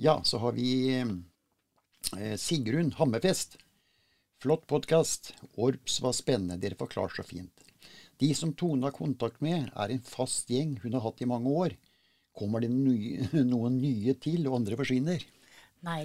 Ja, 0.00 0.14
så 0.24 0.38
har 0.40 0.54
vi 0.56 0.68
eh, 0.96 2.36
Sigrun 2.40 2.92
Hammerfest. 2.96 3.58
Flott 4.40 4.64
podkast. 4.70 5.32
Orps 5.58 5.98
var 6.00 6.14
spennende. 6.16 6.56
Dere 6.62 6.78
forklarer 6.78 7.18
så 7.18 7.26
fint. 7.26 7.52
De 8.18 8.30
som 8.34 8.52
Tone 8.58 8.86
har 8.86 8.94
kontakt 8.96 9.42
med, 9.44 9.68
er 9.74 9.92
en 9.94 10.02
fast 10.06 10.48
gjeng 10.50 10.76
hun 10.82 10.94
har 10.96 11.04
hatt 11.04 11.20
i 11.22 11.28
mange 11.28 11.50
år. 11.50 11.74
Kommer 12.38 12.62
det 12.62 12.70
nye, 12.72 13.28
noen 13.52 13.80
nye 13.82 14.14
til, 14.22 14.46
og 14.48 14.60
andre 14.62 14.78
forsvinner? 14.78 15.22
Nei. 15.86 16.04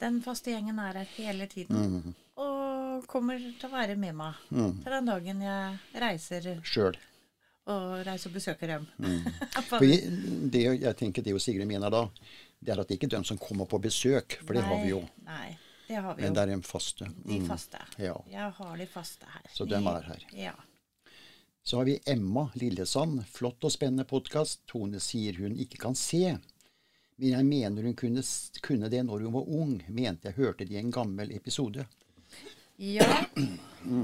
Den 0.00 0.22
faste 0.24 0.52
gjengen 0.54 0.78
er 0.80 0.96
her 1.02 1.10
hele 1.18 1.48
tiden. 1.50 1.98
Mm. 2.04 2.14
Og 2.40 3.04
kommer 3.10 3.40
til 3.40 3.66
å 3.68 3.72
være 3.74 3.96
med 4.00 4.14
meg 4.16 4.38
Mm. 4.50 4.78
til 4.84 4.92
den 4.94 5.08
dagen 5.10 5.42
jeg 5.44 6.00
reiser 6.04 6.46
Sjøl. 6.64 6.96
Og 7.66 8.06
reise 8.06 8.28
og 8.28 8.34
besøker 8.34 8.66
dem. 8.66 8.86
Mm. 8.98 9.26
Det, 10.50 10.62
jeg 10.80 10.96
tenker 10.96 11.22
det 11.22 11.30
jo 11.34 11.38
Sigrid 11.38 11.66
mener 11.68 11.90
da, 11.90 12.04
det 12.60 12.72
er 12.74 12.80
at 12.80 12.88
det 12.88 12.96
ikke 12.98 13.06
er 13.10 13.16
dem 13.18 13.24
som 13.24 13.38
kommer 13.38 13.66
på 13.68 13.78
besøk, 13.80 14.38
for 14.44 14.54
det 14.56 14.62
har 14.66 14.80
vi 14.82 14.90
jo. 14.90 15.02
Nei, 15.26 15.56
det 15.88 15.96
har 16.00 16.14
vi 16.16 16.22
Men 16.22 16.30
jo. 16.30 16.34
det 16.34 16.42
er 16.42 16.54
de 16.56 16.62
faste. 16.62 17.04
De 17.26 17.38
Mm. 17.40 17.46
faste. 17.48 17.78
Ja. 17.98 18.16
Jeg 18.30 18.50
har 18.58 18.76
de 18.76 18.86
faste 18.86 19.26
her. 19.26 19.42
Så 19.54 19.64
De- 19.64 19.70
dem 19.74 19.86
er 19.86 20.00
her. 20.02 20.26
Ja. 20.32 20.52
Så 21.64 21.76
har 21.76 21.84
vi 21.84 21.98
Emma 22.06 22.48
Lillesand. 22.54 23.24
Flott 23.26 23.62
og 23.64 23.70
spennende 23.72 24.04
podkast. 24.04 24.62
Tone 24.66 24.98
sier 25.00 25.36
hun 25.38 25.52
ikke 25.56 25.76
kan 25.78 25.94
se. 25.94 26.38
Men 27.18 27.28
jeg 27.34 27.44
mener 27.44 27.82
hun 27.82 27.94
kunne, 27.94 28.22
kunne 28.62 28.88
det 28.88 29.04
når 29.04 29.20
hun 29.26 29.32
var 29.32 29.48
ung. 29.48 29.82
Mente 29.88 30.28
jeg 30.30 30.34
hørte 30.34 30.64
det 30.64 30.72
i 30.72 30.78
en 30.80 30.90
gammel 30.90 31.30
episode. 31.36 31.86
ja, 32.78 33.24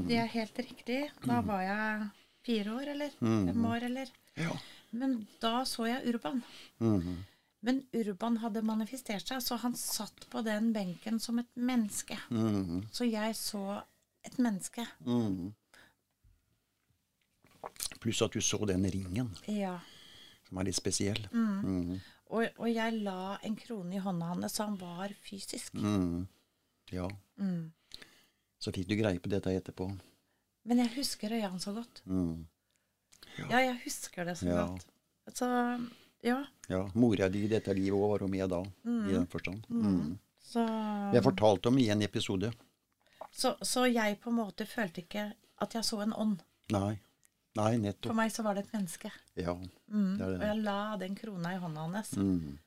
det 0.06 0.16
er 0.18 0.26
helt 0.26 0.58
riktig. 0.58 1.10
Da 1.24 1.40
var 1.40 1.62
jeg 1.62 2.10
fire 2.46 2.74
år, 2.78 2.86
eller 2.94 3.10
fem 3.18 3.64
år, 3.66 3.86
eller. 3.90 4.12
Ja. 4.38 4.54
Men 4.96 5.16
da 5.42 5.64
så 5.68 5.86
jeg 5.90 6.14
Urban. 6.14 6.42
Mhm. 6.78 7.16
Men 7.66 7.80
Urban 7.98 8.36
hadde 8.38 8.60
manifestert 8.62 9.26
seg, 9.26 9.40
så 9.42 9.56
han 9.58 9.74
satt 9.74 10.26
på 10.30 10.42
den 10.46 10.68
benken 10.76 11.18
som 11.20 11.38
et 11.42 11.48
menneske. 11.56 12.18
Mhm. 12.30 12.84
Så 12.94 13.08
jeg 13.10 13.34
så 13.34 13.82
et 14.24 14.36
menneske. 14.38 14.84
Mhm. 15.02 15.52
Pluss 18.00 18.22
at 18.22 18.32
du 18.36 18.40
så 18.40 18.60
den 18.68 18.84
ringen, 18.86 19.32
Ja. 19.48 19.80
som 20.48 20.58
er 20.58 20.64
litt 20.68 20.76
spesiell. 20.78 21.26
Mm. 21.32 22.00
Og, 22.30 22.46
og 22.58 22.68
jeg 22.70 23.00
la 23.02 23.36
en 23.42 23.56
krone 23.58 23.96
i 23.96 24.02
hånda 24.02 24.26
hans, 24.26 24.52
så 24.54 24.64
han 24.68 24.76
var 24.78 25.08
fysisk. 25.26 25.74
Mm. 25.74 26.26
Ja. 26.92 27.08
Mm. 27.38 27.72
Så 28.60 28.72
fikk 28.74 28.86
du 28.88 28.94
greie 28.98 29.18
på 29.18 29.28
dette 29.32 29.50
etterpå. 29.50 29.88
Men 30.66 30.78
jeg 30.82 30.92
husker 30.96 31.30
øynene 31.36 31.60
så 31.62 31.72
godt. 31.76 32.02
Mm. 32.06 32.46
Ja, 33.50 33.58
jeg 33.60 33.78
husker 33.84 34.24
det 34.26 34.36
så 34.40 34.46
Ja. 34.50 34.66
godt. 34.66 34.86
Så 35.36 35.46
ja. 36.24 36.40
Ja, 36.68 36.80
Mora 36.94 37.28
di 37.28 37.44
i 37.44 37.48
dette 37.50 37.74
livet 37.74 37.94
òg 37.98 38.10
var 38.10 38.18
jo 38.24 38.28
med 38.32 38.48
da, 38.50 38.60
i 38.62 39.12
den 39.14 39.26
forstand. 39.30 39.66
Mm. 39.70 40.18
Så, 40.42 40.62
Vi 41.12 41.16
har 41.18 41.22
fortalt 41.22 41.66
om 41.66 41.78
i 41.78 41.88
en 41.90 42.02
episode. 42.02 42.52
så, 43.32 43.56
så 43.62 43.84
jeg 43.92 44.20
på 44.20 44.30
en 44.30 44.36
måte 44.40 44.66
følte 44.66 45.02
ikke 45.02 45.32
at 45.60 45.74
jeg 45.74 45.84
så 45.84 46.00
en 46.02 46.12
ånd. 46.12 46.38
Nei. 46.70 46.98
Nei, 47.56 47.92
For 48.02 48.12
meg 48.12 48.30
så 48.32 48.42
var 48.44 48.54
det 48.54 48.66
et 48.66 48.72
menneske. 48.74 49.10
Ja, 49.36 49.54
Mm. 49.88 50.18
det 50.18 50.26
er 50.26 50.34
Og 50.34 50.40
jeg 50.42 50.62
la 50.64 50.96
den 50.96 51.14
krona 51.16 51.54
i 51.54 51.58
hånda 51.58 51.80
hans. 51.92 52.10
Mm. 52.16 52.58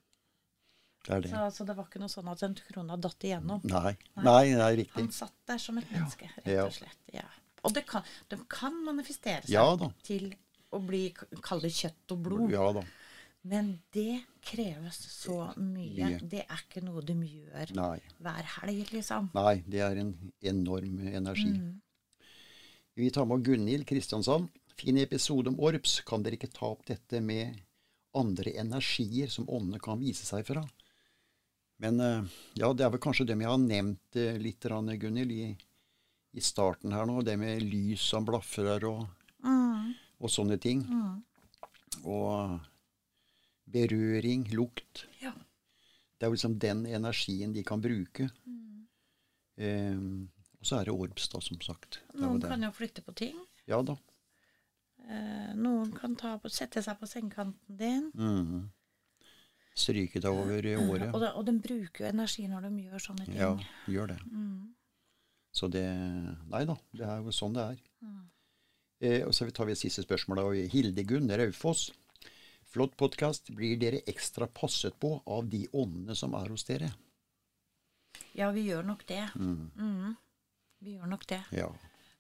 Det 1.06 1.14
er 1.16 1.22
det. 1.22 1.30
Så, 1.32 1.52
så 1.58 1.66
det 1.66 1.76
var 1.78 1.86
ikke 1.86 2.00
noe 2.00 2.10
sånn 2.10 2.28
at 2.32 2.40
den 2.40 2.56
krona 2.56 2.98
datt 3.00 3.20
igjennom. 3.24 3.62
Nei. 3.70 3.98
Nei, 4.18 4.54
nei, 4.56 4.76
riktig. 4.76 4.96
Han 4.96 5.12
satt 5.12 5.34
der 5.48 5.58
som 5.58 5.78
et 5.78 5.90
menneske, 5.92 6.30
rett 6.46 6.66
og 6.66 6.74
slett. 6.74 6.98
Ja. 7.14 7.26
Og 7.64 7.74
det 7.76 7.86
kan, 7.90 8.06
de 8.32 8.40
kan 8.52 8.76
manifestere 8.86 9.44
seg 9.46 9.56
Ja 9.56 9.92
til 10.06 10.32
å 10.70 10.80
bli 10.86 11.08
kall 11.44 11.66
kjøtt 11.66 12.14
og 12.14 12.26
blod. 12.28 12.50
Ja 12.54 12.70
da. 12.76 12.84
Men 13.50 13.72
det 13.96 14.24
kreves 14.44 15.00
så 15.14 15.54
mye. 15.56 16.10
Mye. 16.10 16.18
Det 16.30 16.44
er 16.44 16.64
ikke 16.66 16.84
noe 16.84 17.04
de 17.06 17.16
gjør 17.24 17.72
Nei. 17.78 18.00
hver 18.20 18.50
helg, 18.58 18.92
liksom. 18.92 19.30
Nei, 19.38 19.62
det 19.64 19.84
er 19.86 20.02
en 20.02 20.12
enorm 20.52 21.00
energi. 21.08 21.54
Mm. 21.56 22.28
Vi 23.00 23.08
tar 23.16 23.30
med 23.30 23.46
Gunhild 23.48 23.88
Kristiansand. 23.88 24.50
Fin 24.80 25.00
episode 25.00 25.52
om 25.52 25.60
ORPS. 25.60 26.02
Kan 26.08 26.24
dere 26.24 26.36
ikke 26.36 26.52
ta 26.52 26.68
opp 26.74 26.84
dette 26.88 27.24
med 27.24 27.56
andre 28.20 28.54
energier 28.60 29.32
som 29.32 29.48
åndene 29.48 29.80
kan 29.84 30.00
vise 30.02 30.28
seg 30.28 30.44
fra? 30.48 30.66
Men 31.80 32.00
eh, 32.04 32.38
ja, 32.60 32.74
det 32.76 32.84
er 32.84 32.92
vel 32.92 33.02
kanskje 33.04 33.30
dem 33.30 33.44
jeg 33.46 33.52
har 33.54 33.62
nevnt 33.64 34.20
eh, 34.20 34.36
litt, 34.42 34.68
Gunhild, 34.68 35.32
i, 35.32 35.54
i 36.34 36.42
starten 36.42 36.92
her 36.94 37.06
nå. 37.10 37.22
Det 37.26 37.38
med 37.40 37.64
lys 37.64 38.02
som 38.02 38.26
blafrer 38.26 38.84
og, 38.90 39.08
Mm. 39.44 39.94
og 40.20 40.30
sånne 40.30 40.60
ting. 40.62 40.82
Mm. 40.84 41.24
Og 42.06 42.60
berøring, 43.72 44.48
lukt. 44.54 45.06
Ja. 45.22 45.32
Det 46.20 46.26
er 46.26 46.30
jo 46.32 46.36
liksom 46.36 46.58
den 46.60 46.86
energien 46.86 47.54
de 47.54 47.64
kan 47.64 47.82
bruke. 47.82 48.30
Mm. 48.46 48.88
Eh, 49.58 49.98
og 50.60 50.66
så 50.68 50.80
er 50.80 50.86
det 50.90 50.94
orbs, 50.96 51.30
da, 51.32 51.40
som 51.40 51.60
sagt. 51.62 52.02
Noen 52.14 52.42
kan 52.42 52.62
jo 52.64 52.72
flytte 52.76 53.02
på 53.06 53.14
ting. 53.16 53.38
Ja 53.68 53.82
da. 53.86 53.96
Eh, 55.10 55.54
noen 55.56 55.94
kan 55.96 56.16
ta 56.20 56.38
på, 56.38 56.50
sette 56.52 56.84
seg 56.84 57.00
på 57.00 57.08
sengekanten 57.08 57.78
din. 57.80 58.12
Mhm. 58.14 58.68
Stryke 59.80 60.20
deg 60.20 60.28
over 60.34 60.66
i 60.66 60.74
året. 60.76 61.14
Og, 61.14 61.22
de, 61.22 61.28
og 61.40 61.46
de 61.48 61.54
bruker 61.64 62.04
jo 62.04 62.10
energi 62.10 62.48
når 62.52 62.66
de 62.68 62.84
gjør 62.90 63.00
sånne 63.06 63.26
ting. 63.26 63.36
Ja, 63.40 63.54
gjør 63.88 64.08
det. 64.12 64.18
Mm. 64.28 64.74
Så 65.60 65.68
det 65.72 65.84
Nei 66.54 66.62
da, 66.70 66.76
det 66.96 67.08
er 67.10 67.24
jo 67.26 67.34
sånn 67.36 67.56
det 67.58 67.66
er. 67.74 67.80
Mm. 68.06 68.20
Eh, 69.02 69.22
og 69.28 69.34
så 69.36 69.48
tar 69.52 69.68
vi 69.68 69.74
et 69.76 69.82
siste 69.82 70.04
spørsmål. 70.06 70.40
da. 70.40 70.68
Hildegunn 70.72 71.28
Raufoss. 71.42 71.90
Flott 72.70 72.96
podkast. 73.00 73.50
Blir 73.58 73.76
dere 73.82 74.00
ekstra 74.08 74.48
passet 74.48 74.96
på 75.02 75.18
av 75.28 75.48
de 75.52 75.66
åndene 75.74 76.16
som 76.16 76.36
er 76.38 76.52
hos 76.54 76.64
dere? 76.68 76.92
Ja, 78.38 78.52
vi 78.56 78.68
gjør 78.70 78.86
nok 78.86 79.06
det. 79.10 79.24
Mm. 79.36 79.72
Mm. 79.76 80.16
Vi 80.80 80.96
gjør 80.98 81.10
nok 81.12 81.26
det. 81.28 81.42
Ja. 81.58 81.70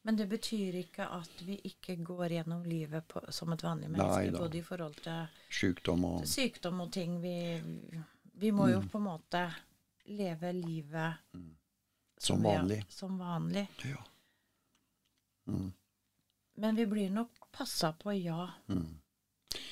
Men 0.03 0.15
det 0.17 0.29
betyr 0.31 0.75
ikke 0.79 1.05
at 1.11 1.41
vi 1.45 1.59
ikke 1.69 1.95
går 2.07 2.31
gjennom 2.39 2.63
livet 2.67 3.05
på, 3.11 3.21
som 3.35 3.51
et 3.53 3.63
vanlig 3.63 3.89
menneske. 3.91 4.31
Nei 4.31 4.39
både 4.39 4.57
i 4.59 4.63
forhold 4.65 4.95
til 5.03 5.27
sykdom 5.53 6.05
og 6.07 6.25
sykdom 6.27 6.81
og 6.85 6.91
ting. 6.95 7.19
Vi, 7.21 7.35
vi 8.39 8.51
må 8.51 8.67
Mm. 8.67 8.71
jo 8.73 8.81
på 8.89 8.97
en 8.97 9.07
måte 9.09 9.43
leve 10.07 10.53
livet 10.55 11.19
Som 12.19 12.43
vanlig. 12.43 12.77
har- 12.83 12.91
som 12.91 13.17
vanlig. 13.19 13.67
Ja. 13.87 14.03
Mm. 15.47 15.71
Men 16.55 16.75
vi 16.75 16.85
blir 16.85 17.09
nok 17.09 17.31
passa 17.51 17.93
på, 17.93 18.11
ja. 18.23 18.49
Mm. 18.67 18.97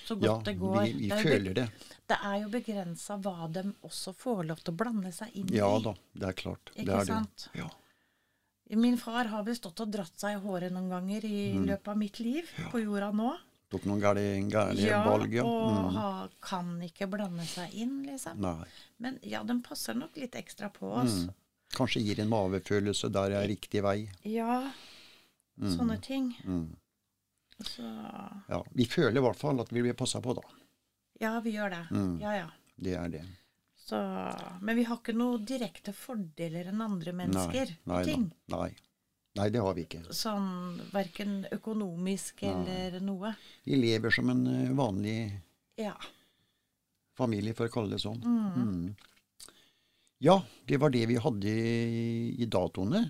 Så 0.08 0.16
godt 0.16 0.24
Ja, 0.26 0.42
det 0.46 0.54
går. 0.60 0.84
vi, 0.84 0.94
vi 0.94 1.10
det, 1.10 1.18
er 1.18 1.24
føler 1.24 1.54
det. 1.54 1.66
det 2.08 2.18
er 2.24 2.38
jo 2.42 2.50
begrensa 2.50 3.18
hva 3.22 3.48
de 3.52 3.64
også 3.84 4.14
får 4.16 4.44
lov 4.48 4.62
til 4.64 4.74
å 4.74 4.78
blande 4.78 5.12
seg 5.14 5.36
inn 5.36 5.50
i. 5.52 5.58
Ja 5.60 5.74
da, 5.84 5.94
det 6.16 6.30
er 6.30 6.34
klart. 6.34 6.72
Ikke 6.76 6.86
det 6.86 6.96
er 7.02 7.06
sant? 7.06 7.50
det. 7.54 7.60
Ja. 7.62 7.70
Min 8.78 8.98
far 8.98 9.26
har 9.32 9.44
vel 9.44 9.56
stått 9.56 9.80
og 9.84 9.92
dratt 9.92 10.18
seg 10.20 10.38
i 10.38 10.42
håret 10.44 10.72
noen 10.72 10.90
ganger 10.90 11.24
i 11.26 11.54
Mm. 11.54 11.66
løpet 11.68 11.88
av 11.88 11.98
mitt 11.98 12.20
liv 12.20 12.44
på 12.72 12.82
jorda 12.84 13.12
nå. 13.14 13.38
Tok 13.70 13.84
noen 13.86 14.00
gærne, 14.02 14.50
gærne 14.50 14.80
Ja, 14.80 15.04
valg, 15.04 15.34
ja. 15.34 15.44
og 15.44 15.72
Mm. 15.72 15.94
ha, 15.94 16.28
kan 16.42 16.80
ikke 16.82 17.08
blande 17.10 17.46
seg 17.46 17.74
inn, 17.74 18.04
liksom. 18.06 18.38
Nei. 18.40 18.66
Men 19.00 19.20
ja, 19.24 19.44
de 19.44 19.60
passer 19.62 19.94
nok 19.94 20.16
litt 20.16 20.32
ekstra 20.36 20.70
på 20.74 20.84
oss. 21.04 21.26
Mm. 21.28 21.34
Kanskje 21.76 22.02
gir 22.02 22.20
en 22.24 22.30
mavefølelse 22.32 23.10
der 23.12 23.30
jeg 23.36 23.44
er 23.44 23.48
riktig 23.56 23.84
vei. 23.84 24.10
Ja, 24.24 24.72
Mm. 25.58 25.72
sånne 25.78 25.96
ting. 26.02 26.36
Mm. 26.46 26.76
Så 27.66 27.82
Ja, 28.48 28.64
vi 28.72 28.86
føler 28.86 29.18
i 29.18 29.24
hvert 29.26 29.36
fall 29.40 29.60
at 29.60 29.72
vi 29.74 29.82
blir 29.82 29.94
passa 29.98 30.22
på, 30.22 30.36
da. 30.36 30.42
ja, 31.20 31.40
vi 31.40 31.52
gjør 31.56 31.70
det. 31.72 31.88
Mm. 31.92 32.20
Ja, 32.22 32.32
ja. 32.36 32.50
Det 32.80 32.94
er 32.94 33.08
det. 33.10 33.24
Så, 33.88 33.98
men 34.62 34.76
vi 34.76 34.84
har 34.84 34.98
ikke 34.98 35.16
noen 35.16 35.46
direkte 35.46 35.94
fordeler 35.94 36.68
enn 36.70 36.82
andre 36.82 37.12
mennesker. 37.14 37.72
Nei, 37.86 38.04
på 38.04 38.12
da. 38.50 38.58
Nei. 38.58 38.76
Nei, 39.36 39.50
det 39.50 39.62
har 39.62 39.74
vi 39.74 39.84
ikke. 39.86 40.04
Sånn 40.14 40.80
verken 40.94 41.46
økonomisk 41.52 42.44
eller 42.44 43.00
noe. 43.00 43.34
Vi 43.66 43.76
lever 43.76 44.12
som 44.12 44.30
en 44.30 44.46
eh, 44.48 44.70
vanlig 44.74 45.42
Ja. 45.78 45.94
familie, 47.18 47.54
for 47.56 47.68
å 47.68 47.72
kalle 47.72 47.90
det 47.96 48.00
sånn. 48.02 48.22
Mm. 48.22 48.96
Ja, 50.24 50.40
det 50.66 50.78
var 50.82 50.90
det 50.90 51.04
vi 51.12 51.16
hadde 51.22 51.48
i, 51.52 52.36
i 52.42 52.46
datoene. 52.50 53.04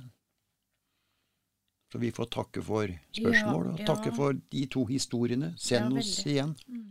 Så 1.92 2.02
vi 2.02 2.10
får 2.12 2.26
takke 2.36 2.62
for 2.68 2.92
spørsmål, 3.16 3.66
Ja, 3.66 3.72
og 3.72 3.80
ja. 3.80 3.86
takke 3.88 4.12
for 4.16 4.36
de 4.52 4.66
to 4.68 4.84
historiene. 4.90 5.54
Send 5.58 5.94
Ja, 5.96 6.02
oss 6.02 6.18
igjen. 6.28 6.52
Mm. 6.68 6.84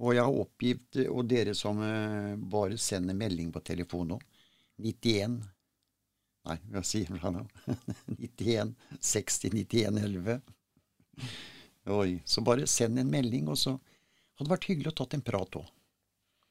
Og 0.00 0.14
jeg 0.16 0.24
har 0.24 0.38
oppgitt, 0.40 0.96
og 1.10 1.26
dere 1.28 1.52
som 1.56 1.82
eh, 1.84 2.32
bare 2.52 2.76
sender 2.80 3.16
melding 3.16 3.52
på 3.52 3.60
telefon 3.64 4.10
nå, 4.14 4.18
91 4.80 5.38
Nei, 6.46 6.54
hva 6.70 6.78
sier 6.86 7.08
man 7.10 7.40
nå? 7.40 7.74
91 8.22 8.68
60 9.02 9.50
91 9.56 9.96
11. 9.98 10.36
Oi. 11.90 12.20
Så 12.24 12.44
bare 12.46 12.68
send 12.70 13.00
en 13.02 13.10
melding, 13.10 13.48
og 13.50 13.58
så 13.58 13.72
hadde 13.74 14.44
det 14.46 14.52
vært 14.52 14.68
hyggelig 14.70 14.92
å 14.92 14.96
tatt 15.00 15.16
en 15.18 15.24
prat 15.26 15.58
òg. 15.58 15.66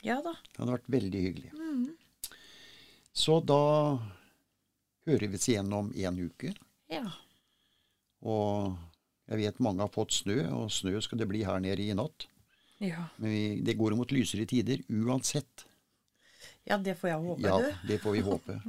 ja 0.03 0.17
da. 0.25 0.33
Det 0.51 0.59
hadde 0.59 0.73
vært 0.75 0.89
veldig 0.97 1.21
hyggelig. 1.29 1.53
Mm. 1.55 1.85
Så 3.15 3.39
da 3.47 3.59
hører 5.07 5.29
vi 5.31 5.37
oss 5.39 5.47
igjen 5.49 5.71
om 5.73 5.91
en 5.95 6.17
uke. 6.27 6.51
Ja. 6.91 7.05
Og 8.25 8.73
jeg 9.29 9.39
vet 9.41 9.61
mange 9.63 9.85
har 9.85 9.91
fått 9.93 10.13
snø, 10.19 10.39
og 10.53 10.71
snø 10.73 10.99
skal 11.01 11.21
det 11.21 11.27
bli 11.29 11.43
her 11.47 11.61
nede 11.63 11.85
i 11.85 11.95
natt. 11.97 12.27
ja. 12.83 13.07
Men 13.17 13.31
vi, 13.31 13.43
det 13.65 13.77
går 13.79 13.95
mot 13.97 14.11
lysere 14.11 14.45
tider 14.49 14.83
uansett. 14.89 15.65
Ja, 16.65 16.77
det 16.77 16.97
får 16.99 17.09
jeg 17.13 17.21
håpe, 17.23 17.45
Ja, 17.45 17.57
du. 17.61 17.87
det 17.87 17.99
får 18.01 18.11
vi 18.17 18.21
håpe. 18.25 18.59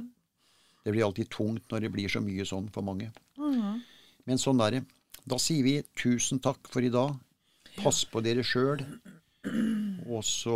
Det 0.85 0.93
blir 0.93 1.03
alltid 1.05 1.29
tungt 1.33 1.65
når 1.71 1.81
det 1.83 1.89
blir 1.91 2.09
så 2.09 2.21
mye 2.23 2.45
sånn 2.47 2.69
for 2.73 2.85
mange. 2.85 3.09
Mm. 3.37 3.81
Men 4.29 4.39
sånn 4.39 4.61
er 4.63 4.77
det. 4.77 4.83
Da 5.27 5.35
sier 5.41 5.63
vi 5.65 5.75
tusen 5.99 6.39
takk 6.39 6.69
for 6.71 6.85
i 6.85 6.91
dag. 6.93 7.17
Pass 7.81 8.05
på 8.07 8.21
dere 8.23 8.45
sjøl. 8.47 8.79
Og 10.07 10.23
så, 10.25 10.55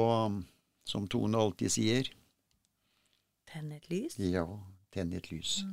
som 0.87 1.07
Tone 1.11 1.37
alltid 1.37 1.73
sier, 1.73 2.07
Tenn 3.51 3.71
et 3.75 3.89
lys. 3.89 4.17
ja, 4.19 4.45
tenn 4.91 5.13
et 5.13 5.31
lys. 5.31 5.63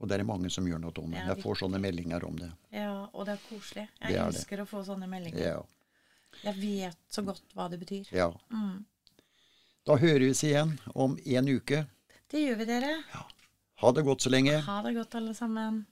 Og 0.00 0.08
det 0.08 0.18
er 0.18 0.24
mange 0.26 0.50
som 0.50 0.66
gjør 0.66 0.80
noe 0.82 0.92
om 0.98 1.10
det. 1.10 1.20
Mm. 1.22 1.28
Jeg 1.28 1.42
får 1.42 1.58
sånne 1.62 1.78
meldinger 1.82 2.24
om 2.26 2.36
det. 2.38 2.50
Ja, 2.74 3.08
og 3.12 3.26
det 3.26 3.36
er 3.36 3.42
koselig. 3.48 3.88
Jeg 4.00 4.08
Det 4.12 4.18
elsker 4.20 4.56
det. 4.56 4.62
å 4.66 4.66
få 4.70 4.82
sånne 4.86 5.06
meldinger. 5.08 5.38
Ja. 5.42 5.62
Jeg 6.42 6.54
vet 6.58 6.98
så 7.12 7.22
godt 7.22 7.42
hva 7.54 7.68
det 7.70 7.78
betyr. 7.80 8.08
ja. 8.12 8.32
Mm. 8.50 8.84
Da 9.84 9.96
hører 9.96 10.18
vi 10.20 10.30
igjen 10.46 10.78
om 10.94 11.16
en 11.26 11.48
uke. 11.48 11.86
Det 12.30 12.38
gjør 12.40 12.56
vi, 12.58 12.64
dere. 12.64 12.92
Ja. 13.14 13.24
Ha 13.82 13.90
det 13.92 14.04
godt 14.04 14.22
så 14.22 14.30
lenge. 14.30 14.60
Ha 14.60 14.82
det 14.82 14.94
godt, 14.94 15.14
alle 15.14 15.34
sammen. 15.34 15.86